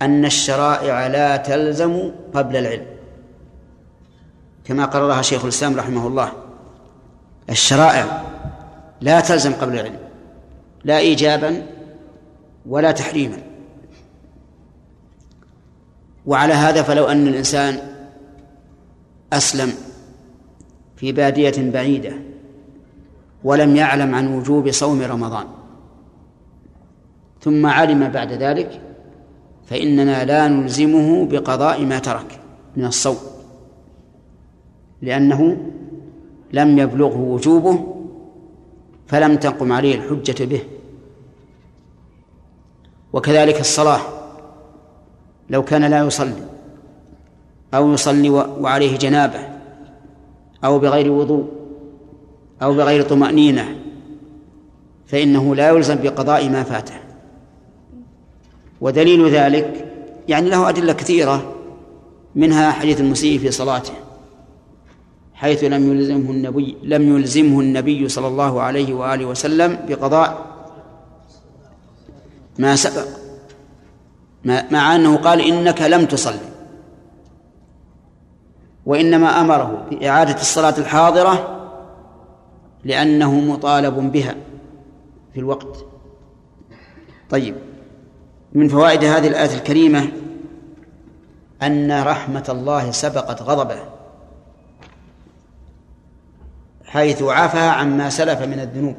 أن 0.02 0.24
الشرائع 0.24 1.06
لا 1.06 1.36
تلزم 1.36 2.12
قبل 2.34 2.56
العلم 2.56 2.86
كما 4.64 4.84
قررها 4.84 5.22
شيخ 5.22 5.42
الإسلام 5.42 5.76
رحمه 5.76 6.06
الله. 6.06 6.49
الشرائع 7.50 8.22
لا 9.00 9.20
تلزم 9.20 9.52
قبل 9.52 9.74
العلم 9.74 9.98
لا 10.84 10.98
إيجابا 10.98 11.66
ولا 12.66 12.92
تحريما. 12.92 13.36
وعلى 16.26 16.52
هذا 16.52 16.82
فلو 16.82 17.06
أن 17.06 17.26
الإنسان 17.26 17.78
أسلم 19.32 19.72
في 20.96 21.12
بادية 21.12 21.70
بعيدة 21.70 22.12
ولم 23.44 23.76
يعلم 23.76 24.14
عن 24.14 24.26
وجوب 24.26 24.70
صوم 24.70 25.02
رمضان 25.02 25.44
ثم 27.40 27.66
علم 27.66 28.08
بعد 28.08 28.32
ذلك 28.32 28.80
فإننا 29.66 30.24
لا 30.24 30.48
نلزمه 30.48 31.26
بقضاء 31.26 31.84
ما 31.84 31.98
ترك 31.98 32.40
من 32.76 32.84
الصوم 32.84 33.16
لأنه 35.02 35.56
لم 36.52 36.78
يبلغه 36.78 37.18
وجوبه 37.18 37.96
فلم 39.06 39.36
تقم 39.36 39.72
عليه 39.72 39.94
الحجة 39.94 40.44
به. 40.44 40.62
وكذلك 43.12 43.60
الصلاة 43.60 44.00
لو 45.50 45.62
كان 45.64 45.84
لا 45.84 45.98
يصلي 45.98 46.42
أو 47.74 47.92
يصلي 47.92 48.30
وعليه 48.30 48.98
جنابة 48.98 49.48
أو 50.64 50.78
بغير 50.78 51.12
وضوء 51.12 51.44
أو 52.62 52.74
بغير 52.74 53.02
طمأنينة 53.02 53.76
فإنه 55.06 55.54
لا 55.54 55.68
يلزم 55.68 55.94
بقضاء 55.94 56.48
ما 56.48 56.62
فاته. 56.62 56.94
ودليل 58.80 59.28
ذلك 59.30 59.86
يعني 60.28 60.50
له 60.50 60.68
أدلة 60.68 60.92
كثيرة 60.92 61.54
منها 62.34 62.70
حديث 62.70 63.00
المسيء 63.00 63.38
في 63.38 63.50
صلاته. 63.50 63.92
حيث 65.40 65.64
لم 65.64 65.92
يلزمه 65.92 66.30
النبي 66.30 66.76
لم 66.82 67.16
يلزمه 67.16 67.60
النبي 67.60 68.08
صلى 68.08 68.28
الله 68.28 68.62
عليه 68.62 68.94
وآله 68.94 69.24
وسلم 69.24 69.78
بقضاء 69.88 70.46
ما 72.58 72.76
سبق 72.76 73.06
مع 74.44 74.94
أنه 74.94 75.16
قال 75.16 75.40
إنك 75.40 75.82
لم 75.82 76.04
تصلي. 76.04 76.50
وإنما 78.86 79.40
أمره 79.40 79.86
بإعادة 79.90 80.40
الصلاة 80.40 80.78
الحاضرة 80.78 81.60
لأنه 82.84 83.34
مطالب 83.34 84.12
بها 84.12 84.34
في 85.34 85.40
الوقت. 85.40 85.84
طيب 87.30 87.54
من 88.52 88.68
فوائد 88.68 89.04
هذه 89.04 89.28
الآية 89.28 89.54
الكريمة 89.54 90.12
أن 91.62 92.02
رحمة 92.02 92.44
الله 92.48 92.90
سبقت 92.90 93.42
غضبه. 93.42 93.89
حيث 96.90 97.22
عفى 97.22 97.58
عما 97.58 98.10
سلف 98.10 98.42
من 98.42 98.60
الذنوب. 98.60 98.96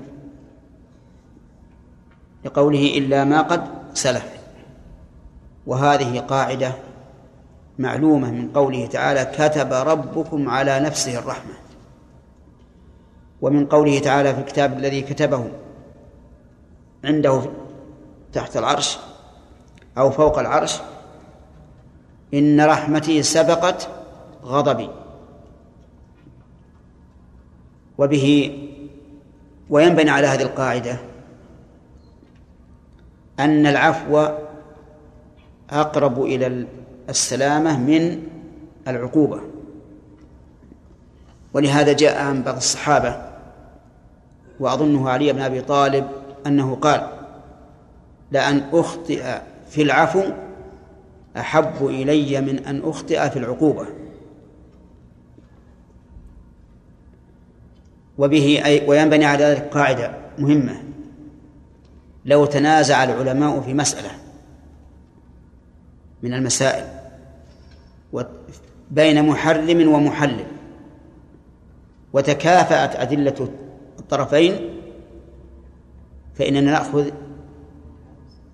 لقوله 2.46 2.98
إلا 2.98 3.24
ما 3.24 3.42
قد 3.42 3.68
سلف. 3.94 4.26
وهذه 5.68 6.20
قاعدة 6.20 6.74
معلومة 7.80 8.32
من 8.32 8.50
قوله 8.50 8.86
تعالى 8.86 9.26
كتب 9.26 9.74
ربكم 9.74 10.50
على 10.50 10.80
نفسه 10.80 11.20
الرحمة. 11.20 11.54
ومن 13.42 13.66
قوله 13.66 14.00
تعالى 14.00 14.34
في 14.34 14.40
الكتاب 14.40 14.78
الذي 14.78 15.02
كتبه 15.02 15.52
عنده 17.04 17.42
تحت 18.34 18.58
العرش 18.58 18.98
أو 19.98 20.12
فوق 20.12 20.40
العرش 20.40 20.80
إن 22.34 22.62
رحمتي 22.62 23.24
سبقت 23.24 23.88
غضبي. 24.44 25.01
وبه 28.02 28.58
وينبني 29.70 30.10
على 30.10 30.28
هذه 30.28 30.42
القاعدة 30.42 30.98
أن 33.40 33.66
العفو 33.66 34.28
أقرب 35.70 36.24
إلى 36.24 36.66
السلامة 37.10 37.80
من 37.80 38.24
العقوبة. 38.88 39.42
ولهذا 41.54 41.94
جاء 41.94 42.22
عن 42.22 42.44
بعض 42.44 42.56
الصحابة 42.56 43.22
وأظنه 44.60 45.10
علي 45.10 45.34
بن 45.34 45.42
أبي 45.42 45.62
طالب 45.62 46.08
أنه 46.48 46.76
قال 46.76 47.08
لأن 48.32 48.64
أخطئ 48.74 49.24
في 49.70 49.82
العفو 49.82 50.24
أحب 51.38 51.86
إلي 51.86 52.42
من 52.42 52.66
أن 52.66 52.82
أخطئ 52.84 53.30
في 53.30 53.40
العقوبة. 53.40 53.86
وبه 58.22 58.62
أي 58.66 58.88
وينبني 58.88 59.26
على 59.26 59.46
ذلك 59.46 59.70
قاعدة 59.74 60.12
مهمة 60.38 60.84
لو 62.26 62.46
تنازع 62.46 63.04
العلماء 63.04 63.62
في 63.62 63.74
مسألة 63.74 64.10
من 66.24 66.34
المسائل 66.34 66.88
بين 68.92 69.26
محرم 69.26 69.94
ومحلل 69.94 70.46
وتكافأت 72.14 72.96
أدلة 72.96 73.50
الطرفين 74.00 74.70
فإننا 76.36 76.72
نأخذ 76.72 77.12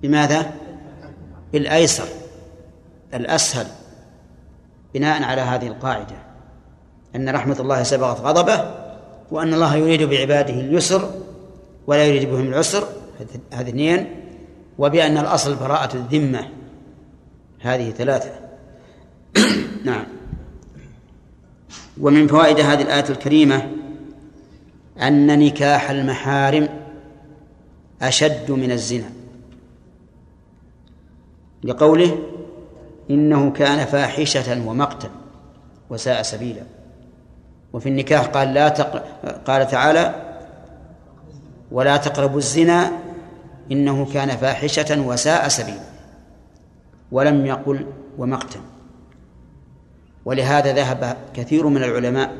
بماذا؟ 0.01 0.51
بالأيسر 1.53 2.07
الأسهل 3.13 3.67
بناء 4.93 5.23
على 5.23 5.41
هذه 5.41 5.67
القاعدة 5.67 6.15
أن 7.15 7.29
رحمة 7.29 7.57
الله 7.59 7.83
سبقت 7.83 8.19
غضبه 8.19 8.86
وأن 9.31 9.53
الله 9.53 9.75
يريد 9.75 10.03
بعباده 10.03 10.53
اليسر 10.53 11.11
ولا 11.87 12.05
يريد 12.05 12.29
بهم 12.29 12.47
العسر 12.47 12.87
هذه 13.53 13.69
اثنين. 13.69 14.07
وبأن 14.77 15.17
الأصل 15.17 15.55
براءة 15.55 15.95
الذمة 15.95 16.49
هذه 17.59 17.89
ثلاثة. 17.89 18.31
نعم. 19.85 20.05
ومن 22.01 22.27
فوائد 22.27 22.59
هذه 22.59 22.81
الآية 22.81 23.09
الكريمة 23.09 23.71
أن 25.01 25.39
نكاح 25.39 25.89
المحارم 25.89 26.69
أشد 28.01 28.51
من 28.51 28.71
الزنا. 28.71 29.09
لقوله 31.63 32.17
إنه 33.09 33.51
كان 33.51 33.85
فاحشة 33.85 34.67
ومقتا 34.67 35.09
وساء 35.89 36.21
سبيلا. 36.21 36.76
وفي 37.77 37.89
النكاح 37.89 38.25
قال 38.25 38.53
لا 38.53 38.69
تق... 38.69 39.03
قال 39.45 39.67
تعالى 39.67 40.15
ولا 41.71 41.97
تقربوا 41.97 42.37
الزنا 42.37 42.91
إنه 43.71 44.13
كان 44.13 44.29
فاحشة 44.29 45.01
وساء 45.01 45.47
سبيلا 45.47 45.79
ولم 47.11 47.45
يقل 47.45 47.85
ومقتا 48.17 48.59
ولهذا 50.25 50.73
ذهب 50.73 51.17
كثير 51.33 51.67
من 51.67 51.83
العلماء 51.83 52.35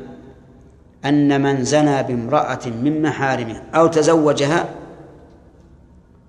أن 1.04 1.42
من 1.42 1.64
زنى 1.64 2.02
بامرأة 2.02 2.66
من 2.66 3.02
محارمه 3.02 3.62
أو 3.74 3.86
تزوجها 3.86 4.68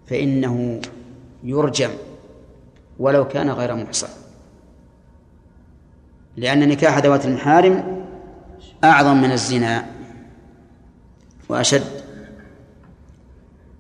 فإنه 0.07 0.81
يرجم 1.43 1.89
ولو 2.99 3.27
كان 3.27 3.49
غير 3.49 3.75
محصن. 3.75 4.07
لأن 6.37 6.69
نكاح 6.69 6.97
ذوات 6.97 7.25
المحارم 7.25 7.98
أعظم 8.83 9.21
من 9.21 9.31
الزنا 9.31 9.85
وأشد. 11.49 12.01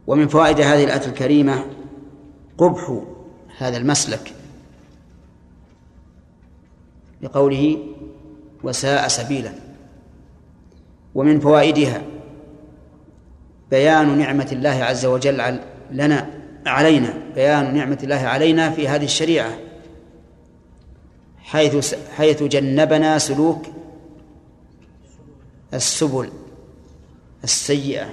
ومن 0.07 0.27
فوائد 0.27 0.61
هذه 0.61 0.83
الآية 0.83 1.05
الكريمة 1.05 1.65
قبح 2.57 3.01
هذا 3.57 3.77
المسلك 3.77 4.33
بقوله 7.21 7.77
وساء 8.63 9.07
سبيلا. 9.07 9.53
ومن 11.15 11.39
فوائدها 11.39 12.01
بيان 13.71 14.17
نعمة 14.17 14.47
الله 14.51 14.69
عز 14.69 15.05
وجل 15.05 15.59
لنا 15.91 16.29
علينا 16.65 17.13
بيان 17.35 17.73
نعمة 17.73 17.97
الله 18.03 18.15
علينا 18.15 18.69
في 18.69 18.87
هذه 18.87 19.03
الشريعة 19.03 19.51
حيث 21.43 21.95
حيث 22.17 22.43
جنبنا 22.43 23.17
سلوك 23.17 23.65
السبل 25.73 26.29
السيئة 27.43 28.09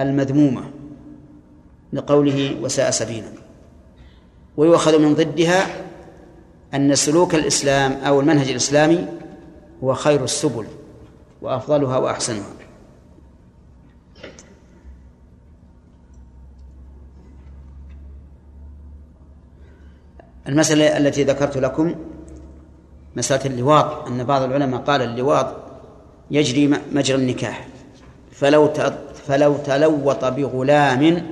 المذمومة 0.00 0.70
لقوله 1.92 2.60
وساء 2.62 2.90
سبيلا. 2.90 3.32
ويؤخذ 4.56 4.98
من 4.98 5.14
ضدها 5.14 5.66
أن 6.74 6.94
سلوك 6.94 7.34
الإسلام 7.34 7.92
أو 7.92 8.20
المنهج 8.20 8.48
الإسلامي 8.48 9.06
هو 9.84 9.94
خير 9.94 10.24
السبل 10.24 10.66
وأفضلها 11.42 11.98
وأحسنها. 11.98 12.52
المسألة 20.48 20.96
التي 20.96 21.24
ذكرت 21.24 21.56
لكم 21.56 21.94
مسألة 23.16 23.46
اللواط 23.46 24.06
أن 24.06 24.24
بعض 24.24 24.42
العلماء 24.42 24.80
قال 24.80 25.02
اللواط 25.02 25.67
يجري 26.30 26.78
مجرى 26.92 27.18
النكاح. 27.18 27.68
فلو 28.32 28.68
فلو 29.26 29.56
تلوط 29.56 30.24
بغلام 30.24 31.26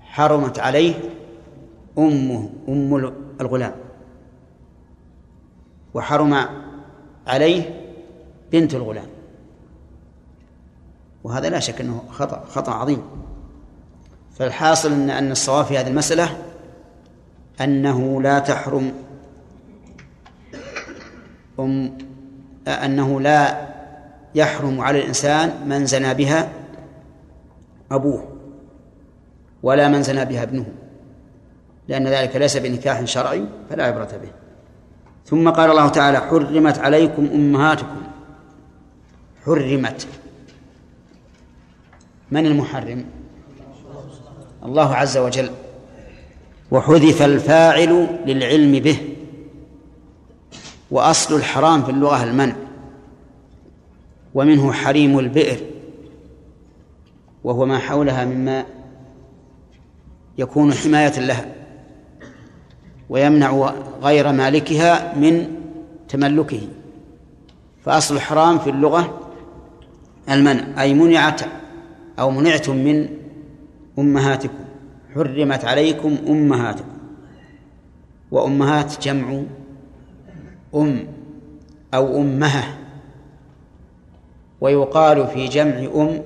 حرمت 0.00 0.58
عليه 0.58 0.94
أمه 1.98 2.50
أم 2.68 3.12
الغلام. 3.40 3.74
وحرم 5.94 6.46
عليه 7.26 7.80
بنت 8.52 8.74
الغلام. 8.74 9.06
وهذا 11.24 11.48
لا 11.48 11.58
شك 11.58 11.80
أنه 11.80 12.02
خطأ 12.10 12.44
خطأ 12.44 12.72
عظيم. 12.72 13.02
فالحاصل 14.38 14.92
أن 14.92 15.10
أن 15.10 15.30
الصواب 15.30 15.64
في 15.64 15.78
هذه 15.78 15.88
المسألة 15.88 16.38
أنه 17.60 18.22
لا 18.22 18.38
تحرم 18.38 18.92
أم 21.60 21.98
أنه 22.68 23.20
لا 23.20 23.68
يحرم 24.34 24.80
على 24.80 24.98
الإنسان 24.98 25.68
من 25.68 25.86
زنى 25.86 26.14
بها 26.14 26.48
أبوه 27.90 28.28
ولا 29.62 29.88
من 29.88 30.02
زنى 30.02 30.24
بها 30.24 30.42
ابنه 30.42 30.66
لأن 31.88 32.08
ذلك 32.08 32.36
ليس 32.36 32.56
بنكاح 32.56 33.04
شرعي 33.04 33.44
فلا 33.70 33.84
عبرة 33.84 34.04
به. 34.22 34.30
ثم 35.26 35.50
قال 35.50 35.70
الله 35.70 35.88
تعالى 35.88 36.18
حرمت 36.18 36.78
عليكم 36.78 37.28
أمهاتكم. 37.34 38.02
حرمت. 39.46 40.06
من 42.30 42.46
المحرم؟ 42.46 43.04
الله 44.64 44.94
عز 44.94 45.18
وجل. 45.18 45.50
وحذف 46.70 47.22
الفاعل 47.22 48.06
للعلم 48.26 48.72
به. 48.72 49.11
وأصل 50.92 51.34
الحرام 51.34 51.82
في 51.82 51.90
اللغة 51.90 52.24
المنع. 52.24 52.54
ومنه 54.34 54.72
حريم 54.72 55.18
البئر. 55.18 55.60
وهو 57.44 57.66
ما 57.66 57.78
حولها 57.78 58.24
مما 58.24 58.64
يكون 60.38 60.74
حماية 60.74 61.20
لها. 61.20 61.54
ويمنع 63.08 63.72
غير 64.02 64.32
مالكها 64.32 65.18
من 65.18 65.46
تملكه. 66.08 66.60
فأصل 67.84 68.14
الحرام 68.14 68.58
في 68.58 68.70
اللغة 68.70 69.20
المنع. 70.30 70.82
أي 70.82 70.94
منعت 70.94 71.40
أو 72.18 72.30
منعتم 72.30 72.76
من 72.76 73.08
أمهاتكم. 73.98 74.64
حرمت 75.14 75.64
عليكم 75.64 76.16
أمهاتكم. 76.28 76.98
وأمهات 78.30 79.02
جمع 79.02 79.42
أم 80.74 81.06
أو 81.94 82.20
أمها 82.20 82.78
ويقال 84.60 85.26
في 85.26 85.48
جمع 85.48 85.78
أم 85.94 86.22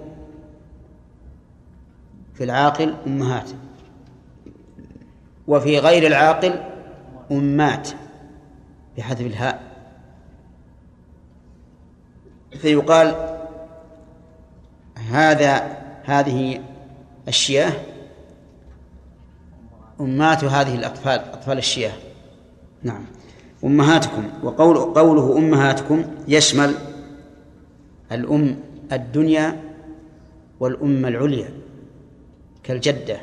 في 2.35 2.45
العاقل 2.45 2.95
أمهات 3.07 3.51
وفي 5.49 5.79
غير 5.79 6.07
العاقل 6.07 6.61
أمات 7.31 7.89
بحذف 8.97 9.21
الهاء. 9.21 9.63
فيقال 12.59 13.37
هذا 15.11 15.77
هذه 16.05 16.63
الشياه 17.29 17.73
أمات 20.01 20.45
هذه 20.45 20.75
الأطفال 20.75 21.21
أطفال 21.21 21.59
الشياه. 21.59 21.93
نعم. 22.83 23.07
أمهاتكم 23.67 24.25
وقول 24.43 24.77
قوله 24.77 25.39
أمهاتكم 25.39 26.05
يشمل 26.29 26.75
الأم 28.13 28.57
الدنيا 28.93 29.61
والأم 30.61 31.07
العليا 31.07 31.49
كالجدة 32.63 33.17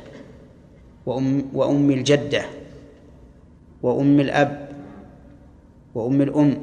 وأم 1.06 1.46
وأم 1.54 1.92
الجدة 1.92 2.44
وأم 3.84 4.20
الأب 4.20 4.70
وأم 5.96 6.22
الأم 6.22 6.58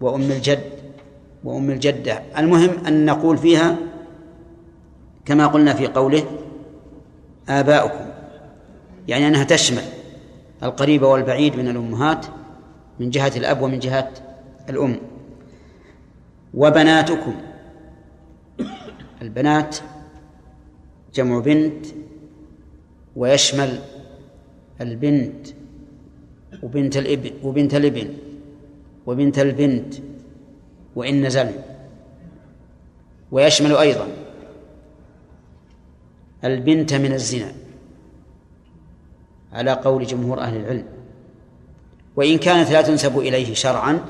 وأم 0.00 0.22
الجد 0.22 0.72
وأم 1.44 1.70
الجدة. 1.70 2.22
المهم 2.38 2.70
أن 2.86 3.04
نقول 3.04 3.38
فيها 3.38 3.76
كما 5.24 5.46
قلنا 5.46 5.74
في 5.74 5.86
قوله 5.86 6.24
آباؤكم 7.48 8.04
يعني 9.08 9.28
أنها 9.28 9.44
تشمل. 9.44 9.82
القريب 10.62 11.02
والبعيد 11.02 11.56
من 11.56 11.68
الأمهات 11.68 12.26
من 13.00 13.10
جهة 13.10 13.32
الأب 13.36 13.62
ومن 13.62 13.78
جهة 13.78 14.10
الأم. 14.70 14.96
وبناتكم. 16.54 17.34
البنات 19.22 19.76
جمع 21.14 21.38
بنت 21.38 21.86
ويشمل 23.16 23.78
البنت 24.80 25.46
وبنت 26.62 26.96
الابن 26.96 27.30
وبنت 27.42 27.74
الإبن 27.74 28.08
وبنت 29.06 29.38
البنت 29.38 29.94
وإن 30.96 31.26
نزل. 31.26 31.50
ويشمل 33.32 33.76
أيضا 33.76 34.08
البنت 36.44 36.94
من 36.94 37.12
الزنا. 37.12 37.63
على 39.54 39.72
قول 39.72 40.06
جمهور 40.06 40.40
أهل 40.40 40.56
العلم. 40.56 40.86
وإن 42.16 42.38
كانت 42.38 42.70
لا 42.70 42.82
تنسب 42.82 43.18
إليه 43.18 43.54
شرعا 43.54 44.00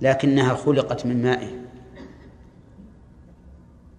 لكنها 0.00 0.54
خلقت 0.54 1.06
من 1.06 1.22
مائه. 1.22 1.62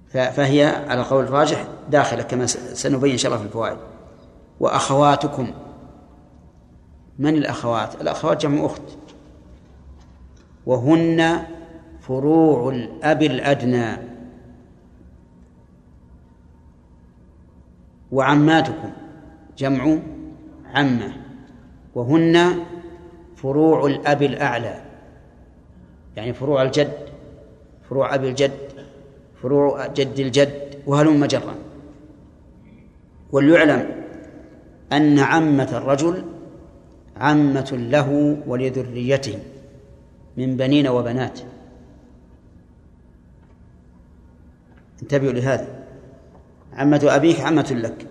فهي 0.07 0.65
على 0.65 1.01
قول 1.01 1.23
الراجح 1.23 1.67
داخلة 1.89 2.23
كما 2.23 2.45
سنبين 2.45 3.11
إن 3.11 3.17
شاء 3.17 3.31
الله 3.31 3.43
في 3.43 3.47
الفوائد. 3.47 3.77
وأخواتكم. 4.59 5.51
من 7.19 7.35
الأخوات؟ 7.35 8.01
الأخوات 8.01 8.41
جمع 8.41 8.65
أخت. 8.65 8.81
وهن 10.65 11.45
فروع 12.01 12.69
الأب 12.69 13.23
الأدنى. 13.23 13.97
وعماتكم 18.11 18.91
جمع 19.57 19.97
عمة 20.73 21.13
وهن 21.95 22.63
فروع 23.35 23.85
الأب 23.85 24.23
الأعلى. 24.23 24.81
يعني 26.17 26.33
فروع 26.33 26.61
الجد 26.61 26.93
فروع 27.89 28.15
أبي 28.15 28.29
الجد 28.29 28.51
فروع 29.41 29.87
جد 29.87 30.19
الجد 30.19 30.79
وهلم 30.85 31.25
جرا. 31.25 31.55
وليعلم 33.31 33.89
أن 34.91 35.19
عمة 35.19 35.77
الرجل 35.77 36.23
عمة 37.17 37.69
له 37.71 38.37
ولذريته 38.47 39.39
من 40.37 40.57
بنين 40.57 40.87
وبنات. 40.87 41.39
انتبهوا 45.01 45.31
لهذا. 45.31 45.83
عمة 46.73 47.01
أبيك 47.03 47.41
عمة 47.41 47.71
لك 47.71 48.07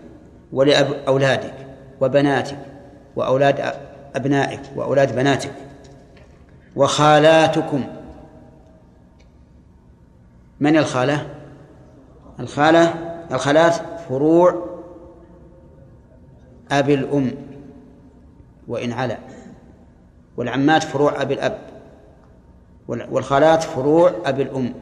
ولأولادك 0.52 1.61
وبناتك 2.02 2.58
وأولاد 3.16 3.74
أبنائك 4.14 4.60
وأولاد 4.76 5.16
بناتك 5.16 5.52
وخالاتكم. 6.76 7.84
من 10.60 10.76
الخالة؟ 10.76 11.26
الخالة 12.40 12.94
الخالات 13.32 13.74
فروع 14.08 14.66
أبي 16.70 16.94
الأم 16.94 17.30
وإن 18.68 18.92
علا. 18.92 19.18
والعمات 20.36 20.82
فروع 20.82 21.22
أبي 21.22 21.34
الأب 21.34 21.58
والخالات 22.88 23.62
فروع 23.62 24.12
أبي 24.24 24.42
الأم. 24.42 24.74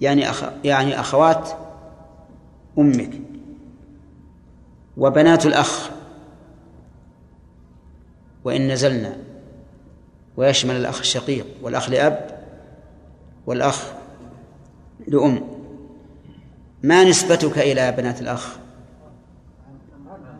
يعني 0.00 0.30
أخ 0.30 0.44
يعني 0.64 1.00
أخوات 1.00 1.48
أمك. 2.78 3.31
وبنات 4.96 5.46
الأخ. 5.46 5.90
وإن 8.44 8.68
نزلنا. 8.68 9.16
ويشمل 10.36 10.76
الأخ 10.76 10.98
الشقيق 10.98 11.46
والأخ 11.62 11.90
لأب 11.90 12.44
والأخ 13.46 13.92
لأم. 15.08 15.42
ما 16.82 17.04
نسبتك 17.04 17.58
إلى 17.58 17.92
بنات 17.92 18.20
الأخ؟ 18.20 18.56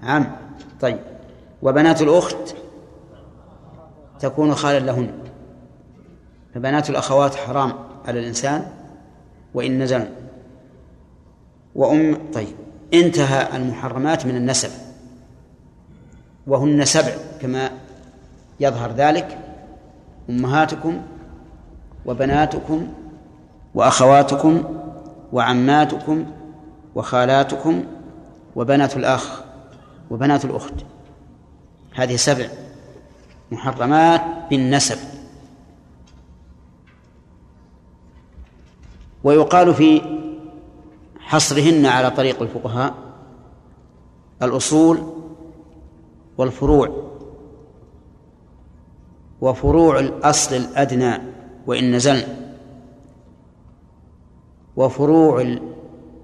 عم 0.02 0.36
طيب. 0.80 0.98
وبنات 1.62 2.02
الأخت 2.02 2.54
تكون 4.20 4.54
خالا 4.54 4.78
لهن. 4.78 5.12
فبنات 6.54 6.90
الأخوات 6.90 7.34
حرام 7.34 7.72
على 8.04 8.20
الإنسان. 8.20 8.72
وإن 9.54 9.82
نزل 9.82 10.08
وأم 11.74 12.30
طيب. 12.34 12.61
انتهى 12.94 13.56
المحرمات 13.56 14.26
من 14.26 14.36
النسب. 14.36 14.70
وهن 16.46 16.84
سبع 16.84 17.12
كما 17.40 17.70
يظهر 18.60 18.92
ذلك. 18.92 19.38
أمهاتكم 20.30 21.02
وبناتكم 22.06 22.92
وأخواتكم 23.74 24.64
وعماتكم 25.32 26.26
وخالاتكم 26.94 27.84
وبنات 28.56 28.96
الأخ 28.96 29.42
وبنات 30.10 30.44
الأخت. 30.44 30.74
هذه 31.94 32.16
سبع 32.16 32.46
محرمات 33.52 34.22
بالنسب. 34.50 34.98
ويقال 39.24 39.74
في 39.74 40.02
حصرهن 41.32 41.86
على 41.86 42.10
طريق 42.10 42.42
الفقهاء 42.42 42.94
الأصول 44.42 44.98
والفروع 46.38 47.12
وفروع 49.40 49.98
الأصل 49.98 50.56
الأدنى 50.56 51.18
وإن 51.66 51.94
نزلن 51.94 52.52
وفروع 54.76 55.58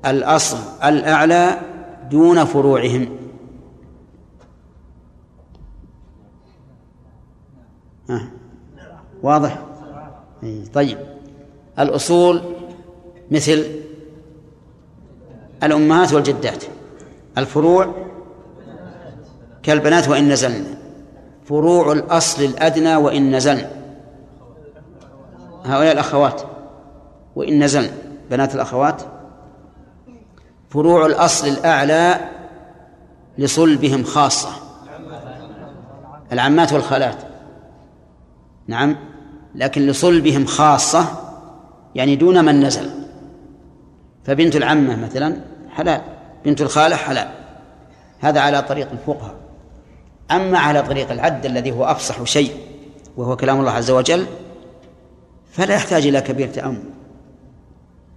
الأصل 0.06 0.58
الأعلى 0.84 1.60
دون 2.10 2.44
فروعهم. 2.44 3.08
ها 8.08 8.30
واضح؟ 9.22 9.62
طيب. 10.74 10.98
الأصول 11.78 12.42
مثل 13.30 13.87
الأمهات 15.62 16.12
والجدات. 16.12 16.64
الفروع 17.38 17.94
كالبنات 19.62 20.08
وإن 20.08 20.28
نزلن. 20.28 20.64
فروع 21.44 21.92
الأصل 21.92 22.44
الأدنى 22.44 22.96
وإن 22.96 23.36
نزلن. 23.36 23.66
هؤلاء 25.64 25.92
الأخوات 25.92 26.42
وإن 27.36 27.64
نزلن. 27.64 27.90
بنات 28.30 28.54
الأخوات. 28.54 29.02
فروع 30.70 31.06
الأصل 31.06 31.48
الأعلى 31.48 32.20
لصلبهم 33.38 34.04
خاصة. 34.04 34.50
العمات 36.32 36.72
والخالات. 36.72 37.16
نعم. 38.66 38.96
لكن 39.54 39.86
لصلبهم 39.86 40.46
خاصة 40.46 41.04
يعني 41.94 42.16
دون 42.16 42.44
من 42.44 42.60
نزل. 42.60 42.97
فبنت 44.28 44.56
العمة 44.56 44.96
مثلا 44.96 45.36
حلال 45.70 46.00
بنت 46.44 46.60
الخالة 46.60 46.96
حلال. 46.96 47.28
هذا 48.20 48.40
على 48.40 48.62
طريق 48.62 48.90
الفقهاء. 48.90 49.34
أما 50.30 50.58
على 50.58 50.82
طريق 50.82 51.10
العد 51.10 51.46
الذي 51.46 51.72
هو 51.72 51.84
أفصح 51.84 52.22
شيء 52.22 52.52
وهو 53.16 53.36
كلام 53.36 53.60
الله 53.60 53.70
عز 53.70 53.90
وجل 53.90 54.26
فلا 55.52 55.74
يحتاج 55.74 56.06
إلى 56.06 56.20
كبير 56.20 56.48
تأمل. 56.48 56.82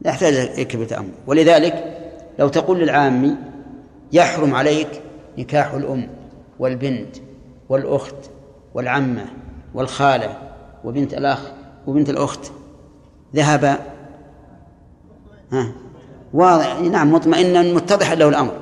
لا 0.01 0.11
يحتاج 0.11 0.33
إلى 0.33 0.65
كبير 0.65 0.87
تأمل. 0.87 1.11
ولذلك 1.27 1.97
لو 2.39 2.47
تقول 2.47 2.79
للعامي 2.79 3.35
يحرم 4.11 4.55
عليك 4.55 5.01
نكاح 5.37 5.73
الأم 5.73 6.09
والبنت 6.59 7.15
والأخت 7.69 8.29
والعمة 8.73 9.25
والخالة 9.73 10.37
وبنت 10.83 11.13
الأخ 11.13 11.51
وبنت 11.87 12.09
الأخت 12.09 12.51
ذهب 13.35 13.79
ها؟ 15.51 15.71
واضح. 16.33 16.79
نعم 16.79 17.13
مطمئنا 17.13 17.61
متضحا 17.61 18.15
له 18.15 18.29
الأمر. 18.29 18.57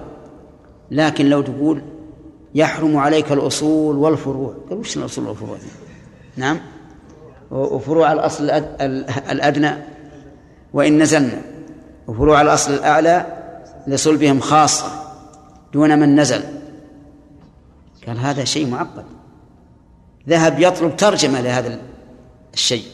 لكن 0.91 1.29
لو 1.29 1.41
تقول 1.41 1.81
يحرم 2.55 2.97
عليك 2.97 3.31
الأصول 3.31 3.97
والفروع 3.97 4.53
قال 4.69 4.79
وش 4.79 4.97
الأصول 4.97 5.27
والفروع؟ 5.27 5.57
نعم. 6.37 6.59
وفروع 7.51 8.11
الأصل 8.11 8.49
الأدنى 9.31 9.71
وإن 10.73 11.01
نزلنا. 11.01 11.41
وفروع 12.07 12.41
الأصل 12.41 12.73
الأعلى 12.73 13.25
لصلبهم 13.87 14.39
خاصة 14.39 14.85
دون 15.73 15.99
من 15.99 16.19
نزل. 16.19 16.41
قال 18.07 18.17
هذا 18.17 18.43
شيء 18.43 18.67
معقد. 18.67 19.05
ذهب 20.29 20.59
يطلب 20.59 20.95
ترجمة 20.95 21.41
لهذا 21.41 21.79
الشيء. 22.53 22.85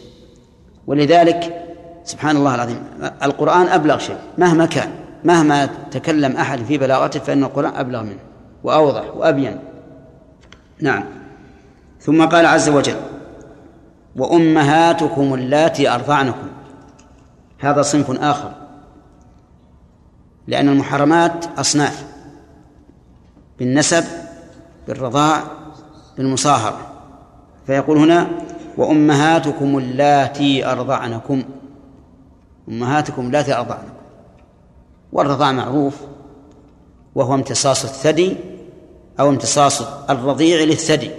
ولذلك 0.88 1.65
سبحان 2.06 2.36
الله 2.36 2.56
العظيم. 2.56 2.84
القرآن 3.24 3.68
أبلغ 3.68 3.98
شيء. 3.98 4.18
مهما 4.38 4.66
كان 4.66 4.90
مهما 5.24 5.70
تكلم 5.92 6.38
أحد 6.38 6.64
في 6.64 6.78
بلاغته 6.78 7.20
فإن 7.20 7.44
القرآن 7.44 7.76
أبلغ 7.76 8.04
منه 8.04 8.20
وأوضح 8.64 9.16
وأبين. 9.16 9.60
نعم. 10.82 11.04
ثم 12.02 12.26
قال 12.26 12.46
عز 12.46 12.70
وجل 12.70 12.96
وأمهاتكم 14.16 15.34
اللاتي 15.34 15.90
أرضعنكم. 15.90 16.48
هذا 17.60 17.82
صنف 17.82 18.22
آخر. 18.22 18.52
لأن 20.48 20.70
المحرمات 20.70 21.46
أصناف. 21.58 22.06
بالنسب 23.60 24.04
بالرضاع 24.88 25.44
بالمصاهرة. 26.18 26.78
فيقول 27.68 27.98
هنا 27.98 28.28
وأمهاتكم 28.78 29.78
اللاتي 29.78 30.72
أرضعنكم. 30.72 31.44
أمهاتكم 32.70 33.28
اللاتي 33.28 33.54
أرضعنكم 33.54 33.94
والرضاع 35.14 35.52
معروف 35.52 35.96
وهو 37.16 37.34
امتصاص 37.34 37.84
الثدي 37.84 38.38
أو 39.20 39.30
امتصاص 39.30 39.82
الرضيع 40.10 40.64
للثدي. 40.64 41.12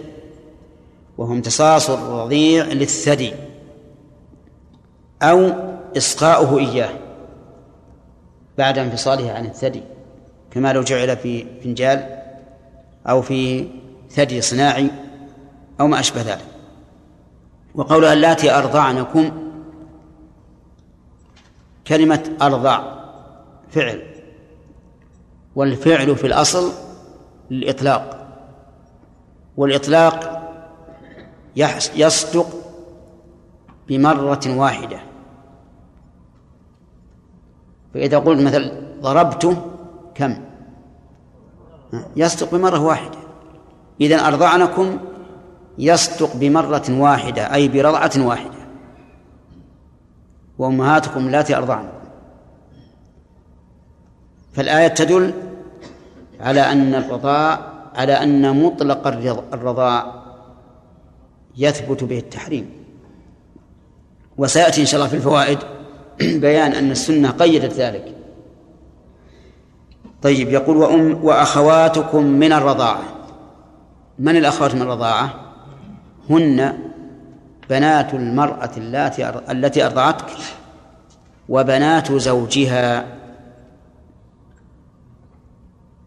وهو 1.18 1.32
امتصاص 1.32 1.90
الرضيع 1.90 2.64
للثدي. 2.64 3.32
أو 5.22 5.52
إسقاؤه 5.96 6.58
إياه 6.58 6.90
بعد 8.58 8.78
انفصاله 8.78 9.32
عن 9.32 9.46
الثدي. 9.46 9.82
كما 10.50 10.72
لو 10.72 10.82
جعل 10.82 11.16
في 11.16 11.46
فنجال 11.64 12.22
أو 13.08 13.22
في 13.22 13.68
ثدي 14.10 14.40
صناعي 14.40 14.90
أو 15.80 15.86
ما 15.86 16.00
أشبه 16.00 16.22
ذلك. 16.22 16.44
وقولها 17.74 18.12
اللاتي 18.12 18.58
أرضعنكم 18.58 19.45
كلمة 21.88 22.36
أرضع 22.42 22.82
فعل 23.70 24.02
والفعل 25.56 26.16
في 26.16 26.26
الأصل 26.26 26.72
للإطلاق 27.50 28.28
والإطلاق 29.56 30.42
يصدق 31.96 32.46
بمرة 33.88 34.40
واحدة. 34.46 35.00
فإذا 37.94 38.18
قلت 38.18 38.40
مثلا 38.40 38.72
ضربت 39.00 39.56
كم؟ 40.14 40.36
يصدق 42.16 42.54
بمرة 42.54 42.82
واحدة. 42.82 43.18
إذا 44.00 44.16
أرضعنكم 44.16 44.98
يصدق 45.78 46.36
بمرة 46.36 46.84
واحدة 46.90 47.54
أي 47.54 47.68
برضعة 47.68 48.12
واحدة. 48.16 48.55
وأمهاتكم 50.58 51.26
اللاتي 51.26 51.56
أرضعنكم 51.56 51.96
فالآية 54.52 54.88
تدل 54.88 55.34
على 56.40 56.60
أن 56.60 56.94
الرضاع 56.94 57.76
على 57.94 58.12
أن 58.12 58.62
مطلق 58.64 59.06
الرضاع 59.52 60.22
يثبت 61.56 62.04
به 62.04 62.18
التحريم. 62.18 62.70
وسيأتي 64.36 64.80
إن 64.80 64.86
شاء 64.86 65.00
الله 65.00 65.10
في 65.10 65.16
الفوائد 65.16 65.58
بيان 66.20 66.72
أن 66.72 66.90
السنة 66.90 67.30
قيدت 67.30 67.72
ذلك. 67.72 68.14
طيب 70.22 70.48
يقول 70.48 70.76
وأم 70.76 71.24
وأخواتكم 71.24 72.24
من 72.24 72.52
الرضاعة. 72.52 73.02
من 74.18 74.36
الأخوات 74.36 74.74
من 74.74 74.82
الرضاعة؟ 74.82 75.34
هن 76.30 76.78
بنات 77.70 78.14
المرأة 78.14 78.70
التي 79.50 79.86
أرضعتك 79.86 80.26
وبنات 81.48 82.12
زوجها. 82.12 83.06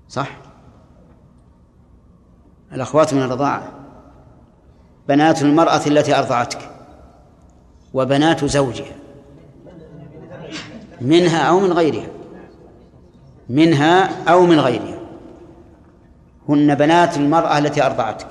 صح؟ 0.10 0.38
الأخوات 2.73 3.14
من 3.14 3.22
الرضاعة. 3.22 3.72
بنات 5.07 5.41
المرأة 5.41 5.81
التي 5.88 6.19
أرضعتك 6.19 6.69
وبنات 7.94 8.45
زوجها. 8.45 8.95
منها 11.02 11.41
أو 11.49 11.60
من 11.60 11.73
غيرها. 11.73 12.07
منها 13.49 14.23
أو 14.31 14.45
من 14.45 14.60
غيرها. 14.60 14.99
هن 16.49 16.76
بنات 16.76 17.18
المرأة 17.18 17.57
التي 17.57 17.86
أرضعتك. 17.86 18.27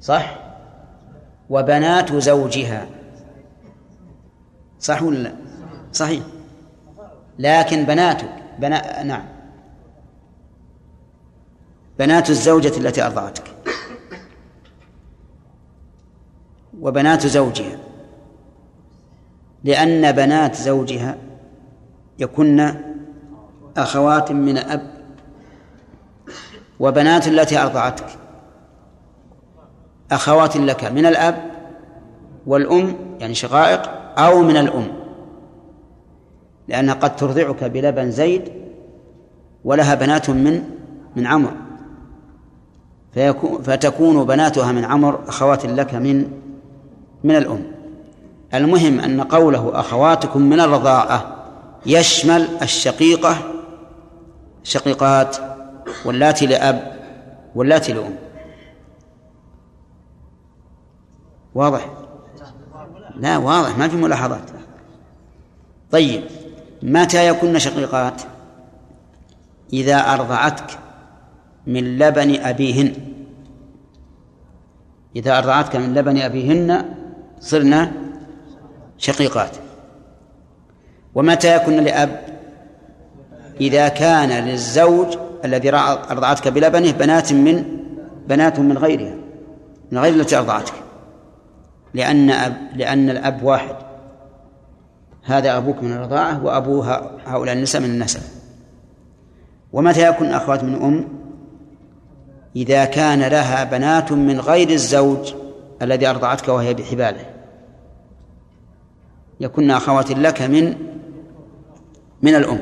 صح؟ 0.00 0.43
وبنات 1.50 2.12
زوجها. 2.16 2.86
صح 4.80 5.02
ولا 5.02 5.18
لا؟ 5.18 5.34
صحيح. 5.92 6.22
لكن 7.38 7.84
بناتك 7.84 8.30
بنا... 8.58 9.02
نعم. 9.02 9.24
بنات 11.98 12.30
الزوجة 12.30 12.78
التي 12.78 13.06
أرضعتك. 13.06 13.44
وبنات 16.80 17.26
زوجها. 17.26 17.78
لأن 19.64 20.12
بنات 20.12 20.54
زوجها 20.54 21.16
يكن 22.18 22.74
أخوات 23.76 24.32
من 24.32 24.58
أب. 24.58 24.94
وبنات 26.80 27.28
التي 27.28 27.58
أرضعتك. 27.58 28.23
أخوات 30.12 30.56
لك 30.56 30.84
من 30.84 31.06
الأب 31.06 31.50
والأم 32.46 32.96
يعني 33.20 33.34
شقائق 33.34 33.90
أو 34.18 34.42
من 34.42 34.56
الأم. 34.56 34.86
لأنها 36.68 36.94
قد 36.94 37.16
ترضعك 37.16 37.64
بلبن 37.64 38.10
زيد 38.10 38.52
ولها 39.64 39.94
بنات 39.94 40.30
من 40.30 40.62
من 41.16 41.26
عمر. 41.26 41.52
فتكون 43.62 44.24
بناتها 44.24 44.72
من 44.72 44.84
عمر 44.84 45.20
أخوات 45.28 45.66
لك 45.66 45.94
من 45.94 46.30
من 47.24 47.36
الأم. 47.36 47.62
المهم 48.54 49.00
أن 49.00 49.20
قوله 49.20 49.80
أخواتكم 49.80 50.42
من 50.42 50.60
الرضاعة 50.60 51.44
يشمل 51.86 52.48
الشقيقة 52.62 53.36
شقيقات 54.62 55.36
واللاتي 56.04 56.46
لأب 56.46 56.92
واللاتي 57.54 57.92
لأم. 57.92 58.23
واضح؟ 61.54 61.90
لا 63.16 63.36
واضح 63.36 63.78
ما 63.78 63.88
في 63.88 63.96
ملاحظات. 63.96 64.50
طيب 65.90 66.22
متى 66.82 67.28
يكون 67.28 67.58
شقيقات؟ 67.58 68.22
إذا 69.72 69.96
أرضعتك 69.96 70.78
من 71.66 71.98
لبن 71.98 72.40
أبيهن. 72.40 72.94
إذا 75.16 75.38
أرضعتك 75.38 75.76
من 75.76 75.94
لبن 75.94 76.18
أبيهن 76.18 76.94
صرنا 77.40 77.92
شقيقات. 78.98 79.56
ومتى 81.14 81.56
يكون 81.56 81.76
لأب؟ 81.76 82.20
إذا 83.60 83.88
كان 83.88 84.44
للزوج 84.44 85.16
الذي 85.44 85.74
أرضعتك 85.74 86.48
بلبنه 86.48 86.90
بنات 86.90 87.32
من 87.32 87.64
بنات 88.28 88.60
من 88.60 88.78
غيرها 88.78 89.14
من 89.92 89.98
غير 89.98 90.14
التي 90.14 90.36
أرضعتك. 90.38 90.83
لأن 91.94 92.30
أب 92.30 92.56
لأن 92.74 93.10
الأب 93.10 93.42
واحد. 93.42 93.76
هذا 95.24 95.56
أبوك 95.56 95.82
من 95.82 95.92
الرضاعة 95.92 96.44
وأبوها 96.44 97.10
هؤلاء 97.26 97.54
النساء 97.54 97.82
من 97.82 97.90
النسب 97.90 98.20
ومتى 99.72 100.08
يكون 100.08 100.26
أخوات 100.26 100.64
من 100.64 100.74
أم؟ 100.74 101.08
إذا 102.56 102.84
كان 102.84 103.20
لها 103.20 103.64
بنات 103.64 104.12
من 104.12 104.40
غير 104.40 104.70
الزوج 104.70 105.34
الذي 105.82 106.06
أرضعتك 106.06 106.48
وهي 106.48 106.74
بحباله. 106.74 107.26
يكن 109.40 109.70
أخوات 109.70 110.10
لك 110.10 110.42
من 110.42 110.76
من 112.22 112.34
الأم. 112.34 112.58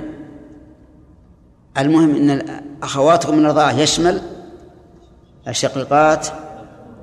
المهم 1.78 2.30
أن 2.30 2.62
أخواتكم 2.82 3.38
من 3.38 3.44
الرضاعة 3.44 3.72
يشمل 3.72 4.20
الشقيقات 5.48 6.28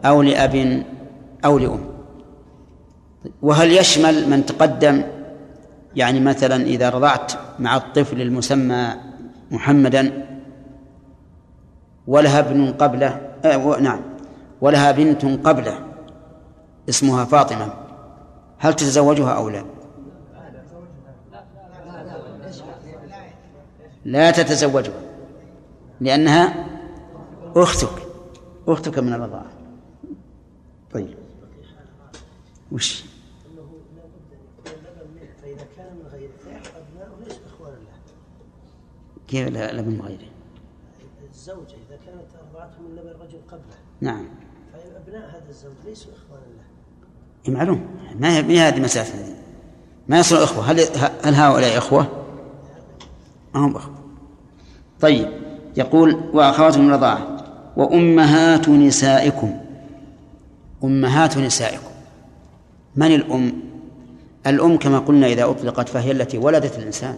أو 0.05 0.21
لأب 0.21 0.83
أو 1.45 1.57
لأم. 1.57 1.98
وهل 3.41 3.71
يشمل 3.71 4.29
من 4.29 4.45
تقدم؟ 4.45 5.03
يعني 5.95 6.19
مثلا 6.19 6.55
إذا 6.55 6.89
رضعت 6.89 7.31
مع 7.59 7.77
الطفل 7.77 8.21
المسمى 8.21 8.93
محمدا 9.51 10.25
ولها 12.07 12.39
ابن 12.39 12.71
قبله 12.71 13.21
آه 13.45 13.79
نعم 13.79 14.01
ولها 14.61 14.91
بنت 14.91 15.25
قبله 15.25 15.79
اسمها 16.89 17.25
فاطمة 17.25 17.73
هل 18.57 18.73
تتزوجها 18.73 19.31
أو 19.31 19.49
لا؟ 19.49 19.63
لا 24.05 24.31
تتزوجها 24.31 25.01
لأنها 26.01 26.65
أختك 27.55 28.07
أختك 28.67 28.99
من 28.99 29.13
الرضاعة. 29.13 29.51
طيب 30.93 31.17
وش 32.71 33.03
انه 33.51 33.61
لابد 33.95 34.13
ان 34.31 34.39
يكون 34.39 34.73
اللبن 34.73 35.11
منه 35.15 35.29
فاذا 35.41 35.67
كان 35.77 35.95
من 35.95 36.07
غيره 36.11 36.31
فابناؤه 36.63 37.19
ليسوا 37.19 37.45
اخوانا 37.47 37.75
له 37.75 37.89
كيف 39.29 39.47
لا 39.47 39.73
لا 39.73 39.81
من 39.81 40.01
غيره؟ 40.01 40.29
الزوجة 41.33 41.75
إذا 41.87 41.99
كانت 42.05 42.27
ارضعته 42.41 42.81
من 42.81 42.95
لبن 42.95 43.09
رجل 43.09 43.39
قبله. 43.51 43.75
نعم. 44.01 44.25
فابناء 44.73 45.29
هذا 45.29 45.49
الزوج 45.49 45.71
ليسوا 45.85 46.11
إخوانا 46.11 46.43
له. 46.45 46.63
إيه 47.47 47.53
معلوم. 47.53 47.87
ما 48.19 48.37
هي 48.37 48.41
ما 48.41 48.67
هذه 48.67 48.79
مسافة 48.79 49.19
هذه؟ 49.19 49.35
ما 50.07 50.19
يصيروا 50.19 50.43
إخوة. 50.43 50.71
هل 50.71 50.79
هل 51.23 51.35
هؤلاء 51.35 51.77
إخوة؟ 51.77 52.25
ما 53.53 53.65
هم 53.65 53.75
إخوة. 53.75 53.95
طيب. 55.01 55.27
يقول 55.77 56.21
وأخواتكم 56.33 56.81
من 56.81 56.89
الرضاعة. 56.89 57.37
وأمهات 57.77 58.69
نسائكم. 58.69 59.59
أمهات 60.83 61.37
نسائكم. 61.37 61.91
من 62.95 63.15
الأم؟ 63.15 63.53
الأم 64.47 64.77
كما 64.77 64.99
قلنا 64.99 65.27
إذا 65.27 65.49
أطلقت 65.49 65.89
فهي 65.89 66.11
التي 66.11 66.37
ولدت 66.37 66.77
الإنسان. 66.77 67.17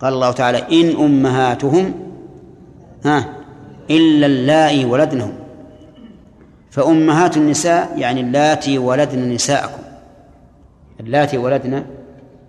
قال 0.00 0.12
الله 0.12 0.32
تعالى 0.32 0.58
إن 0.58 1.04
أمهاتهم 1.04 1.94
ها 3.04 3.34
إلا 3.90 4.26
اللائي 4.26 4.84
ولدنهم. 4.84 5.32
فأمهات 6.70 7.36
النساء 7.36 7.98
يعني 7.98 8.20
اللاتي 8.20 8.78
ولدن 8.78 9.32
نساءكم. 9.32 9.82
اللاتي 11.00 11.38
ولدن 11.38 11.84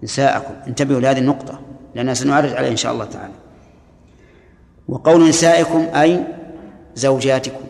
نساءكم. 0.04 0.54
انتبهوا 0.68 1.00
لهذه 1.00 1.20
النقطة 1.20 1.60
لأننا 1.96 2.14
سنعرج 2.14 2.54
عليها 2.54 2.72
إن 2.72 2.78
شاء 2.78 2.94
الله 2.94 3.06
تعالى. 3.06 3.34
وقول 4.88 5.30
نسائكم 5.30 5.80
أي 5.96 6.24
زوجاتكم. 6.96 7.66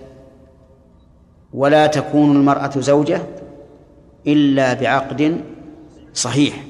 ولا 1.54 1.88
تكون 1.88 2.36
المرأة 2.36 2.72
زوجة 2.80 3.22
إلا 4.28 4.74
بعقد 4.74 5.42
صحيح. 6.14 6.64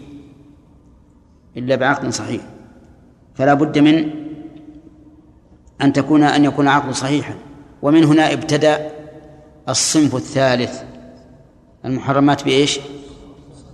إلا 1.57 1.76
بعقد 1.76 2.10
صحيح. 2.10 2.41
فلا 3.36 3.53
بد 3.53 3.80
من 3.80 4.10
أن 5.82 5.94
تكون 5.94 6.24
أن 6.24 6.45
يكون 6.45 6.68
عقد 6.68 6.91
صحيحا 6.91 7.34
ومن 7.82 8.03
هنا 8.03 8.34
ابتدأ 8.34 8.91
الصنف 9.70 10.16
الثالث 10.16 10.82
المحرمات 11.86 12.44
بإيش؟ 12.44 12.80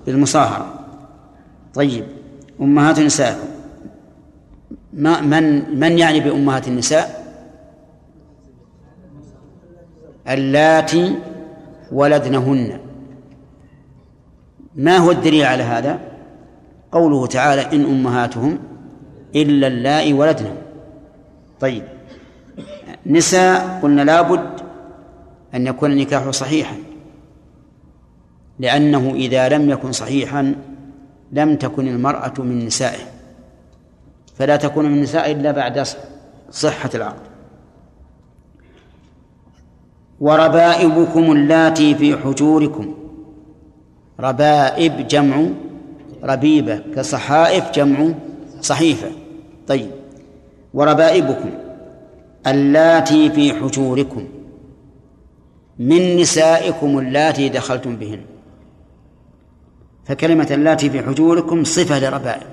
بالمصاهرة 0.06 0.74
طيب 1.74 2.06
أمهات 2.62 3.00
نسائكم 3.00 3.48
ما 4.94 5.22
من 5.22 5.80
من 5.80 5.98
يعني 5.98 6.20
بأمهات 6.20 6.68
النساء؟ 6.68 7.22
اللاتي 10.28 11.16
ولدنهن 11.92 12.80
ما 14.76 14.98
هو 14.98 15.12
الدليل 15.12 15.46
على 15.46 15.64
هذا؟ 15.64 16.00
قوله 16.92 17.28
تعالى 17.28 17.62
إن 17.62 17.86
أمهاتهم 17.86 18.60
إلا 19.36 19.68
اللائي 19.68 20.14
ولدنهم 20.14 20.58
طيب. 21.60 21.84
نساء 23.06 23.80
قلنا 23.84 24.02
لابد 24.02 24.50
أن 25.56 25.68
يكون 25.68 25.92
النكاح 25.92 26.30
صحيحا. 26.30 26.76
لأنه 28.60 29.14
إذا 29.16 29.50
لم 29.50 29.70
يكن 29.70 29.92
صحيحا 29.92 30.56
لم 31.32 31.56
تكن 31.56 31.88
المرأة 31.88 32.34
من 32.40 32.66
نسائه. 32.66 33.04
فلا 34.36 34.56
تكون 34.56 34.86
من 34.86 34.94
النساء 34.98 35.32
إلا 35.32 35.52
بعد 35.52 35.88
صحة 36.52 36.90
العقد. 36.96 37.32
وربائبكم 40.20 41.32
اللاتي 41.32 41.96
في 41.96 42.18
حجوركم. 42.18 42.94
ربائب 44.20 45.08
جمع 45.08 45.46
ربيبة 46.24 46.82
كصحائف 46.96 47.72
جمع 47.72 48.14
صحيفة. 48.62 49.21
طيب 49.68 49.92
وربائبكم 50.74 51.50
اللاتي 52.48 53.30
في 53.30 53.54
حجوركم 53.54 54.28
من 55.80 56.18
نسائكم 56.18 57.00
اللاتي 57.00 57.50
دخلتم 57.50 57.96
بهن. 57.96 58.20
فكلمة 60.06 60.48
اللاتي 60.52 60.90
في 60.90 61.02
حجوركم 61.04 61.64
صفة 61.64 62.00
لربائب. 62.00 62.48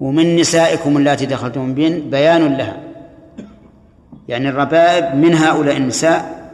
ومن 0.00 0.36
نسائكم 0.36 0.96
اللاتي 0.96 1.26
دخلتم 1.26 1.74
بهن 1.74 2.10
بيان 2.10 2.56
لها. 2.56 2.80
يعني 4.28 4.48
الربائب 4.48 5.14
من 5.14 5.34
هؤلاء 5.34 5.76
النساء 5.76 6.50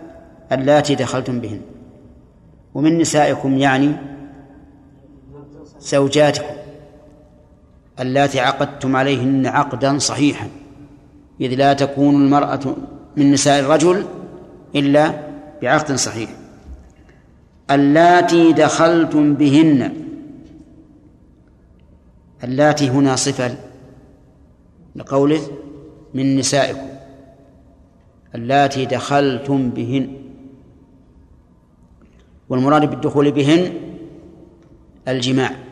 اللاتي 0.52 0.94
دخلتم 0.94 1.40
بهن. 1.40 1.60
ومن 2.74 2.98
نسائكم 2.98 3.58
يعني 3.58 3.92
زوجاتكم. 5.80 6.55
اللاتي 8.00 8.40
عقدتم 8.40 8.96
عليهن 8.96 9.46
عقدا 9.46 9.98
صحيحا 9.98 10.48
إذ 11.40 11.54
لا 11.54 11.72
تكون 11.72 12.14
المرأة 12.14 12.76
من 13.16 13.32
نساء 13.32 13.60
الرجل 13.60 14.04
إلا 14.74 15.14
بعقد 15.62 15.94
صحيح. 15.94 16.30
اللاتي 17.70 18.52
دخلتم 18.52 19.34
بهن 19.34 19.92
اللاتي 22.44 22.90
هنا 22.90 23.16
صفة 23.16 23.56
لقوله 24.96 25.40
من 26.14 26.36
نسائكم 26.36 26.88
اللاتي 28.34 28.84
دخلتم 28.84 29.70
بهن. 29.70 30.16
والمراد 32.48 32.90
بالدخول 32.90 33.30
بهن 33.30 33.72
الجماع. 35.08 35.65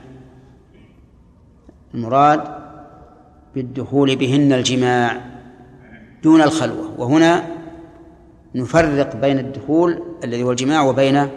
المراد 1.95 2.45
بالدخول 3.55 4.17
بهن 4.17 4.53
الجماع 4.53 5.21
دون 6.23 6.43
الخلوة. 6.43 7.01
وهنا 7.01 7.47
نفرق 8.55 9.17
بين 9.17 9.39
الدخول 9.39 10.03
الذي 10.25 10.43
هو 10.43 10.51
الجماع 10.51 10.83
وبين 10.83 11.29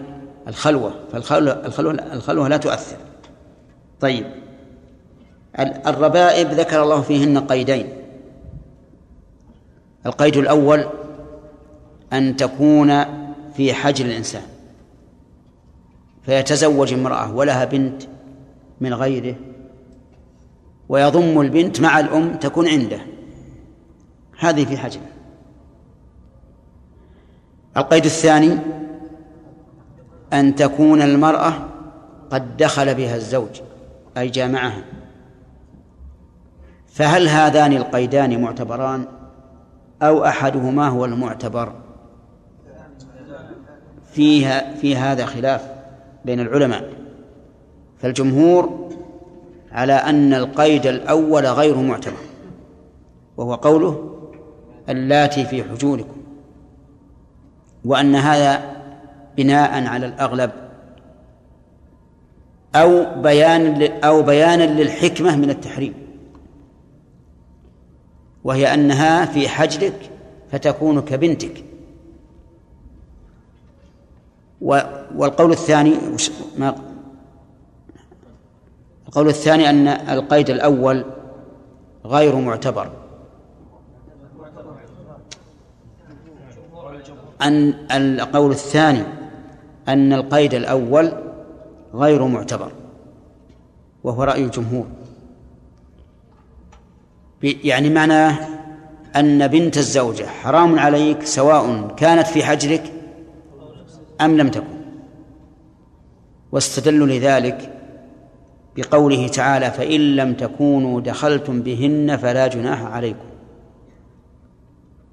الخلوة. 0.48 0.92
فالخلوة 1.12 1.66
الخلوة, 1.66 1.94
الخلوة 1.94 2.48
لا 2.48 2.58
تؤثر. 2.58 2.98
طيب. 4.00 4.26
الربائب 5.88 6.48
ذكر 6.48 6.84
الله 6.84 7.02
فيهن 7.02 7.38
قيدين. 7.38 7.88
القيد 10.06 10.38
الأول 10.38 10.86
أن 12.14 12.36
تكون 12.36 13.04
في 13.54 13.74
حجر 13.74 14.06
الإنسان. 14.06 14.44
فيتزوج 16.24 16.94
امرأة 16.94 17.36
ولها 17.36 17.66
بنت 17.66 18.04
من 18.82 18.94
غيره 18.94 19.36
ويضم 20.90 21.42
البنت 21.42 21.82
مع 21.82 22.00
الأم 22.00 22.36
تكون 22.36 22.68
عنده. 22.68 23.00
هذه 24.40 24.66
في 24.66 24.78
حجر 24.78 25.00
القيد 27.78 28.06
الثاني 28.06 28.58
أن 30.34 30.56
تكون 30.56 31.02
المرأة 31.02 31.54
قد 32.32 32.58
دخل 32.58 32.96
بها 32.96 33.16
الزوج 33.16 33.62
أي 34.18 34.30
جامعها. 34.30 34.84
فهل 36.88 37.28
هذان 37.28 37.74
القيدان 37.74 38.42
معتبران؟ 38.42 39.06
أو 40.02 40.26
أحدهما 40.26 40.88
هو 40.88 41.06
المعتبر؟ 41.06 41.74
فيها 44.14 44.76
في 44.76 44.96
هذا 44.96 45.26
خلاف 45.26 45.72
بين 46.26 46.40
العلماء. 46.40 46.90
فالجمهور 48.00 48.87
على 49.78 49.94
أن 49.94 50.34
القيد 50.34 50.86
الأول 50.86 51.46
غير 51.46 51.78
معتبر. 51.78 52.18
وهو 53.38 53.56
قوله 53.56 54.18
اللاتي 54.90 55.46
في 55.46 55.64
حجوركم. 55.64 56.18
وأن 57.86 58.16
هذا 58.16 58.76
بناء 59.38 59.88
على 59.88 60.06
الأغلب. 60.06 60.52
أو 62.76 63.22
بيان 63.22 63.82
أو 64.04 64.22
بيانا 64.22 64.82
للحكمة 64.82 65.36
من 65.36 65.50
التحريم. 65.50 65.94
وهي 68.44 68.74
أنها 68.74 69.26
في 69.26 69.50
حجرك 69.50 70.12
فتكون 70.52 71.02
كبنتك. 71.02 71.64
والقول 75.16 75.52
الثاني 75.52 75.94
ما 76.58 76.76
القول 79.18 79.30
الثاني 79.30 79.70
أن 79.70 79.88
القيد 79.88 80.50
الأول 80.50 81.06
غير 82.06 82.36
معتبر. 82.36 82.92
أن 87.42 87.74
القول 87.92 88.52
الثاني 88.52 89.04
أن 89.88 90.14
القيد 90.14 90.54
الأول 90.54 91.12
غير 91.94 92.28
معتبر 92.28 92.72
وهو 94.04 94.24
رأي 94.24 94.44
الجمهور. 94.44 94.88
يعني 97.42 97.90
معناه 97.90 98.48
أن 99.16 99.48
بنت 99.48 99.78
الزوجة 99.78 100.26
حرام 100.26 100.80
عليك 100.80 101.24
سواء 101.24 101.88
كانت 101.98 102.28
في 102.28 102.44
حجرك 102.44 102.94
أم 104.22 104.38
لم 104.38 104.50
تكن 104.50 104.78
واستدلوا 106.52 107.08
لذلك 107.08 107.77
بقوله 108.78 109.28
تعالى 109.28 109.72
فإن 109.72 110.16
لم 110.16 110.34
تكونوا 110.34 111.02
دخلتم 111.02 111.62
بهن 111.62 112.18
فلا 112.18 112.48
جناح 112.48 112.84
عليكم. 112.84 113.26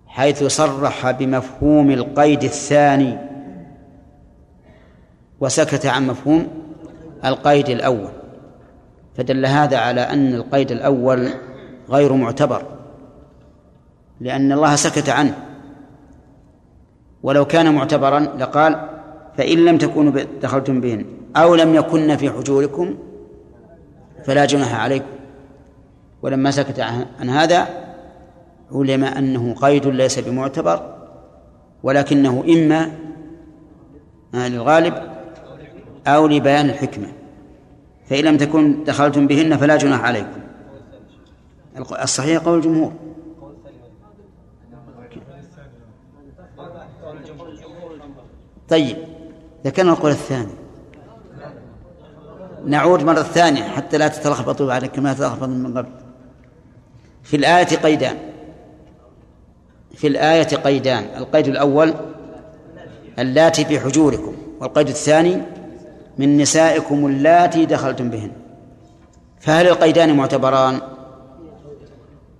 حيث 0.06 0.44
صرح 0.44 1.10
بمفهوم 1.10 1.90
القيد 1.90 2.44
الثاني 2.44 3.18
وسكت 5.40 5.86
عن 5.86 6.06
مفهوم 6.06 6.48
القيد 7.24 7.68
الأول. 7.68 8.10
فدل 9.16 9.46
هذا 9.46 9.76
على 9.78 10.00
أن 10.00 10.34
القيد 10.34 10.72
الأول 10.72 11.28
غير 11.90 12.12
معتبر 12.12 12.62
لأن 14.20 14.52
الله 14.52 14.76
سكت 14.76 15.08
عنه. 15.08 15.34
ولو 17.22 17.44
كان 17.44 17.74
معتبرا 17.74 18.20
لقال 18.20 18.88
فإن 19.36 19.64
لم 19.64 19.78
تكونوا 19.78 20.12
دخلتم 20.42 20.80
بهن 20.80 21.04
أو 21.36 21.54
لم 21.54 21.74
يكن 21.74 22.16
في 22.16 22.30
حجوركم 22.30 22.94
فلا 24.24 24.44
جناح 24.44 24.74
عليكم. 24.74 25.06
ولما 26.22 26.50
سكت 26.50 26.80
عن 27.20 27.30
هذا 27.30 27.68
علم 28.72 29.04
أنه 29.04 29.54
قيد 29.54 29.86
ليس 29.86 30.18
بمعتبر 30.18 30.96
ولكنه 31.82 32.44
إما 32.48 32.90
للغالب 34.34 34.94
أو 36.06 36.26
لبيان 36.26 36.70
الحكمة. 36.70 37.08
فإن 38.06 38.24
لم 38.24 38.36
تكن 38.36 38.84
دخلتم 38.84 39.26
بهن 39.26 39.56
فلا 39.56 39.76
جناح 39.76 40.04
عليكم. 40.04 40.40
الصحيح 42.02 42.42
قول 42.42 42.58
الجمهور. 42.58 42.92
طيب 48.68 48.96
ذكرنا 49.64 49.92
القول 49.92 50.10
الثاني. 50.10 50.63
نعود 52.66 53.02
مرة 53.02 53.22
ثانية 53.22 53.62
حتى 53.62 53.98
لا 53.98 54.08
تتلخبطوا 54.08 54.66
بعد 54.66 54.84
كما 54.84 55.12
تلخبط 55.12 55.48
من 55.48 55.78
قبل. 55.78 55.90
في 57.22 57.36
الآية 57.36 57.76
قيدان. 57.76 58.16
في 59.94 60.06
الآية 60.06 60.56
قيدان. 60.56 61.04
القيد 61.16 61.48
الأول 61.48 61.94
اللاتي 63.18 63.64
في 63.64 63.80
حجوركم 63.80 64.36
والقيد 64.60 64.88
الثاني 64.88 65.42
من 66.18 66.36
نسائكم 66.36 67.06
اللاتي 67.06 67.66
دخلتم 67.66 68.10
بهن. 68.10 68.30
فهل 69.40 69.68
القيدان 69.68 70.16
معتبران؟ 70.16 70.80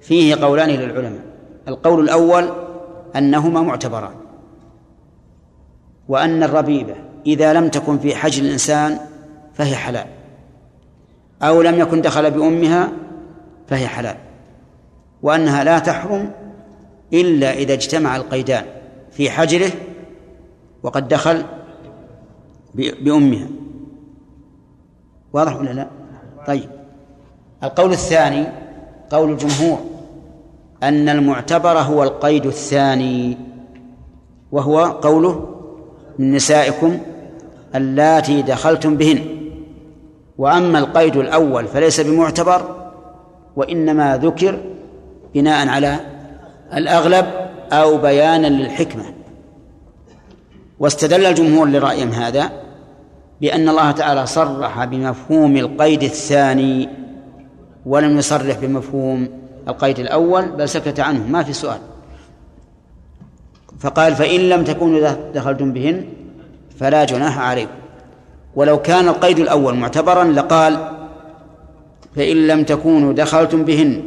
فيه 0.00 0.34
قولان 0.34 0.68
للعلماء. 0.68 1.24
القول 1.68 2.04
الأول 2.04 2.50
أنهما 3.16 3.62
معتبران. 3.62 4.14
وأن 6.08 6.42
الربيبة 6.42 6.94
إذا 7.26 7.52
لم 7.52 7.68
تكن 7.68 7.98
في 7.98 8.14
حجر 8.14 8.42
الإنسان 8.42 8.98
فهي 9.54 9.76
حلال. 9.76 10.06
أو 11.42 11.62
لم 11.62 11.80
يكن 11.80 12.02
دخل 12.02 12.30
بأمها 12.30 12.92
فهي 13.68 13.86
حلال. 13.86 14.16
وأنها 15.22 15.64
لا 15.64 15.78
تحرم 15.78 16.30
إلا 17.12 17.52
إذا 17.52 17.72
اجتمع 17.72 18.16
القيدان 18.16 18.64
في 19.10 19.30
حجره 19.30 19.70
وقد 20.82 21.08
دخل 21.08 21.44
بأمها. 22.74 23.46
واضح 25.32 25.56
ولا 25.56 25.70
لا؟ 25.70 25.86
طيب. 26.46 26.70
القول 27.62 27.92
الثاني 27.92 28.46
قول 29.10 29.30
الجمهور 29.30 29.78
أن 30.82 31.08
المعتبر 31.08 31.78
هو 31.78 32.02
القيد 32.02 32.46
الثاني 32.46 33.38
وهو 34.52 34.84
قوله 34.84 35.48
من 36.18 36.32
نسائكم 36.32 36.98
اللاتي 37.74 38.42
دخلتم 38.42 38.96
بهن. 38.96 39.43
وأما 40.38 40.78
القيد 40.78 41.16
الأول 41.16 41.66
فليس 41.66 42.00
بمعتبر 42.00 42.90
وإنما 43.56 44.16
ذكر 44.16 44.58
بناء 45.34 45.68
على 45.68 46.00
الأغلب 46.74 47.26
أو 47.72 47.98
بيانا 47.98 48.46
للحكمة. 48.46 49.04
واستدل 50.78 51.26
الجمهور 51.26 51.68
لرأيهم 51.68 52.08
هذا 52.08 52.50
بأن 53.40 53.68
الله 53.68 53.90
تعالى 53.90 54.26
صرح 54.26 54.84
بمفهوم 54.84 55.56
القيد 55.56 56.02
الثاني 56.02 56.88
ولم 57.86 58.18
يصرح 58.18 58.58
بمفهوم 58.58 59.28
القيد 59.68 59.98
الأول 59.98 60.48
بل 60.48 60.68
سكت 60.68 61.00
عنه 61.00 61.26
ما 61.26 61.42
في 61.42 61.52
سؤال. 61.52 61.78
فقال 63.80 64.14
فإن 64.14 64.40
لم 64.40 64.64
تكونوا 64.64 65.10
دخلتم 65.34 65.72
بهن 65.72 66.04
فلا 66.78 67.04
جناح 67.04 67.38
عليكم. 67.38 67.83
ولو 68.56 68.82
كان 68.82 69.08
القيد 69.08 69.38
الأول 69.38 69.74
معتبرا 69.74 70.24
لقال 70.24 70.90
فإن 72.16 72.46
لم 72.46 72.64
تكونوا 72.64 73.12
دخلتم 73.12 73.64
بهن 73.64 74.02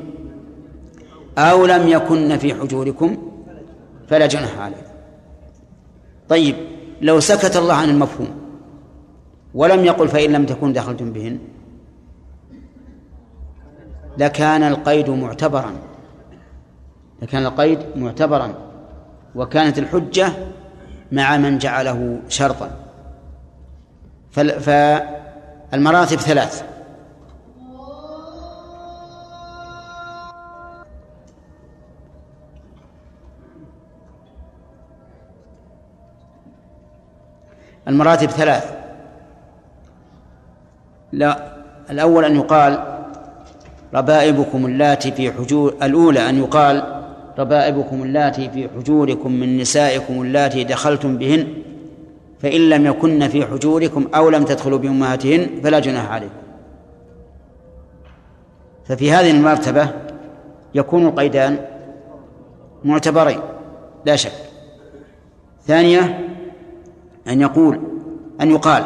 أو 1.37 1.65
لم 1.65 1.87
يكن 1.87 2.37
في 2.37 2.53
حجوركم 2.53 3.17
فلا 4.09 4.25
جناح 4.25 4.59
عليكم. 4.59 4.81
طيب 6.29 6.55
لو 7.01 7.19
سكت 7.19 7.57
الله 7.57 7.73
عن 7.73 7.89
المفهوم 7.89 8.29
ولم 9.53 9.85
يقل 9.85 10.07
فإن 10.07 10.31
لم 10.31 10.45
تكون 10.45 10.73
دخلتم 10.73 11.13
بهن 11.13 11.39
لكان 14.17 14.63
القيد 14.63 15.09
معتبرا 15.09 15.73
لكان 17.21 17.45
القيد 17.45 17.79
معتبرا 17.95 18.53
وكانت 19.35 19.79
الحجة 19.79 20.29
مع 21.11 21.37
من 21.37 21.57
جعله 21.57 22.19
شرطا. 22.29 22.86
فالمراتب 24.37 26.17
ثلاث. 26.17 26.63
المراتب 37.87 38.29
ثلاث. 38.29 38.77
لا 41.11 41.57
الأول 41.89 42.25
أن 42.25 42.35
يقال 42.35 42.97
ربائبكم 43.93 44.65
اللاتي 44.65 45.11
في 45.11 45.31
حجور 45.31 45.75
الأولى 45.83 46.29
أن 46.29 46.37
يقال 46.37 47.03
ربائبكم 47.37 48.03
اللاتي 48.03 48.49
في 48.49 48.69
حجوركم 48.69 49.31
من 49.31 49.57
نسائكم 49.57 50.21
اللاتي 50.21 50.63
دخلتم 50.63 51.17
بهن. 51.17 51.47
فإن 52.39 52.69
لم 52.69 52.85
يكن 52.85 53.27
في 53.27 53.45
حجوركم 53.45 54.07
أو 54.15 54.29
لم 54.29 54.45
تدخلوا 54.45 54.79
بأمهاتهن 54.79 55.49
فلا 55.63 55.79
جناح 55.79 56.11
عليكم. 56.11 56.33
ففي 58.85 59.11
هذه 59.11 59.31
المرتبة 59.31 59.89
يكون 60.75 61.05
القيدان 61.05 61.57
معتبرين 62.83 63.39
لا 64.05 64.15
شك. 64.15 64.31
ثانية 65.65 66.27
أن 67.27 67.41
يقول 67.41 67.79
أن 68.41 68.51
يقال 68.51 68.83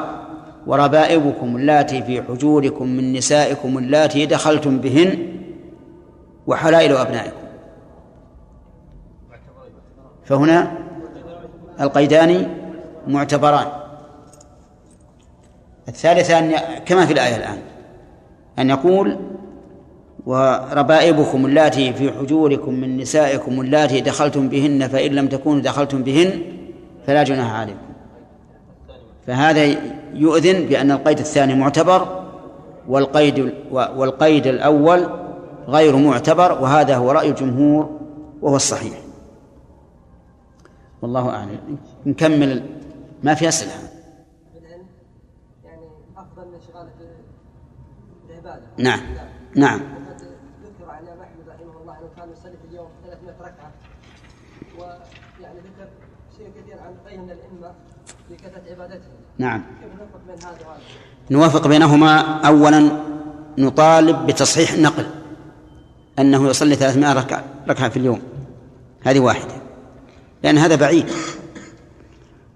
وربائبكم 0.67 1.55
اللاتي 1.55 2.03
في 2.03 2.21
حجوركم 2.21 2.87
من 2.87 3.13
نسائكم 3.13 3.77
اللاتي 3.77 4.25
دخلتم 4.25 4.77
بهن 4.77 5.17
وحلائل 6.47 6.97
أبنائكم. 6.97 7.41
فهنا 10.25 10.71
القيدان 11.81 12.60
معتبران. 13.07 13.67
الثالثة 15.87 16.39
أن 16.39 16.51
كما 16.85 17.05
في 17.05 17.13
الآية 17.13 17.35
الآن 17.35 17.57
أن 18.59 18.69
يقول 18.69 19.17
وربائبكم 20.25 21.45
اللاتي 21.45 21.93
في 21.93 22.11
حجوركم 22.11 22.73
من 22.73 22.97
نسائكم 22.97 23.61
اللاتي 23.61 24.01
دخلتم 24.01 24.49
بهن 24.49 24.87
فإن 24.87 25.11
لم 25.11 25.27
تكونوا 25.27 25.61
دخلتم 25.61 26.03
بهن 26.03 26.41
فلا 27.07 27.23
جناح 27.23 27.53
عليكم. 27.53 27.79
فهذا 29.27 29.75
يؤذن 30.13 30.65
بأن 30.65 30.91
القيد 30.91 31.19
الثاني 31.19 31.55
معتبر 31.55 32.23
والقيد 32.87 33.53
والقيد 33.71 34.47
الأول 34.47 35.09
غير 35.67 35.97
معتبر 35.97 36.51
وهذا 36.51 36.95
هو 36.95 37.11
رأي 37.11 37.29
الجمهور 37.29 37.99
وهو 38.41 38.55
الصحيح. 38.55 38.93
والله 41.01 41.29
أعلم. 41.29 41.77
نكمل 42.05 42.63
ما 43.23 43.33
في 43.33 43.47
أسئلة. 43.47 43.71
يعني 45.65 45.87
أفضل 46.17 46.47
من 46.47 46.55
نعم. 48.77 48.99
نعم. 49.55 49.79
ذكر 50.63 50.89
رحمه 51.49 51.81
الله 51.81 51.93
أنه 51.99 52.09
كان 52.17 52.31
يصلي 52.31 52.57
في 52.57 52.67
اليوم 52.69 52.87
300 53.05 53.35
ركعة 53.41 53.71
ويعني 54.77 55.59
ذكر 55.59 55.89
شيء 56.37 56.51
كثير 56.61 56.79
عن 56.79 56.95
من 57.05 57.73
في 58.27 58.35
كثرة 58.35 58.63
نعم؟ 59.37 59.63
نوافق 61.31 61.67
بينهما 61.67 62.41
أولا 62.47 62.91
نطالب 63.57 64.27
بتصحيح 64.27 64.71
النقل 64.71 65.05
أنه 66.19 66.49
يصلي 66.49 66.75
300 66.75 67.13
ركعة 67.13 67.43
ركعة 67.69 67.89
في 67.89 67.97
اليوم. 67.97 68.21
هذه 69.05 69.19
واحدة. 69.19 69.53
لأن 70.43 70.57
هذا 70.57 70.75
بعيد. 70.75 71.05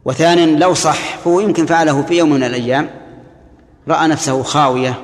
وثانيا 0.05 0.45
لو 0.45 0.73
صح 0.73 1.17
فهو 1.17 1.39
يمكن 1.39 1.65
فعله 1.65 2.01
في 2.01 2.17
يوم 2.17 2.29
من 2.29 2.43
الأيام 2.43 2.89
رأى 3.87 4.07
نفسه 4.07 4.43
خاوية 4.43 4.99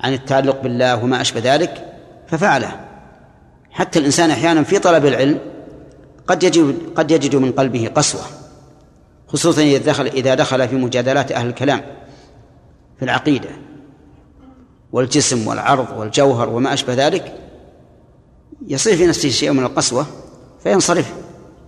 عن 0.00 0.12
التعلق 0.12 0.62
بالله 0.62 1.04
وما 1.04 1.20
أشبه 1.20 1.40
ذلك 1.54 1.86
ففعله. 2.28 2.80
حتى 3.70 3.98
الإنسان 3.98 4.30
أحيانا 4.30 4.62
في 4.62 4.78
طلب 4.78 5.06
العلم 5.06 5.38
قد 6.26 6.42
يجد 6.42 6.76
قد 6.96 7.10
يجد 7.10 7.36
من 7.36 7.52
قلبه 7.52 7.90
قسوة 7.94 8.22
خصوصا 9.28 9.62
إذا 9.62 9.78
دخل 9.78 10.06
إذا 10.06 10.34
دخل 10.34 10.68
في 10.68 10.76
مجادلات 10.76 11.32
أهل 11.32 11.46
الكلام 11.46 11.80
في 12.98 13.04
العقيدة 13.04 13.48
والجسم 14.92 15.48
والعرض 15.48 15.86
والجوهر 15.98 16.48
وما 16.48 16.72
أشبه 16.72 16.94
ذلك 16.94 17.34
يصير 18.66 18.96
في 18.96 19.06
نفسه 19.06 19.28
شيء 19.28 19.52
من 19.52 19.64
القسوة 19.64 20.06
فينصرف. 20.62 21.14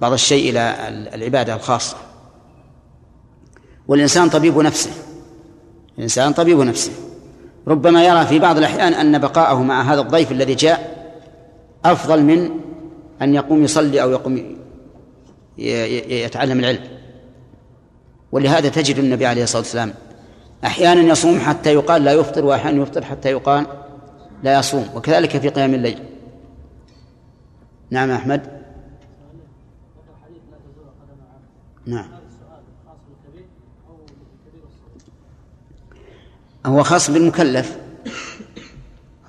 بعض 0.03 0.13
الشيء 0.13 0.51
إلى 0.51 0.89
العبادة 1.15 1.55
الخاصة. 1.55 1.97
والإنسان 3.89 4.29
طبيب 4.29 4.59
نفسه. 4.59 4.91
الإنسان 5.99 6.33
طبيب 6.33 6.59
نفسه. 6.59 6.93
ربما 7.69 8.05
يرى 8.05 8.27
في 8.27 8.39
بعض 8.39 8.59
الأحيان 8.59 8.95
أن 8.95 9.19
بقاءه 9.19 9.63
مع 9.63 9.83
هذا 9.83 10.01
الضيف 10.01 10.33
الذي 10.33 10.55
جاء 10.55 11.13
أفضل 11.85 12.23
من 12.23 12.51
أن 13.23 13.35
يقوم 13.35 13.65
يصلي 13.65 14.03
أو 14.03 14.11
يقوم 14.11 14.57
يتعلم 15.59 16.59
العلم. 16.59 16.85
ولهذا 18.33 18.69
تجد 18.69 18.99
النبي 18.99 19.27
عليه 19.27 19.43
الصلاة 19.43 19.63
والسلام 19.63 19.95
أحيانا 20.65 21.01
يصوم 21.01 21.41
حتى 21.41 21.75
يقال 21.75 22.05
لا 22.05 22.13
يفطر 22.13 22.45
وأحيانا 22.45 22.83
يفطر 22.83 23.05
حتى 23.05 23.31
يقال 23.31 23.67
لا 24.43 24.59
يصوم 24.59 24.89
وكذلك 24.95 25.39
في 25.39 25.49
قيام 25.49 25.75
الليل. 25.75 25.99
نعم 27.91 28.11
أحمد. 28.11 28.62
نعم. 31.87 32.09
هو 36.67 36.83
خاص 36.83 37.11
بالمكلف. 37.11 37.79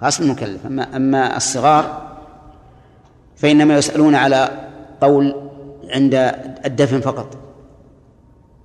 خاص 0.02 0.20
بالمكلف. 0.20 0.66
أما 0.66 0.96
أما 0.96 1.38
الصغار 1.38 2.14
فإنما 3.36 3.78
يسألون 3.78 4.16
على 4.16 4.70
قول 5.02 5.50
عند 5.90 6.14
الدفن 6.66 7.02
فقط. 7.02 7.38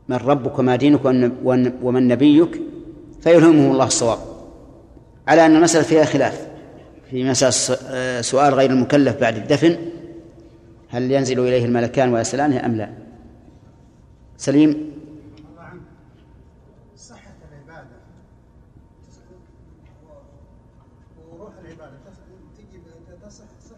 من 0.09 0.17
ربك 0.17 0.59
وما 0.59 0.77
دينك 0.77 1.05
ومن 1.83 2.09
نبيك 2.09 2.61
فيلهمه 3.21 3.73
الله 3.73 3.87
الصواب. 3.87 4.19
على 5.29 5.47
أن 5.47 5.57
المسألة 5.57 5.85
فيها 5.85 6.05
خلاف. 6.05 6.49
في 7.11 7.25
مسألة 7.25 7.79
آه، 7.91 8.21
سؤال 8.21 8.55
غير 8.55 8.71
المكلف 8.71 9.21
بعد 9.21 9.37
الدفن 9.37 9.77
هل 10.89 11.13
ينزل 11.13 11.41
إليه 11.41 11.65
الملكان 11.65 12.15
ويسألانه 12.15 12.67
أم 12.67 12.77
لا؟ 12.77 13.08
سليم. 14.39 14.93
صحة 16.97 17.35
العبادة. 17.53 17.97
وروح 21.33 21.53
العبادة. 21.65 21.93
تجي 22.59 22.81
تصح 23.27 23.45
صح 23.71 23.77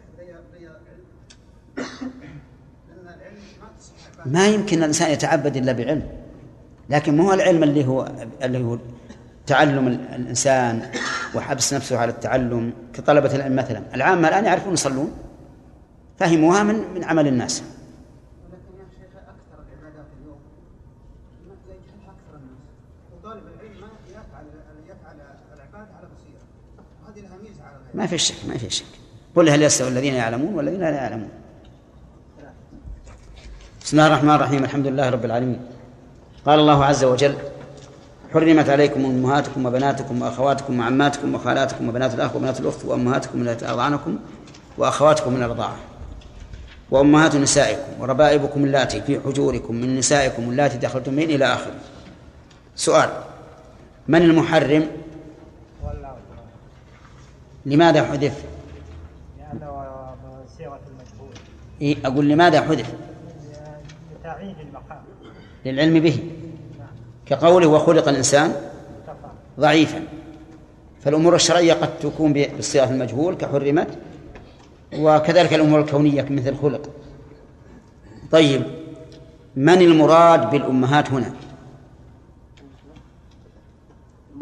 ما 3.60 3.68
تصح 3.78 3.92
عبادة. 4.18 4.30
ما 4.30 4.48
يمكن 4.48 4.78
الإنسان 4.78 5.10
يتعبد 5.10 5.56
إلا 5.56 5.72
بعلم. 5.72 6.02
لكن 6.90 7.16
ما 7.16 7.24
هو 7.24 7.32
العلم 7.32 7.62
اللي 7.62 7.86
هو 7.86 8.12
اللي 8.42 8.64
هو 8.64 8.78
تعلم 9.46 9.88
ال- 9.88 10.00
الإنسان 10.14 10.90
وحبس 11.34 11.74
نفسه 11.74 11.98
على 11.98 12.10
التعلم 12.10 12.72
كطلبة 12.92 13.34
العلم 13.34 13.56
مثلا. 13.56 13.94
العامة 13.94 14.28
الآن 14.28 14.44
يعرفون 14.44 14.72
يصلون. 14.72 15.12
فهموها 16.18 16.62
من 16.62 16.74
من 16.94 17.04
عمل 17.04 17.26
الناس 17.26 17.62
ولكن 17.62 18.78
يا 18.78 18.84
شيخ 18.98 19.16
أكثر 19.16 19.58
العبادات 19.72 20.06
اليوم 20.20 20.38
ما 21.48 21.54
يجهلها 21.74 22.10
أكثر 22.12 22.36
الناس 22.36 22.62
وطالب 23.14 23.42
العلم 23.46 23.80
ما 23.80 23.88
يفعل 24.10 24.44
يفعل 24.86 25.16
العبادة 25.54 25.92
على 25.96 26.06
بصيرة 26.14 26.44
وهذه 27.04 27.20
لها 27.20 27.36
ميزة 27.42 27.62
على 27.64 27.76
غيرها 27.76 27.79
ما 27.94 28.06
في 28.06 28.18
شك 28.18 28.34
ما 28.48 28.58
في 28.58 28.70
شك. 28.70 28.84
قل 29.36 29.48
هل 29.48 29.62
يستوي 29.62 29.88
الذين 29.88 30.14
يعلمون 30.14 30.54
والذين 30.54 30.80
لا 30.80 30.90
يعلمون. 30.90 31.28
بسم 33.84 33.98
الله 33.98 34.06
الرحمن 34.06 34.34
الرحيم 34.34 34.64
الحمد 34.64 34.86
لله 34.86 35.10
رب 35.10 35.24
العالمين. 35.24 35.60
قال 36.46 36.58
الله 36.58 36.84
عز 36.84 37.04
وجل 37.04 37.34
حرمت 38.32 38.68
عليكم 38.68 39.04
أمهاتكم 39.04 39.66
وبناتكم 39.66 40.22
وأخواتكم 40.22 40.80
وعماتكم 40.80 41.34
وخالاتكم 41.34 41.88
وبنات 41.88 42.14
الأخ 42.14 42.36
وبنات 42.36 42.60
الأخت 42.60 42.84
وأمهاتكم 42.84 43.42
التي 43.42 43.68
ارضعنكم 43.68 44.18
وأخواتكم 44.78 45.32
من 45.32 45.42
الرضاعة. 45.42 45.76
وأمهات 46.90 47.36
نسائكم 47.36 48.00
وربائبكم 48.00 48.64
اللاتي 48.64 49.00
في 49.00 49.20
حجوركم 49.20 49.74
من 49.74 49.98
نسائكم 49.98 50.50
اللاتي 50.50 50.78
دخلتم 50.78 51.16
بهن 51.16 51.30
إلى 51.30 51.44
آخره. 51.44 51.74
سؤال 52.76 53.10
من 54.08 54.22
المحرم 54.22 54.86
لماذا 57.66 58.02
حذف؟ 58.04 58.44
لأنه 59.38 59.86
صيغة 60.58 60.80
المجهول. 60.90 61.34
إيه 61.80 61.96
أقول 62.04 62.28
لماذا 62.28 62.60
حذف؟ 62.60 62.94
لتعيين 64.20 64.56
المقام. 64.60 65.02
للعلم 65.64 66.00
به. 66.00 66.30
كقوله 67.26 67.66
وخلق 67.66 68.08
الإنسان 68.08 68.54
ضعيفا. 69.60 70.02
فالأمور 71.00 71.34
الشرعية 71.34 71.72
قد 71.72 71.98
تكون 71.98 72.32
بالصيغة 72.32 72.90
المجهول 72.90 73.34
كحرمت 73.34 73.98
وكذلك 74.98 75.54
الأمور 75.54 75.80
الكونية 75.80 76.26
مثل 76.30 76.56
خلق. 76.56 76.90
طيب 78.30 78.62
من 79.56 79.82
المراد 79.82 80.50
بالأمهات 80.50 81.10
هنا؟ 81.10 81.34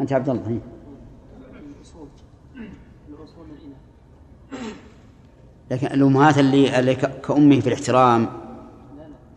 أنت 0.01 0.13
عبد 0.13 0.29
الله 0.29 0.47
هي. 0.49 0.59
لكن 5.71 5.87
الأمهات 5.87 6.37
اللي, 6.37 6.79
اللي 6.79 6.95
كأمه 6.95 7.59
في 7.59 7.67
الاحترام. 7.67 8.29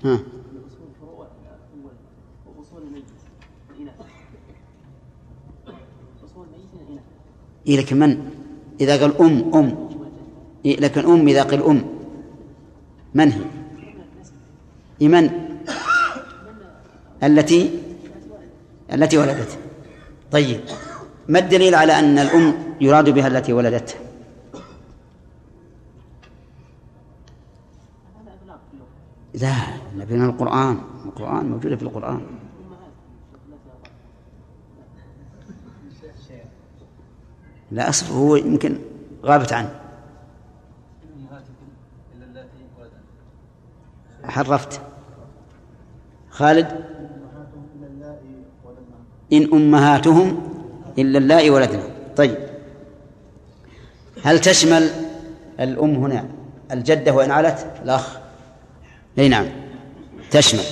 ها. 0.05 0.19
إيه 7.67 7.81
لكن 7.81 7.99
من؟ 7.99 8.31
إذا 8.81 9.01
قال 9.01 9.21
أم 9.21 9.55
أم. 9.55 9.89
إيه 10.65 10.81
لكن 10.81 11.05
أم 11.05 11.29
إذا 11.29 11.43
قال 11.43 11.63
أم. 11.63 11.85
من 13.15 13.33
هي؟ 13.33 13.41
إيه 15.01 15.09
من؟ 15.09 15.31
التي؟ 17.23 17.71
التي 18.93 19.19
ولدته 19.19 19.57
طيب. 20.33 20.61
ما 21.29 21.39
الدليل 21.39 21.75
على 21.75 21.99
أن 21.99 22.19
الأم 22.19 22.55
يراد 22.81 23.11
بها 23.11 23.27
التي 23.27 23.53
ولدته 23.53 23.95
لا 29.43 29.55
نبينا 29.97 30.27
القرآن 30.27 30.79
القرآن 31.05 31.51
موجودة 31.51 31.77
في 31.77 31.83
القرآن. 31.83 32.21
لا 37.71 37.89
أصل 37.89 38.13
هو 38.13 38.37
يمكن 38.37 38.79
غابت 39.25 39.53
عنه. 39.53 39.81
حرفت. 44.25 44.81
خالد؟ 46.31 46.85
إن 49.33 49.53
أمهاتهم 49.53 50.43
إلا 50.99 51.19
اللائي 51.19 51.51
ولدنا. 51.51 51.83
طيب. 52.17 52.37
هل 54.23 54.41
تشمل 54.41 54.91
الأم 55.61 55.95
هنا 55.95 56.29
الجدة 56.73 57.13
وإن 57.13 57.31
علت؟ 57.31 57.81
الأخ. 57.83 58.22
أي 59.19 59.29
نعم. 59.29 59.47
تشمل. 60.31 60.65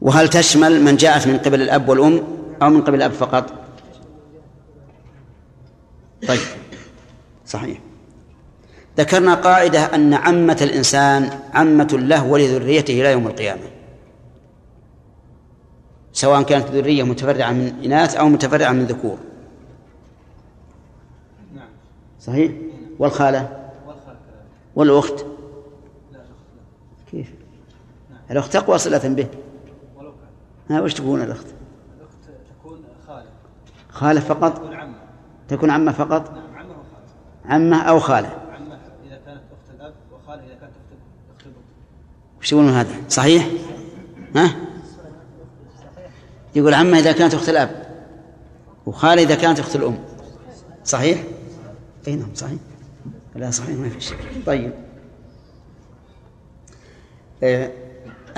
وهل 0.00 0.28
تشمل 0.28 0.82
من 0.82 0.96
جاءت 0.96 1.26
من 1.26 1.38
قبل 1.38 1.62
الأب 1.62 1.88
والأم 1.88 2.22
أو 2.62 2.70
من 2.70 2.82
قبل 2.82 2.94
الأب 2.94 3.12
فقط؟ 3.12 3.52
طيب. 6.28 6.40
صحيح. 7.46 7.80
ذكرنا 8.98 9.34
قاعدة 9.34 9.94
أن 9.94 10.14
عمة 10.14 10.58
الإنسان 10.62 11.40
عمة 11.54 11.88
له 11.92 12.26
ولذريته 12.26 13.00
إلى 13.00 13.12
يوم 13.12 13.26
القيامة. 13.26 13.70
سواء 16.12 16.42
كانت 16.42 16.70
ذرية 16.70 17.02
متفرعة 17.02 17.52
من 17.52 17.80
إناث 17.84 18.16
أو 18.16 18.28
متفرعة 18.28 18.72
من 18.72 18.84
ذكور. 18.84 19.18
نعم. 21.54 21.68
صحيح؟ 22.20 22.52
والخالة؟ 22.98 23.60
والأخت 24.74 25.18
لا 25.18 25.22
الأخت 25.22 25.24
لا 26.12 26.20
كيف 27.10 27.32
الأخت 28.30 28.56
أقوى 28.56 28.78
صلة 28.78 29.08
به؟ 29.08 29.26
ولو 29.96 30.12
ها 30.70 30.80
وش 30.80 30.94
تكون 30.94 31.22
الأخت؟ 31.22 31.46
الأخت 31.96 32.40
تكون 32.60 32.84
خالة 33.06 33.26
خالة 33.88 34.20
فقط؟ 34.20 34.56
تكون 34.58 34.74
عمة 34.74 34.94
تكون 35.48 35.70
عمة 35.70 35.92
فقط؟ 35.92 36.30
نعم 36.30 36.56
عمة 36.56 36.74
وخالة 36.76 37.08
عمة 37.44 37.82
أو 37.82 38.00
خالة؟ 38.00 38.28
عمة 38.28 38.78
إذا 39.06 39.16
كانت 39.26 39.42
أخت 39.52 39.74
الأب 39.74 39.94
وخالة 40.12 40.44
إذا 40.44 40.54
كانت 40.54 40.72
أخت 41.36 41.46
الأم 41.46 41.62
وش 42.40 42.52
يقولون 42.52 42.70
هذا؟ 42.72 42.94
صحيح؟ 43.08 43.46
ها؟ 44.36 44.56
يقول 46.54 46.74
عمة 46.74 46.98
إذا 46.98 47.12
كانت 47.12 47.34
أخت 47.34 47.48
الأب 47.48 47.90
وخالة 48.86 49.22
إذا 49.22 49.34
كانت 49.34 49.58
أخت 49.58 49.76
الأم. 49.76 49.98
صحيح؟ 50.84 51.24
أي 52.08 52.16
نعم 52.16 52.34
صحيح. 52.34 52.58
لا 53.36 53.50
صحيح 53.50 53.78
ما 53.78 53.88
في 53.88 54.00
شيء 54.00 54.16
طيب. 54.46 54.72
آه، 57.42 57.70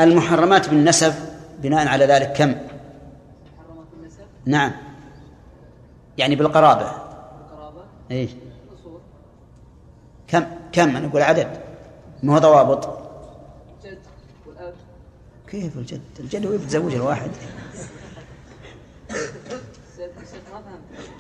المحرمات 0.01 0.69
بالنسب 0.69 1.15
بناء 1.63 1.89
على 1.89 2.07
ذلك 2.07 2.33
كم؟ 2.33 2.55
نعم. 4.45 4.73
يعني 6.19 6.37
بالقرابة. 6.37 6.91
القرابة 6.91 7.83
إيش 8.11 8.31
الأصول 8.71 9.01
كم؟ 10.29 10.45
كم؟ 10.73 10.97
أنا 10.97 11.07
أقول 11.07 11.23
عدد. 11.23 11.61
ما 12.23 12.35
هو 12.35 12.39
ضوابط؟ 12.39 12.99
الجد 13.85 13.99
والأب. 14.47 14.75
كيف 15.49 15.77
الجد؟ 15.77 16.01
الجد 16.21 16.47
هو 16.47 16.53
يتزوج 16.53 16.95
الواحد. 16.95 17.31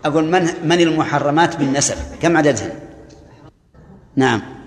أقول 0.04 0.24
من 0.24 0.68
من 0.68 0.80
المحرمات 0.80 1.56
بالنسب؟ 1.56 1.96
كم 2.22 2.36
عددهن؟ 2.36 2.72
نعم. 4.16 4.61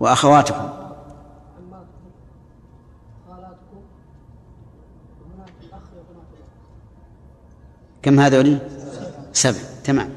وأخواتكم. 0.00 0.68
كم 8.02 8.20
هذول؟ 8.20 8.58
سبع. 9.32 9.58
تمام. 9.84 10.10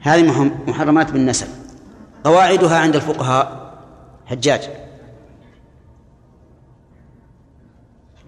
هذه 0.00 0.44
محرمات 0.66 1.10
بالنسب. 1.10 1.46
قواعدها 2.24 2.78
عند 2.78 2.94
الفقهاء. 2.94 3.74
حجاج. 4.26 4.70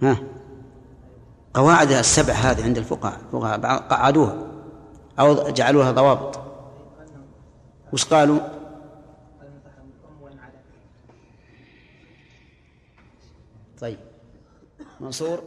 ها؟ 0.03 0.17
قواعدها 1.55 2.01
السبع 2.01 2.35
هذه 2.35 2.65
عند 2.65 2.79
الفقهاء. 2.79 3.21
الفقهاء 3.27 3.61
قعدوها 3.81 4.37
أو 5.19 5.51
جعلوها 5.51 5.93
ضوابط. 5.93 6.41
وش 7.93 8.05
قالوا؟ 8.05 8.41
طيب 13.81 13.99
منصور؟ 15.01 15.43